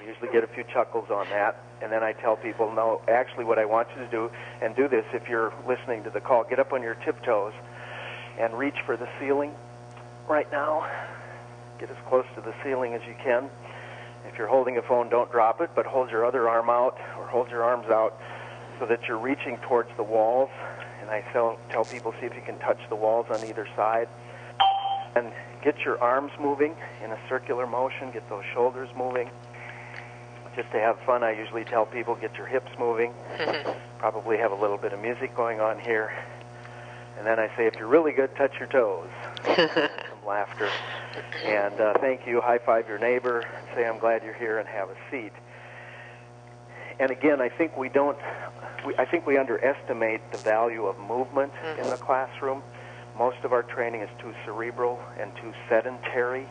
We 0.00 0.14
usually 0.14 0.32
get 0.32 0.42
a 0.42 0.46
few 0.46 0.64
chuckles 0.72 1.10
on 1.10 1.28
that. 1.28 1.60
And 1.82 1.92
then 1.92 2.02
I 2.02 2.12
tell 2.12 2.34
people, 2.36 2.72
no, 2.72 3.02
actually, 3.08 3.44
what 3.44 3.58
I 3.58 3.66
want 3.66 3.88
you 3.94 4.04
to 4.04 4.10
do, 4.10 4.30
and 4.62 4.74
do 4.74 4.88
this 4.88 5.04
if 5.12 5.28
you're 5.28 5.52
listening 5.66 6.02
to 6.04 6.10
the 6.10 6.20
call, 6.20 6.44
get 6.44 6.58
up 6.58 6.72
on 6.72 6.82
your 6.82 6.94
tiptoes 6.94 7.52
and 8.38 8.54
reach 8.54 8.76
for 8.86 8.96
the 8.96 9.08
ceiling 9.20 9.52
right 10.26 10.50
now. 10.50 10.88
Get 11.78 11.90
as 11.90 11.96
close 12.08 12.24
to 12.34 12.40
the 12.40 12.54
ceiling 12.64 12.94
as 12.94 13.00
you 13.06 13.14
can. 13.22 13.48
If 14.26 14.36
you're 14.36 14.48
holding 14.48 14.76
a 14.78 14.82
phone, 14.82 15.08
don't 15.08 15.30
drop 15.30 15.60
it, 15.60 15.70
but 15.74 15.86
hold 15.86 16.10
your 16.10 16.24
other 16.24 16.48
arm 16.48 16.68
out 16.68 16.98
or 17.16 17.26
hold 17.26 17.50
your 17.50 17.62
arms 17.62 17.86
out 17.88 18.20
so 18.78 18.86
that 18.86 19.06
you're 19.06 19.18
reaching 19.18 19.56
towards 19.58 19.90
the 19.96 20.02
walls. 20.02 20.50
And 21.00 21.10
I 21.10 21.22
tell, 21.32 21.58
tell 21.70 21.84
people, 21.84 22.12
see 22.20 22.26
if 22.26 22.34
you 22.34 22.42
can 22.42 22.58
touch 22.58 22.78
the 22.88 22.96
walls 22.96 23.26
on 23.30 23.44
either 23.44 23.66
side. 23.76 24.08
And 25.14 25.32
get 25.62 25.78
your 25.84 26.00
arms 26.02 26.32
moving 26.40 26.74
in 27.02 27.12
a 27.12 27.18
circular 27.28 27.66
motion, 27.66 28.10
get 28.12 28.28
those 28.28 28.44
shoulders 28.52 28.88
moving. 28.96 29.30
Just 30.56 30.70
to 30.72 30.80
have 30.80 30.98
fun, 31.06 31.22
I 31.22 31.30
usually 31.32 31.64
tell 31.64 31.86
people, 31.86 32.16
get 32.16 32.34
your 32.36 32.46
hips 32.46 32.70
moving. 32.78 33.14
Probably 33.98 34.36
have 34.38 34.50
a 34.50 34.56
little 34.56 34.76
bit 34.78 34.92
of 34.92 35.00
music 35.00 35.34
going 35.36 35.60
on 35.60 35.78
here. 35.78 36.12
And 37.16 37.26
then 37.26 37.38
I 37.38 37.48
say, 37.56 37.66
if 37.66 37.76
you're 37.76 37.88
really 37.88 38.12
good, 38.12 38.34
touch 38.36 38.52
your 38.58 38.68
toes. 38.68 39.08
Laughter. 40.28 40.68
And 41.42 41.80
uh, 41.80 41.94
thank 42.00 42.26
you. 42.26 42.42
High 42.42 42.58
five 42.58 42.86
your 42.86 42.98
neighbor. 42.98 43.48
Say, 43.74 43.86
I'm 43.86 43.98
glad 43.98 44.22
you're 44.22 44.34
here 44.34 44.58
and 44.58 44.68
have 44.68 44.90
a 44.90 44.96
seat. 45.10 45.32
And 47.00 47.10
again, 47.10 47.40
I 47.40 47.48
think 47.48 47.78
we 47.78 47.88
don't, 47.88 48.18
we, 48.86 48.94
I 48.98 49.06
think 49.06 49.26
we 49.26 49.38
underestimate 49.38 50.20
the 50.30 50.36
value 50.36 50.84
of 50.84 50.98
movement 50.98 51.52
in 51.78 51.84
the 51.84 51.94
mm-hmm. 51.94 52.04
classroom. 52.04 52.62
Most 53.16 53.38
of 53.42 53.54
our 53.54 53.62
training 53.62 54.02
is 54.02 54.10
too 54.20 54.34
cerebral 54.44 55.00
and 55.18 55.34
too 55.36 55.54
sedentary. 55.66 56.46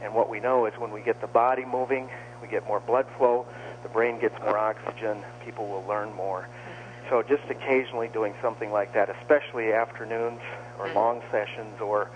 And 0.00 0.14
what 0.14 0.30
we 0.30 0.40
know 0.40 0.64
is 0.64 0.72
when 0.78 0.90
we 0.90 1.02
get 1.02 1.20
the 1.20 1.26
body 1.26 1.66
moving, 1.66 2.08
we 2.40 2.48
get 2.48 2.66
more 2.66 2.80
blood 2.80 3.06
flow, 3.18 3.44
the 3.82 3.90
brain 3.90 4.18
gets 4.18 4.38
more 4.40 4.56
oxygen, 4.56 5.22
people 5.44 5.68
will 5.68 5.84
learn 5.86 6.14
more. 6.14 6.48
Mm-hmm. 6.48 7.10
So 7.10 7.22
just 7.22 7.42
occasionally 7.50 8.08
doing 8.08 8.32
something 8.40 8.72
like 8.72 8.94
that, 8.94 9.14
especially 9.20 9.74
afternoons 9.74 10.40
or 10.78 10.86
mm-hmm. 10.86 10.96
long 10.96 11.22
sessions, 11.30 11.78
or 11.80 12.10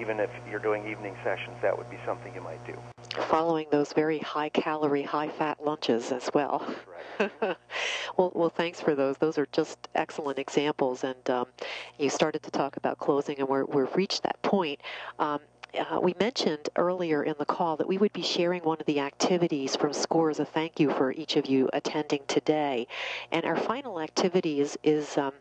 even 0.00 0.20
if 0.20 0.30
you're 0.50 0.60
doing 0.60 0.86
evening 0.86 1.14
sessions, 1.22 1.56
that 1.62 1.76
would 1.76 1.90
be 1.90 1.98
something 2.06 2.34
you 2.34 2.40
might 2.40 2.64
do. 2.66 2.76
Following 3.28 3.66
those 3.70 3.92
very 3.92 4.18
high 4.18 4.48
calorie, 4.48 5.02
high 5.02 5.28
fat 5.28 5.64
lunches 5.64 6.12
as 6.12 6.30
well. 6.32 6.66
well, 7.40 8.32
well, 8.34 8.48
thanks 8.48 8.80
for 8.80 8.94
those. 8.94 9.18
Those 9.18 9.38
are 9.38 9.46
just 9.52 9.88
excellent 9.94 10.38
examples. 10.38 11.04
And 11.04 11.30
um, 11.30 11.46
you 11.98 12.10
started 12.10 12.42
to 12.44 12.50
talk 12.50 12.76
about 12.76 12.98
closing, 12.98 13.38
and 13.38 13.48
we're, 13.48 13.64
we've 13.64 13.94
reached 13.94 14.22
that 14.22 14.40
point. 14.42 14.80
Um, 15.18 15.40
uh, 15.78 15.98
we 16.00 16.14
mentioned 16.20 16.68
earlier 16.76 17.22
in 17.22 17.34
the 17.38 17.46
call 17.46 17.76
that 17.76 17.88
we 17.88 17.96
would 17.96 18.12
be 18.12 18.22
sharing 18.22 18.62
one 18.62 18.78
of 18.78 18.86
the 18.86 19.00
activities 19.00 19.74
from 19.74 19.92
SCORE 19.92 20.30
as 20.30 20.38
a 20.38 20.44
thank 20.44 20.78
you 20.78 20.90
for 20.90 21.12
each 21.12 21.36
of 21.36 21.46
you 21.46 21.68
attending 21.72 22.20
today. 22.28 22.86
And 23.30 23.44
our 23.44 23.56
final 23.56 24.00
activity 24.00 24.60
is, 24.60 24.78
is 24.82 25.16
um, 25.16 25.32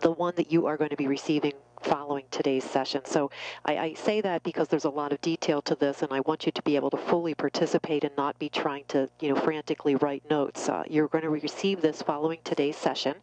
the 0.00 0.10
one 0.10 0.34
that 0.36 0.50
you 0.50 0.66
are 0.66 0.76
going 0.76 0.90
to 0.90 0.96
be 0.96 1.06
receiving 1.06 1.52
following 1.82 2.24
today's 2.30 2.64
session. 2.64 3.04
So 3.04 3.30
I, 3.64 3.78
I, 3.78 3.94
say 3.94 4.20
that 4.20 4.42
because 4.42 4.68
there's 4.68 4.84
a 4.84 4.90
lot 4.90 5.12
of 5.12 5.20
detail 5.20 5.62
to 5.62 5.74
this, 5.74 6.02
and 6.02 6.12
I 6.12 6.20
want 6.20 6.46
you 6.46 6.52
to 6.52 6.62
be 6.62 6.76
able 6.76 6.90
to 6.90 6.96
fully 6.96 7.34
participate 7.34 8.04
and 8.04 8.16
not 8.16 8.38
be 8.38 8.48
trying 8.48 8.84
to, 8.88 9.08
you 9.20 9.32
know, 9.32 9.40
frantically 9.40 9.94
write 9.96 10.28
notes. 10.30 10.68
Uh, 10.68 10.84
you're 10.88 11.08
going 11.08 11.24
to 11.24 11.30
receive 11.30 11.80
this 11.80 12.02
following 12.02 12.38
today's 12.44 12.76
session, 12.76 13.14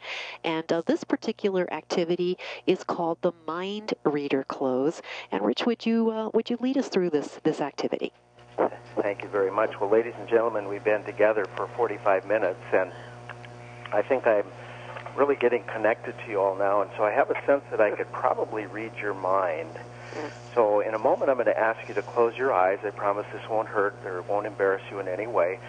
and 0.44 0.72
uh, 0.72 0.82
this 0.86 1.04
particular 1.04 1.72
activity 1.74 2.38
is 2.68 2.84
called 2.84 3.18
the 3.22 3.32
Mind 3.48 3.94
Reader 4.04 4.44
Close. 4.46 5.02
And 5.32 5.44
Rich, 5.44 5.66
would 5.66 5.86
you 5.86 6.12
uh, 6.12 6.30
would 6.34 6.50
you 6.50 6.58
lead 6.60 6.78
us 6.78 6.90
through 6.90 7.12
this 7.12 7.40
this 7.44 7.62
activity? 7.62 8.12
Thank 9.02 9.24
you 9.24 9.30
very 9.30 9.52
much. 9.52 9.80
Well, 9.80 9.90
ladies 9.90 10.14
and 10.20 10.30
gentlemen, 10.30 10.68
we've 10.68 10.84
been 10.84 11.04
together 11.04 11.46
for 11.56 11.68
45 11.76 12.26
minutes, 12.26 12.64
and 12.72 12.92
I 13.92 14.02
think 14.04 14.28
I'm 14.28 14.46
really 15.16 15.36
getting 15.36 15.64
connected 15.64 16.16
to 16.26 16.32
you 16.32 16.40
all 16.40 16.56
now, 16.56 16.82
and 16.82 16.90
so 16.98 17.04
I 17.04 17.12
have 17.12 17.30
a 17.30 17.46
sense 17.46 17.64
that 17.72 17.80
I 17.80 17.92
could 17.92 18.12
probably 18.12 18.66
read 18.66 18.92
your 19.02 19.14
mind. 19.14 19.70
So 20.54 20.82
in 20.82 20.94
a 20.94 21.00
moment, 21.00 21.30
I'm 21.30 21.38
going 21.38 21.46
to 21.48 21.60
ask 21.60 21.88
you 21.88 21.94
to 21.96 22.02
close 22.02 22.38
your 22.38 22.54
eyes. 22.54 22.80
I 22.84 22.92
promise 22.92 23.26
this 23.34 23.42
won't 23.50 23.68
hurt 23.68 23.96
or 24.06 24.22
won't 24.24 24.46
embarrass 24.46 24.84
you 24.92 25.00
in 25.00 25.08
any 25.08 25.28
way. 25.28 25.60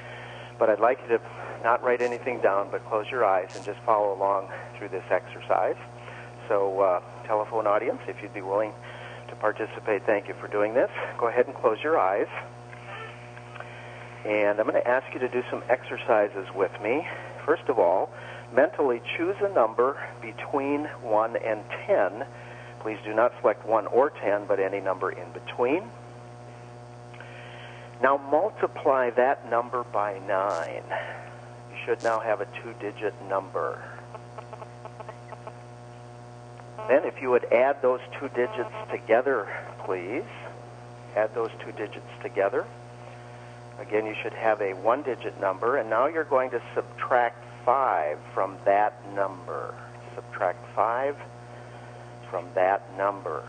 But 0.59 0.71
I'd 0.71 0.81
like 0.81 1.01
you 1.03 1.19
to 1.19 1.21
not 1.63 1.83
write 1.83 2.03
anything 2.03 2.41
down, 2.41 2.69
but 2.71 2.85
close 2.85 3.11
your 3.11 3.25
eyes 3.25 3.51
and 3.57 3.65
just 3.65 3.81
follow 3.81 4.15
along 4.15 4.49
through 4.77 4.89
this 4.89 5.05
exercise. 5.11 5.77
So, 6.49 6.81
uh, 6.81 7.01
telephone 7.27 7.67
audience, 7.67 8.01
if 8.07 8.23
you'd 8.23 8.35
be 8.35 8.43
willing 8.43 8.73
to 9.29 9.37
participate, 9.37 10.05
thank 10.05 10.29
you 10.29 10.35
for 10.35 10.49
doing 10.49 10.75
this. 10.75 10.91
Go 11.19 11.29
ahead 11.29 11.47
and 11.47 11.55
close 11.55 11.79
your 11.83 11.99
eyes. 11.99 12.29
And 14.27 14.61
I'm 14.61 14.67
going 14.67 14.81
to 14.81 14.89
ask 14.89 15.13
you 15.13 15.21
to 15.21 15.29
do 15.29 15.43
some 15.51 15.63
exercises 15.69 16.47
with 16.55 16.73
me. 16.83 17.07
First 17.45 17.69
of 17.69 17.79
all, 17.79 18.11
mentally 18.55 19.01
choose 19.17 19.37
a 19.41 19.53
number 19.53 19.97
between 20.21 20.85
1 21.03 21.37
and 21.37 21.61
10. 21.87 22.25
Please 22.81 22.99
do 23.05 23.15
not 23.15 23.33
select 23.41 23.67
1 23.67 23.87
or 23.89 24.11
10, 24.11 24.47
but 24.47 24.61
any 24.61 24.81
number 24.81 25.11
in 25.11 25.31
between. 25.33 25.91
Now 28.03 28.19
multiply 28.31 29.11
that 29.11 29.49
number 29.51 29.85
by 29.85 30.19
9. 30.27 30.83
You 31.71 31.77
should 31.85 32.03
now 32.03 32.21
have 32.21 32.41
a 32.41 32.47
two-digit 32.63 33.15
number. 33.29 33.83
Then 36.89 37.05
if 37.05 37.23
you 37.23 37.31
would 37.31 37.45
add 37.47 37.81
those 37.81 38.01
two 38.19 38.29
digits 38.29 38.75
together, 38.91 39.49
please. 39.85 40.25
Add 41.17 41.35
those 41.35 41.51
two 41.65 41.73
digits 41.73 42.07
together. 42.23 42.67
Again, 43.79 44.07
you 44.07 44.15
should 44.23 44.35
have 44.35 44.61
a 44.61 44.75
one-digit 44.75 45.41
number, 45.41 45.79
and 45.79 45.89
now 45.89 46.07
you're 46.07 46.25
going 46.25 46.51
to 46.51 46.61
subtract 46.75 47.44
5 47.65 48.19
from 48.33 48.57
that 48.65 48.95
number. 49.15 49.75
Subtract 50.15 50.65
5 50.75 51.17
from 52.31 52.47
that 52.55 52.83
number. 52.97 53.43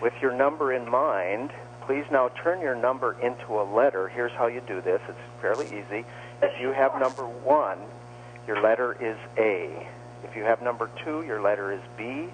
With 0.00 0.12
your 0.20 0.32
number 0.32 0.72
in 0.72 0.88
mind, 0.88 1.50
please 1.86 2.04
now 2.10 2.28
turn 2.42 2.60
your 2.60 2.76
number 2.76 3.16
into 3.20 3.60
a 3.60 3.64
letter. 3.64 4.08
Here's 4.08 4.32
how 4.32 4.46
you 4.46 4.60
do 4.60 4.80
this. 4.80 5.00
It's 5.08 5.18
fairly 5.40 5.66
easy. 5.66 6.04
If 6.42 6.60
you 6.60 6.68
have 6.72 6.98
number 7.00 7.24
1, 7.24 7.78
your 8.46 8.62
letter 8.62 8.92
is 9.00 9.16
A. 9.38 9.88
If 10.24 10.36
you 10.36 10.42
have 10.44 10.62
number 10.62 10.90
2, 11.04 11.24
your 11.24 11.40
letter 11.40 11.72
is 11.72 11.80
B. 11.96 12.28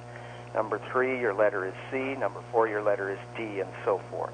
Number 0.54 0.80
3, 0.92 1.20
your 1.20 1.34
letter 1.34 1.66
is 1.66 1.74
C. 1.90 2.14
Number 2.14 2.40
4, 2.52 2.68
your 2.68 2.82
letter 2.82 3.10
is 3.10 3.18
D, 3.36 3.60
and 3.60 3.70
so 3.84 4.00
forth. 4.10 4.32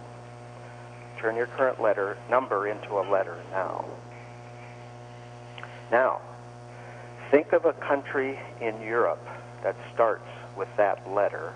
Turn 1.19 1.37
your 1.37 1.47
current 1.47 1.81
letter 1.81 2.17
number 2.31 2.69
into 2.69 2.99
a 2.99 3.05
letter 3.11 3.37
now. 3.51 3.85
Now, 5.91 6.21
think 7.31 7.53
of 7.53 7.65
a 7.65 7.73
country 7.73 8.39
in 8.61 8.81
Europe 8.81 9.25
that 9.63 9.77
starts 9.93 10.29
with 10.57 10.69
that 10.77 11.11
letter. 11.11 11.53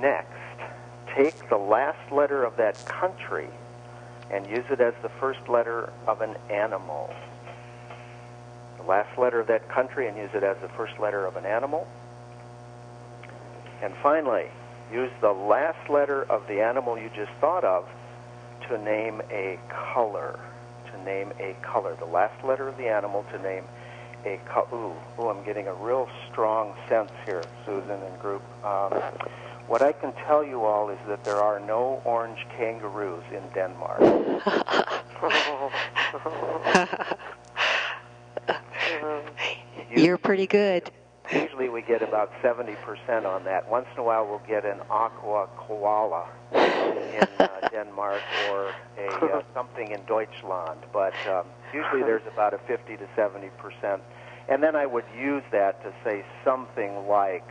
Next, 0.00 0.32
take 1.14 1.48
the 1.48 1.56
last 1.56 2.12
letter 2.12 2.44
of 2.44 2.56
that 2.56 2.84
country 2.86 3.48
and 4.30 4.46
use 4.46 4.64
it 4.70 4.80
as 4.80 4.94
the 5.02 5.08
first 5.08 5.48
letter 5.48 5.92
of 6.06 6.20
an 6.20 6.36
animal. 6.50 7.12
The 8.76 8.82
last 8.84 9.18
letter 9.18 9.40
of 9.40 9.46
that 9.46 9.68
country 9.68 10.08
and 10.08 10.16
use 10.16 10.30
it 10.34 10.42
as 10.42 10.56
the 10.58 10.68
first 10.68 10.98
letter 10.98 11.24
of 11.24 11.36
an 11.36 11.46
animal. 11.46 11.86
And 13.82 13.94
finally, 14.02 14.46
use 14.92 15.10
the 15.20 15.32
last 15.32 15.88
letter 15.88 16.24
of 16.24 16.46
the 16.46 16.60
animal 16.60 16.98
you 16.98 17.10
just 17.14 17.32
thought 17.40 17.64
of 17.64 17.88
to 18.68 18.78
name 18.78 19.22
a 19.30 19.58
color. 19.68 20.38
To 20.92 21.04
name 21.04 21.32
a 21.38 21.54
color. 21.62 21.94
The 21.96 22.06
last 22.06 22.44
letter 22.44 22.68
of 22.68 22.76
the 22.76 22.88
animal 22.88 23.24
to 23.32 23.38
name 23.42 23.64
a 24.24 24.40
color. 24.48 24.66
Ooh, 24.72 24.94
ooh, 25.20 25.28
I'm 25.28 25.44
getting 25.44 25.68
a 25.68 25.74
real 25.74 26.08
strong 26.30 26.74
sense 26.88 27.12
here, 27.24 27.42
Susan 27.64 28.02
and 28.02 28.20
group. 28.20 28.42
Um, 28.64 28.92
what 29.68 29.82
I 29.82 29.92
can 29.92 30.12
tell 30.26 30.44
you 30.44 30.64
all 30.64 30.88
is 30.88 30.98
that 31.08 31.24
there 31.24 31.36
are 31.36 31.60
no 31.60 32.00
orange 32.04 32.46
kangaroos 32.56 33.22
in 33.30 33.42
Denmark. 33.54 34.00
You're 39.94 40.18
pretty 40.18 40.46
good. 40.46 40.90
Usually 41.30 41.68
we 41.68 41.82
get 41.82 42.00
about 42.00 42.32
70% 42.42 43.26
on 43.26 43.44
that. 43.44 43.68
Once 43.68 43.86
in 43.92 44.00
a 44.00 44.02
while 44.02 44.26
we'll 44.26 44.40
get 44.48 44.64
an 44.64 44.80
aqua 44.90 45.48
koala 45.58 46.26
in 47.08 47.28
uh, 47.38 47.68
Denmark 47.70 48.22
or 48.50 48.72
a 48.98 49.08
uh, 49.24 49.42
something 49.54 49.90
in 49.90 50.00
Deutschland, 50.06 50.80
but 50.92 51.14
um, 51.28 51.46
usually 51.72 52.02
there's 52.02 52.26
about 52.32 52.54
a 52.54 52.58
50 52.58 52.96
to 52.96 53.06
70%. 53.16 54.00
And 54.48 54.62
then 54.62 54.74
I 54.74 54.86
would 54.86 55.04
use 55.16 55.42
that 55.52 55.82
to 55.82 55.92
say 56.02 56.24
something 56.42 57.06
like, 57.06 57.46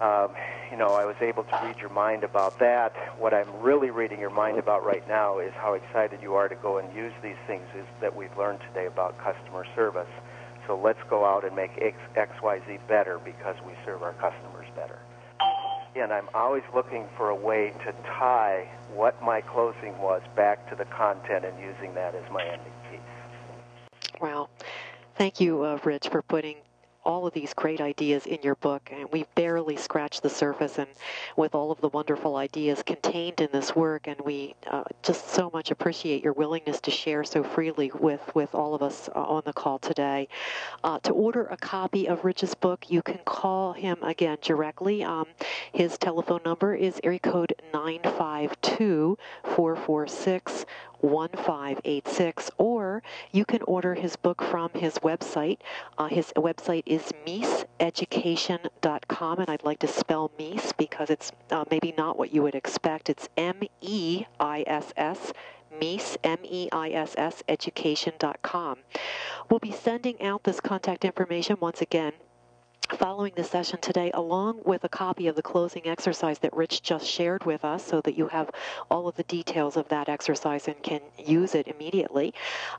um, 0.00 0.30
you 0.70 0.76
know, 0.76 0.94
I 0.94 1.04
was 1.04 1.14
able 1.20 1.44
to 1.44 1.60
read 1.62 1.78
your 1.78 1.90
mind 1.90 2.24
about 2.24 2.58
that. 2.58 2.92
What 3.18 3.32
I'm 3.32 3.48
really 3.60 3.90
reading 3.90 4.18
your 4.18 4.30
mind 4.30 4.58
about 4.58 4.84
right 4.84 5.06
now 5.06 5.38
is 5.38 5.52
how 5.54 5.74
excited 5.74 6.20
you 6.20 6.34
are 6.34 6.48
to 6.48 6.56
go 6.56 6.78
and 6.78 6.92
use 6.96 7.12
these 7.22 7.36
things 7.46 7.64
is 7.76 7.86
that 8.00 8.14
we've 8.16 8.36
learned 8.36 8.58
today 8.72 8.86
about 8.86 9.16
customer 9.18 9.64
service. 9.76 10.10
So 10.66 10.76
let's 10.76 11.02
go 11.08 11.24
out 11.24 11.44
and 11.44 11.54
make 11.54 11.70
X, 11.80 11.96
XYZ 12.16 12.78
better 12.88 13.20
because 13.24 13.56
we 13.64 13.72
serve 13.84 14.02
our 14.02 14.14
customers 14.14 14.66
better. 14.74 14.98
And 15.94 16.12
I'm 16.12 16.28
always 16.34 16.62
looking 16.74 17.06
for 17.16 17.28
a 17.28 17.34
way 17.34 17.72
to 17.84 17.92
tie 18.18 18.66
what 18.94 19.22
my 19.22 19.40
closing 19.42 19.96
was 19.98 20.22
back 20.34 20.68
to 20.70 20.76
the 20.76 20.86
content 20.86 21.44
and 21.44 21.58
using 21.60 21.94
that 21.94 22.14
as 22.14 22.24
my 22.30 22.42
ending 22.44 22.72
piece. 22.90 24.20
Wow. 24.20 24.48
Thank 25.16 25.40
you, 25.40 25.62
uh, 25.62 25.78
Rich, 25.84 26.08
for 26.08 26.22
putting 26.22 26.56
all 27.04 27.26
of 27.26 27.34
these 27.34 27.54
great 27.54 27.80
ideas 27.80 28.26
in 28.26 28.38
your 28.42 28.54
book, 28.56 28.90
and 28.92 29.10
we've 29.12 29.32
barely 29.34 29.76
scratched 29.76 30.22
the 30.22 30.30
surface. 30.30 30.78
And 30.78 30.88
with 31.36 31.54
all 31.54 31.70
of 31.70 31.80
the 31.80 31.88
wonderful 31.88 32.36
ideas 32.36 32.82
contained 32.82 33.40
in 33.40 33.48
this 33.52 33.74
work, 33.74 34.06
and 34.06 34.20
we 34.20 34.54
uh, 34.70 34.84
just 35.02 35.28
so 35.28 35.50
much 35.52 35.70
appreciate 35.70 36.22
your 36.22 36.32
willingness 36.32 36.80
to 36.82 36.90
share 36.90 37.24
so 37.24 37.42
freely 37.42 37.90
with 37.98 38.34
with 38.34 38.54
all 38.54 38.74
of 38.74 38.82
us 38.82 39.08
uh, 39.14 39.20
on 39.20 39.42
the 39.44 39.52
call 39.52 39.78
today. 39.78 40.28
Uh, 40.84 40.98
to 41.00 41.12
order 41.12 41.46
a 41.46 41.56
copy 41.56 42.08
of 42.08 42.24
Rich's 42.24 42.54
book, 42.54 42.90
you 42.90 43.02
can 43.02 43.18
call 43.24 43.72
him 43.72 43.96
again 44.02 44.38
directly. 44.40 45.02
Um, 45.02 45.26
his 45.72 45.98
telephone 45.98 46.40
number 46.44 46.74
is 46.74 47.00
area 47.02 47.18
code 47.18 47.54
952 47.72 49.18
446 49.44 50.66
1586, 51.02 52.50
or 52.58 53.02
you 53.30 53.44
can 53.44 53.62
order 53.62 53.94
his 53.94 54.16
book 54.16 54.42
from 54.42 54.70
his 54.74 54.98
website. 55.00 55.58
Uh, 55.98 56.06
his 56.06 56.32
website 56.36 56.84
is 56.86 57.12
meisseducation.com, 57.26 59.38
and 59.38 59.50
I'd 59.50 59.64
like 59.64 59.80
to 59.80 59.88
spell 59.88 60.30
Meiss 60.38 60.72
because 60.72 61.10
it's 61.10 61.32
uh, 61.50 61.64
maybe 61.70 61.92
not 61.98 62.18
what 62.18 62.32
you 62.32 62.42
would 62.42 62.54
expect. 62.54 63.10
It's 63.10 63.28
M 63.36 63.60
E 63.80 64.24
I 64.40 64.64
S 64.66 64.92
S. 64.96 65.32
Meiss, 65.80 66.18
M-E-I-S-S, 66.22 67.42
education.com. 67.48 68.78
We'll 69.48 69.58
be 69.58 69.72
sending 69.72 70.22
out 70.22 70.44
this 70.44 70.60
contact 70.60 71.04
information 71.04 71.56
once 71.60 71.80
again 71.80 72.12
following 72.90 73.32
the 73.36 73.44
session 73.44 73.78
today, 73.80 74.10
along 74.14 74.60
with 74.64 74.84
a 74.84 74.88
copy 74.88 75.26
of 75.26 75.36
the 75.36 75.42
closing 75.42 75.86
exercise 75.86 76.38
that 76.40 76.54
Rich 76.54 76.82
just 76.82 77.06
shared 77.06 77.44
with 77.44 77.64
us, 77.64 77.84
so 77.84 78.00
that 78.02 78.16
you 78.16 78.28
have 78.28 78.50
all 78.90 79.08
of 79.08 79.16
the 79.16 79.22
details 79.24 79.76
of 79.76 79.88
that 79.88 80.08
exercise 80.08 80.68
and 80.68 80.82
can 80.82 81.00
use 81.18 81.54
it 81.54 81.66
immediately. 81.68 82.34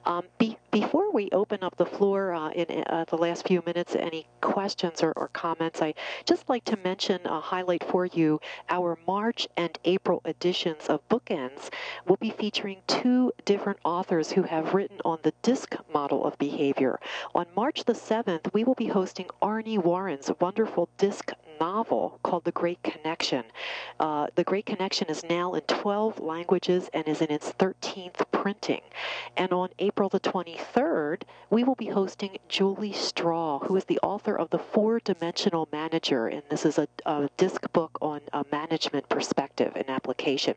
Um, 0.05 0.25
be, 0.37 0.57
before 0.71 1.11
we 1.11 1.29
open 1.31 1.63
up 1.63 1.75
the 1.77 1.85
floor 1.85 2.33
uh, 2.33 2.49
in 2.51 2.83
uh, 2.87 3.05
the 3.07 3.17
last 3.17 3.47
few 3.47 3.63
minutes, 3.65 3.95
any 3.95 4.27
questions 4.41 5.01
or, 5.01 5.13
or 5.13 5.29
comments, 5.29 5.81
I 5.81 5.93
just 6.25 6.49
like 6.49 6.65
to 6.65 6.77
mention, 6.77 7.21
uh, 7.25 7.41
highlight 7.41 7.83
for 7.83 8.05
you 8.05 8.39
our 8.69 8.97
March 9.07 9.47
and 9.57 9.77
April 9.85 10.21
editions 10.25 10.87
of 10.87 11.07
Bookends. 11.09 11.69
We'll 12.07 12.17
be 12.17 12.31
featuring 12.31 12.81
two 12.87 13.31
different 13.45 13.79
authors 13.83 14.31
who 14.31 14.43
have 14.43 14.73
written 14.73 14.99
on 15.05 15.19
the 15.23 15.33
DISC 15.41 15.75
model 15.93 16.25
of 16.25 16.37
behavior. 16.37 16.99
On 17.35 17.45
March 17.55 17.83
the 17.85 17.93
7th, 17.93 18.53
we 18.53 18.63
will 18.63 18.75
be 18.75 18.87
hosting 18.87 19.27
Arnie 19.41 19.83
Warren's 19.93 20.31
wonderful 20.41 20.89
disc 20.97 21.33
novel 21.61 22.17
called 22.23 22.45
The 22.45 22.51
Great 22.51 22.81
Connection. 22.81 23.43
Uh, 23.99 24.25
the 24.33 24.43
Great 24.43 24.65
Connection 24.65 25.07
is 25.07 25.23
now 25.23 25.53
in 25.53 25.61
12 25.61 26.19
languages 26.19 26.89
and 26.95 27.07
is 27.07 27.21
in 27.21 27.29
its 27.29 27.51
13th 27.51 28.25
printing. 28.31 28.81
And 29.37 29.53
on 29.53 29.69
April 29.77 30.09
the 30.09 30.19
23rd, 30.19 31.21
we 31.51 31.63
will 31.63 31.75
be 31.75 31.89
hosting 31.89 32.39
Julie 32.49 32.91
Straw, 32.91 33.59
who 33.59 33.75
is 33.75 33.85
the 33.85 33.99
author 33.99 34.35
of 34.35 34.49
The 34.49 34.57
Four 34.57 34.99
Dimensional 34.99 35.69
Manager, 35.71 36.25
and 36.25 36.41
this 36.49 36.65
is 36.65 36.79
a, 36.79 36.87
a 37.05 37.29
disc 37.37 37.71
book 37.71 37.95
on 38.01 38.21
a 38.33 38.43
management 38.51 39.09
perspective 39.09 39.73
and 39.75 39.91
application. 39.91 40.55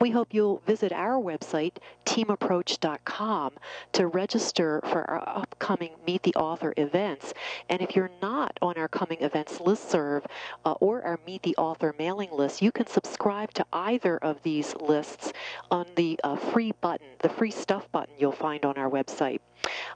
We 0.00 0.10
hope 0.10 0.32
you'll 0.32 0.62
visit 0.66 0.92
our 0.92 1.20
website, 1.20 1.78
teamapproach.com, 2.04 3.52
to 3.92 4.06
register 4.06 4.80
for 4.84 5.10
our 5.10 5.28
upcoming 5.28 5.92
Meet 6.06 6.22
the 6.22 6.34
Author 6.34 6.72
events. 6.76 7.34
And 7.68 7.82
if 7.82 7.96
you're 7.96 8.10
not 8.22 8.58
on 8.62 8.76
our 8.76 8.88
coming 8.88 9.22
events 9.22 9.58
listserv 9.58 10.24
uh, 10.64 10.72
or 10.72 11.02
our 11.02 11.18
Meet 11.26 11.42
the 11.42 11.56
Author 11.56 11.94
mailing 11.98 12.30
list, 12.30 12.62
you 12.62 12.70
can 12.70 12.86
subscribe 12.86 13.52
to 13.54 13.66
either 13.72 14.18
of 14.18 14.42
these 14.42 14.76
lists 14.76 15.32
on 15.70 15.86
the 15.96 16.20
uh, 16.22 16.36
free 16.36 16.72
button, 16.80 17.08
the 17.20 17.28
free 17.28 17.50
stuff 17.50 17.90
button 17.90 18.14
you'll 18.18 18.32
find 18.32 18.64
on 18.64 18.76
our 18.76 18.90
website. 18.90 19.40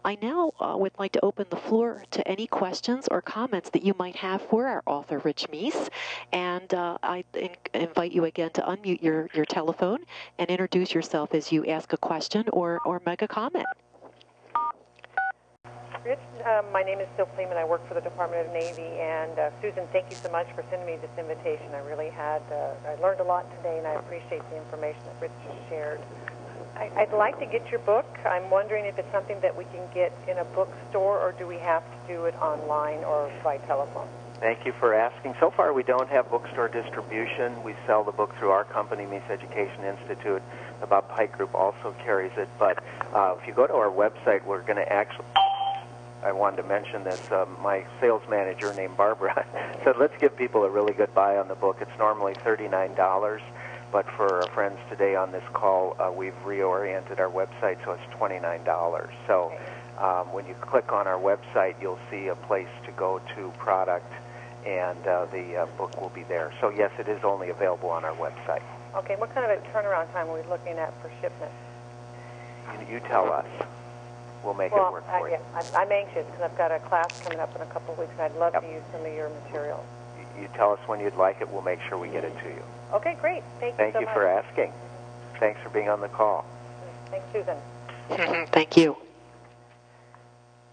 I 0.04 0.18
now 0.20 0.52
uh, 0.60 0.76
would 0.76 0.92
like 0.98 1.12
to 1.12 1.24
open 1.24 1.46
the 1.50 1.56
floor 1.56 2.04
to 2.10 2.26
any 2.28 2.46
questions 2.46 3.08
or 3.10 3.22
comments 3.22 3.70
that 3.70 3.82
you 3.82 3.94
might 3.98 4.16
have 4.16 4.42
for 4.42 4.66
our 4.66 4.82
author, 4.86 5.18
Rich 5.18 5.46
Meiss. 5.50 5.88
And 6.32 6.72
uh, 6.74 6.98
I 7.02 7.24
in- 7.34 7.56
invite 7.74 8.12
you 8.12 8.24
again 8.24 8.50
to 8.50 8.62
unmute 8.62 9.02
your, 9.02 9.28
your 9.34 9.44
telephone 9.44 9.98
and 10.38 10.50
introduce 10.50 10.94
yourself 10.94 11.34
as 11.34 11.52
you 11.52 11.64
ask 11.66 11.92
a 11.92 11.98
question 11.98 12.44
or, 12.52 12.80
or 12.84 13.00
make 13.06 13.22
a 13.22 13.28
comment. 13.28 13.66
Rich, 16.04 16.18
um, 16.44 16.66
my 16.72 16.82
name 16.82 16.98
is 16.98 17.06
Sil 17.14 17.30
Fleeman. 17.38 17.56
I 17.56 17.64
work 17.64 17.86
for 17.86 17.94
the 17.94 18.00
Department 18.00 18.48
of 18.48 18.52
Navy. 18.52 18.82
And 18.98 19.38
uh, 19.38 19.50
Susan, 19.62 19.86
thank 19.92 20.10
you 20.10 20.16
so 20.16 20.30
much 20.32 20.48
for 20.54 20.64
sending 20.68 20.86
me 20.86 20.98
this 21.00 21.10
invitation. 21.16 21.70
I 21.74 21.78
really 21.86 22.10
had, 22.10 22.42
uh, 22.50 22.74
I 22.90 22.94
learned 23.00 23.20
a 23.20 23.24
lot 23.24 23.46
today, 23.58 23.78
and 23.78 23.86
I 23.86 23.94
appreciate 23.94 24.42
the 24.50 24.56
information 24.56 24.98
that 25.06 25.22
Rich 25.22 25.30
shared. 25.68 26.00
I, 26.76 26.90
I'd 26.96 27.12
like 27.12 27.38
to 27.40 27.46
get 27.46 27.70
your 27.70 27.80
book. 27.80 28.06
I'm 28.24 28.50
wondering 28.50 28.86
if 28.86 28.98
it's 28.98 29.10
something 29.12 29.38
that 29.40 29.56
we 29.56 29.64
can 29.64 29.82
get 29.94 30.12
in 30.28 30.38
a 30.38 30.44
bookstore, 30.44 31.18
or 31.20 31.32
do 31.38 31.46
we 31.46 31.58
have 31.58 31.82
to 31.82 32.12
do 32.12 32.24
it 32.24 32.34
online 32.36 33.04
or 33.04 33.30
by 33.44 33.58
telephone? 33.58 34.08
Thank 34.40 34.66
you 34.66 34.72
for 34.80 34.92
asking. 34.92 35.34
So 35.38 35.52
far, 35.52 35.72
we 35.72 35.84
don't 35.84 36.08
have 36.08 36.28
bookstore 36.28 36.68
distribution. 36.68 37.62
We 37.62 37.76
sell 37.86 38.02
the 38.02 38.10
book 38.10 38.34
through 38.38 38.50
our 38.50 38.64
company, 38.64 39.06
Meiss 39.06 39.22
Education 39.30 39.84
Institute. 39.84 40.42
The 40.80 40.86
Bob 40.86 41.08
Pike 41.10 41.36
Group 41.36 41.54
also 41.54 41.94
carries 42.04 42.32
it. 42.36 42.48
But 42.58 42.82
uh, 43.14 43.36
if 43.40 43.46
you 43.46 43.54
go 43.54 43.68
to 43.68 43.74
our 43.74 43.90
website, 43.90 44.44
we're 44.44 44.62
going 44.62 44.78
to 44.78 44.92
actually. 44.92 45.26
I 46.24 46.32
wanted 46.32 46.62
to 46.62 46.68
mention 46.68 47.04
this. 47.04 47.20
Um, 47.32 47.56
my 47.62 47.84
sales 48.00 48.22
manager 48.30 48.72
named 48.74 48.96
Barbara 48.96 49.44
said, 49.84 49.96
"Let's 49.98 50.14
give 50.20 50.36
people 50.36 50.64
a 50.64 50.70
really 50.70 50.92
good 50.92 51.14
buy 51.14 51.36
on 51.36 51.48
the 51.48 51.54
book. 51.54 51.78
It's 51.80 51.98
normally 51.98 52.34
thirty-nine 52.42 52.94
dollars." 52.94 53.42
But 53.93 54.07
for 54.16 54.40
our 54.43 54.49
friends 54.57 54.78
today 54.88 55.14
on 55.14 55.32
this 55.32 55.45
call, 55.53 55.95
uh, 56.01 56.11
we've 56.11 56.32
reoriented 56.49 57.20
our 57.20 57.28
website 57.28 57.76
so 57.84 57.93
it's 57.93 58.09
$29. 58.16 58.40
So 59.28 59.53
um, 60.01 60.32
when 60.32 60.47
you 60.47 60.55
click 60.64 60.90
on 60.93 61.07
our 61.07 61.20
website, 61.20 61.76
you'll 61.80 62.01
see 62.11 62.28
a 62.28 62.34
place 62.49 62.72
to 62.86 62.93
go 62.97 63.20
to 63.36 63.53
product, 63.61 64.09
and 64.64 64.97
uh, 65.07 65.26
the 65.28 65.45
uh, 65.62 65.66
book 65.76 65.93
will 66.01 66.09
be 66.16 66.24
there. 66.24 66.51
So 66.62 66.70
yes, 66.70 66.90
it 66.99 67.07
is 67.07 67.20
only 67.22 67.51
available 67.51 67.90
on 67.90 68.05
our 68.05 68.16
website. 68.16 68.64
Okay, 68.97 69.14
what 69.20 69.28
kind 69.34 69.45
of 69.45 69.53
a 69.53 69.61
turnaround 69.68 70.11
time 70.12 70.28
are 70.28 70.40
we 70.40 70.49
looking 70.49 70.78
at 70.80 70.93
for 71.05 71.12
shipment? 71.20 71.53
You, 72.88 72.97
you 72.97 73.01
tell 73.12 73.28
us. 73.30 73.47
We'll 74.43 74.55
make 74.55 74.72
well, 74.72 74.88
it 74.88 74.93
work 74.93 75.05
I, 75.12 75.20
for 75.20 75.28
yeah, 75.28 75.36
you. 75.36 75.45
I'm, 75.55 75.68
I'm 75.76 75.93
anxious 75.93 76.24
because 76.32 76.49
I've 76.51 76.59
got 76.59 76.72
a 76.72 76.80
class 76.88 77.11
coming 77.22 77.38
up 77.40 77.55
in 77.55 77.61
a 77.62 77.70
couple 77.70 77.93
of 77.93 78.01
weeks, 78.01 78.12
and 78.18 78.22
I'd 78.32 78.38
love 78.40 78.55
Yep. 78.57 78.62
to 78.64 78.68
use 78.72 78.82
some 78.90 79.05
of 79.05 79.12
your 79.12 79.28
material. 79.45 79.84
You- 80.16 80.43
You 80.43 80.49
tell 80.57 80.72
us 80.72 80.80
when 80.88 80.99
you'd 80.99 81.14
like 81.20 81.40
it. 81.45 81.49
We'll 81.53 81.62
make 81.62 81.78
sure 81.88 81.99
we 81.99 82.09
get 82.09 82.24
it 82.24 82.32
to 82.43 82.49
you. 82.49 82.64
Okay, 82.93 83.16
great. 83.20 83.43
Thank 83.59 83.72
you 83.72 83.76
Thank 83.78 83.95
so 83.95 84.01
you 84.01 84.07
much. 84.07 84.14
for 84.14 84.26
asking. 84.26 84.72
Thanks 85.40 85.61
for 85.62 85.70
being 85.70 85.88
on 85.88 86.01
the 86.01 86.09
call. 86.09 86.45
Thanks, 87.11 87.26
Susan. 87.32 87.57
Thank 88.53 88.76
you. 88.76 88.97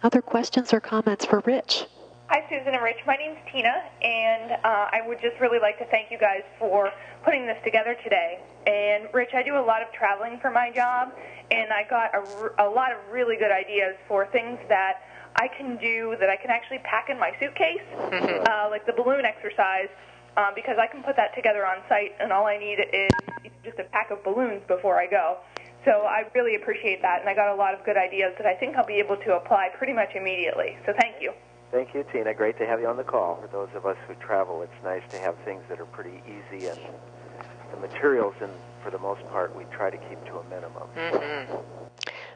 Other 0.04 0.22
questions 0.22 0.74
or 0.74 0.80
comments 0.80 1.26
for 1.26 1.42
Rich? 1.46 1.86
Hi, 2.28 2.46
Susan 2.48 2.74
and 2.76 2.84
Rich. 2.84 3.00
My 3.08 3.16
name's 3.16 3.40
Tina, 3.52 3.74
and 4.04 4.52
uh, 4.52 4.88
I 4.92 5.02
would 5.08 5.20
just 5.20 5.40
really 5.40 5.60
like 5.60 5.80
to 5.80 5.86
thank 5.86 6.12
you 6.12 6.18
guys 6.20 6.44
for 6.60 6.92
putting 7.26 7.48
this 7.48 7.58
together 7.64 7.96
today. 8.04 8.40
And 8.68 9.10
Rich, 9.14 9.32
I 9.34 9.42
do 9.42 9.58
a 9.58 9.66
lot 9.66 9.82
of 9.82 9.92
traveling 9.92 10.40
for 10.40 10.52
my 10.52 10.70
job, 10.72 11.12
and 11.50 11.74
I 11.74 11.84
got 11.90 12.14
a, 12.14 12.20
r- 12.20 12.54
a 12.60 12.70
lot 12.70 12.92
of 12.92 13.00
really 13.12 13.36
good 13.36 13.52
ideas 13.52 13.96
for 14.08 14.28
things 14.28 14.60
that 14.70 15.02
I 15.38 15.48
can 15.48 15.78
do 15.78 16.16
that 16.20 16.30
I 16.30 16.36
can 16.36 16.52
actually 16.52 16.80
pack 16.80 17.10
in 17.10 17.20
my 17.20 17.32
suitcase, 17.40 17.82
uh, 17.98 18.68
like 18.70 18.86
the 18.86 18.94
balloon 18.94 19.26
exercise, 19.26 19.90
um, 20.40 20.56
because 20.56 20.78
I 20.80 20.88
can 20.88 21.04
put 21.04 21.16
that 21.18 21.36
together 21.36 21.66
on 21.66 21.84
site, 21.90 22.16
and 22.20 22.32
all 22.32 22.48
I 22.48 22.58
need 22.58 22.80
is 22.80 23.16
just 23.64 23.78
a 23.80 23.84
pack 23.92 24.12
of 24.12 24.24
balloons 24.24 24.62
before 24.68 24.96
I 24.96 25.08
go. 25.08 25.38
So 25.84 25.92
I 25.92 26.24
really 26.36 26.56
appreciate 26.56 27.02
that, 27.02 27.20
and 27.20 27.30
I 27.30 27.36
got 27.36 27.52
a 27.52 27.56
lot 27.56 27.74
of 27.74 27.84
good 27.86 27.98
ideas 27.98 28.34
that 28.38 28.48
I 28.48 28.56
think 28.56 28.76
I'll 28.76 28.86
be 28.86 29.00
able 29.00 29.18
to 29.18 29.36
apply 29.36 29.70
pretty 29.78 29.94
much 29.94 30.16
immediately. 30.16 30.78
So 30.86 30.94
thank 30.96 31.22
you. 31.22 31.34
Thank 31.72 31.94
you, 31.94 32.04
Tina. 32.12 32.34
Great 32.34 32.58
to 32.60 32.66
have 32.66 32.80
you 32.80 32.88
on 32.88 32.98
the 32.98 33.04
call. 33.04 33.40
For 33.42 33.48
those 33.48 33.70
of 33.76 33.86
us 33.86 33.98
who 34.08 34.16
travel, 34.16 34.62
it's 34.62 34.84
nice 34.84 35.04
to 35.12 35.20
have 35.20 35.36
things 35.46 35.62
that 35.70 35.80
are 35.80 35.86
pretty 35.86 36.22
easy, 36.26 36.68
and 36.68 36.80
the 37.72 37.80
materials, 37.80 38.36
and 38.42 38.52
for 38.84 38.92
the 38.92 39.00
most 39.00 39.26
part, 39.30 39.56
we 39.56 39.66
try 39.66 39.90
to 39.90 39.98
keep 39.98 40.24
to 40.26 40.40
a 40.40 40.44
minimum. 40.50 40.88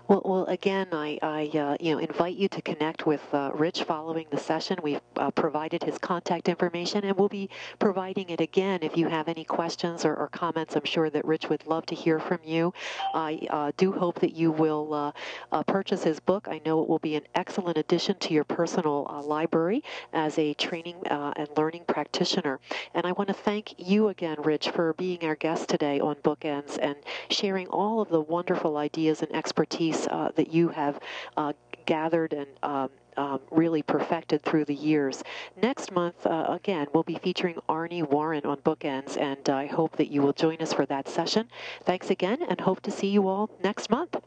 Well, 0.05 0.21
well, 0.25 0.45
again, 0.47 0.87
I, 0.91 1.17
I 1.21 1.49
uh, 1.57 1.77
you 1.79 1.93
know, 1.93 1.97
invite 1.97 2.35
you 2.35 2.49
to 2.49 2.61
connect 2.61 3.05
with 3.05 3.21
uh, 3.33 3.51
Rich 3.53 3.83
following 3.83 4.25
the 4.31 4.37
session. 4.37 4.77
We've 4.83 4.99
uh, 5.15 5.31
provided 5.31 5.81
his 5.81 5.97
contact 5.97 6.49
information, 6.49 7.05
and 7.05 7.17
we'll 7.17 7.29
be 7.29 7.49
providing 7.79 8.29
it 8.29 8.41
again 8.41 8.79
if 8.83 8.97
you 8.97 9.07
have 9.07 9.29
any 9.29 9.45
questions 9.45 10.03
or, 10.03 10.13
or 10.13 10.27
comments. 10.27 10.75
I'm 10.75 10.83
sure 10.83 11.09
that 11.09 11.23
Rich 11.23 11.47
would 11.47 11.65
love 11.67 11.85
to 11.85 11.95
hear 11.95 12.19
from 12.19 12.39
you. 12.43 12.73
I 13.13 13.47
uh, 13.49 13.71
do 13.77 13.93
hope 13.93 14.19
that 14.19 14.33
you 14.33 14.51
will 14.51 14.93
uh, 14.93 15.11
uh, 15.53 15.63
purchase 15.63 16.03
his 16.03 16.19
book. 16.19 16.49
I 16.49 16.59
know 16.65 16.81
it 16.83 16.89
will 16.89 16.99
be 16.99 17.15
an 17.15 17.23
excellent 17.33 17.77
addition 17.77 18.17
to 18.19 18.33
your 18.33 18.43
personal 18.43 19.03
library 19.25 19.85
as 20.11 20.37
a 20.37 20.53
training 20.55 20.97
and 21.05 21.47
learning 21.55 21.85
practitioner. 21.87 22.59
And 22.93 23.05
I 23.05 23.13
want 23.13 23.29
to 23.29 23.33
thank 23.33 23.75
you 23.77 24.09
again, 24.09 24.41
Rich, 24.41 24.71
for 24.71 24.91
being 24.93 25.23
our 25.23 25.35
guest 25.35 25.69
today 25.69 26.01
on 26.01 26.15
Bookends 26.15 26.77
and 26.81 26.97
sharing 27.29 27.67
all 27.67 28.01
of 28.01 28.09
the 28.09 28.19
wonderful 28.19 28.75
ideas 28.75 29.21
and 29.21 29.33
expertise 29.33 29.92
piece 29.93 30.07
uh, 30.07 30.31
that 30.35 30.53
you 30.53 30.69
have 30.69 30.99
uh, 31.37 31.53
gathered 31.85 32.33
and 32.33 32.47
um, 32.63 32.89
um, 33.17 33.41
really 33.51 33.83
perfected 33.83 34.41
through 34.41 34.65
the 34.65 34.73
years. 34.73 35.23
Next 35.61 35.91
month, 35.91 36.25
uh, 36.25 36.45
again, 36.49 36.87
we'll 36.93 37.03
be 37.03 37.15
featuring 37.15 37.57
Arnie 37.69 38.07
Warren 38.07 38.45
on 38.45 38.57
Bookends, 38.57 39.17
and 39.17 39.47
I 39.49 39.67
hope 39.67 39.97
that 39.97 40.09
you 40.09 40.21
will 40.21 40.33
join 40.33 40.57
us 40.61 40.73
for 40.73 40.85
that 40.87 41.07
session. 41.07 41.47
Thanks 41.83 42.09
again, 42.09 42.41
and 42.41 42.61
hope 42.61 42.81
to 42.81 42.91
see 42.91 43.07
you 43.07 43.27
all 43.27 43.49
next 43.61 43.89
month. 43.89 44.17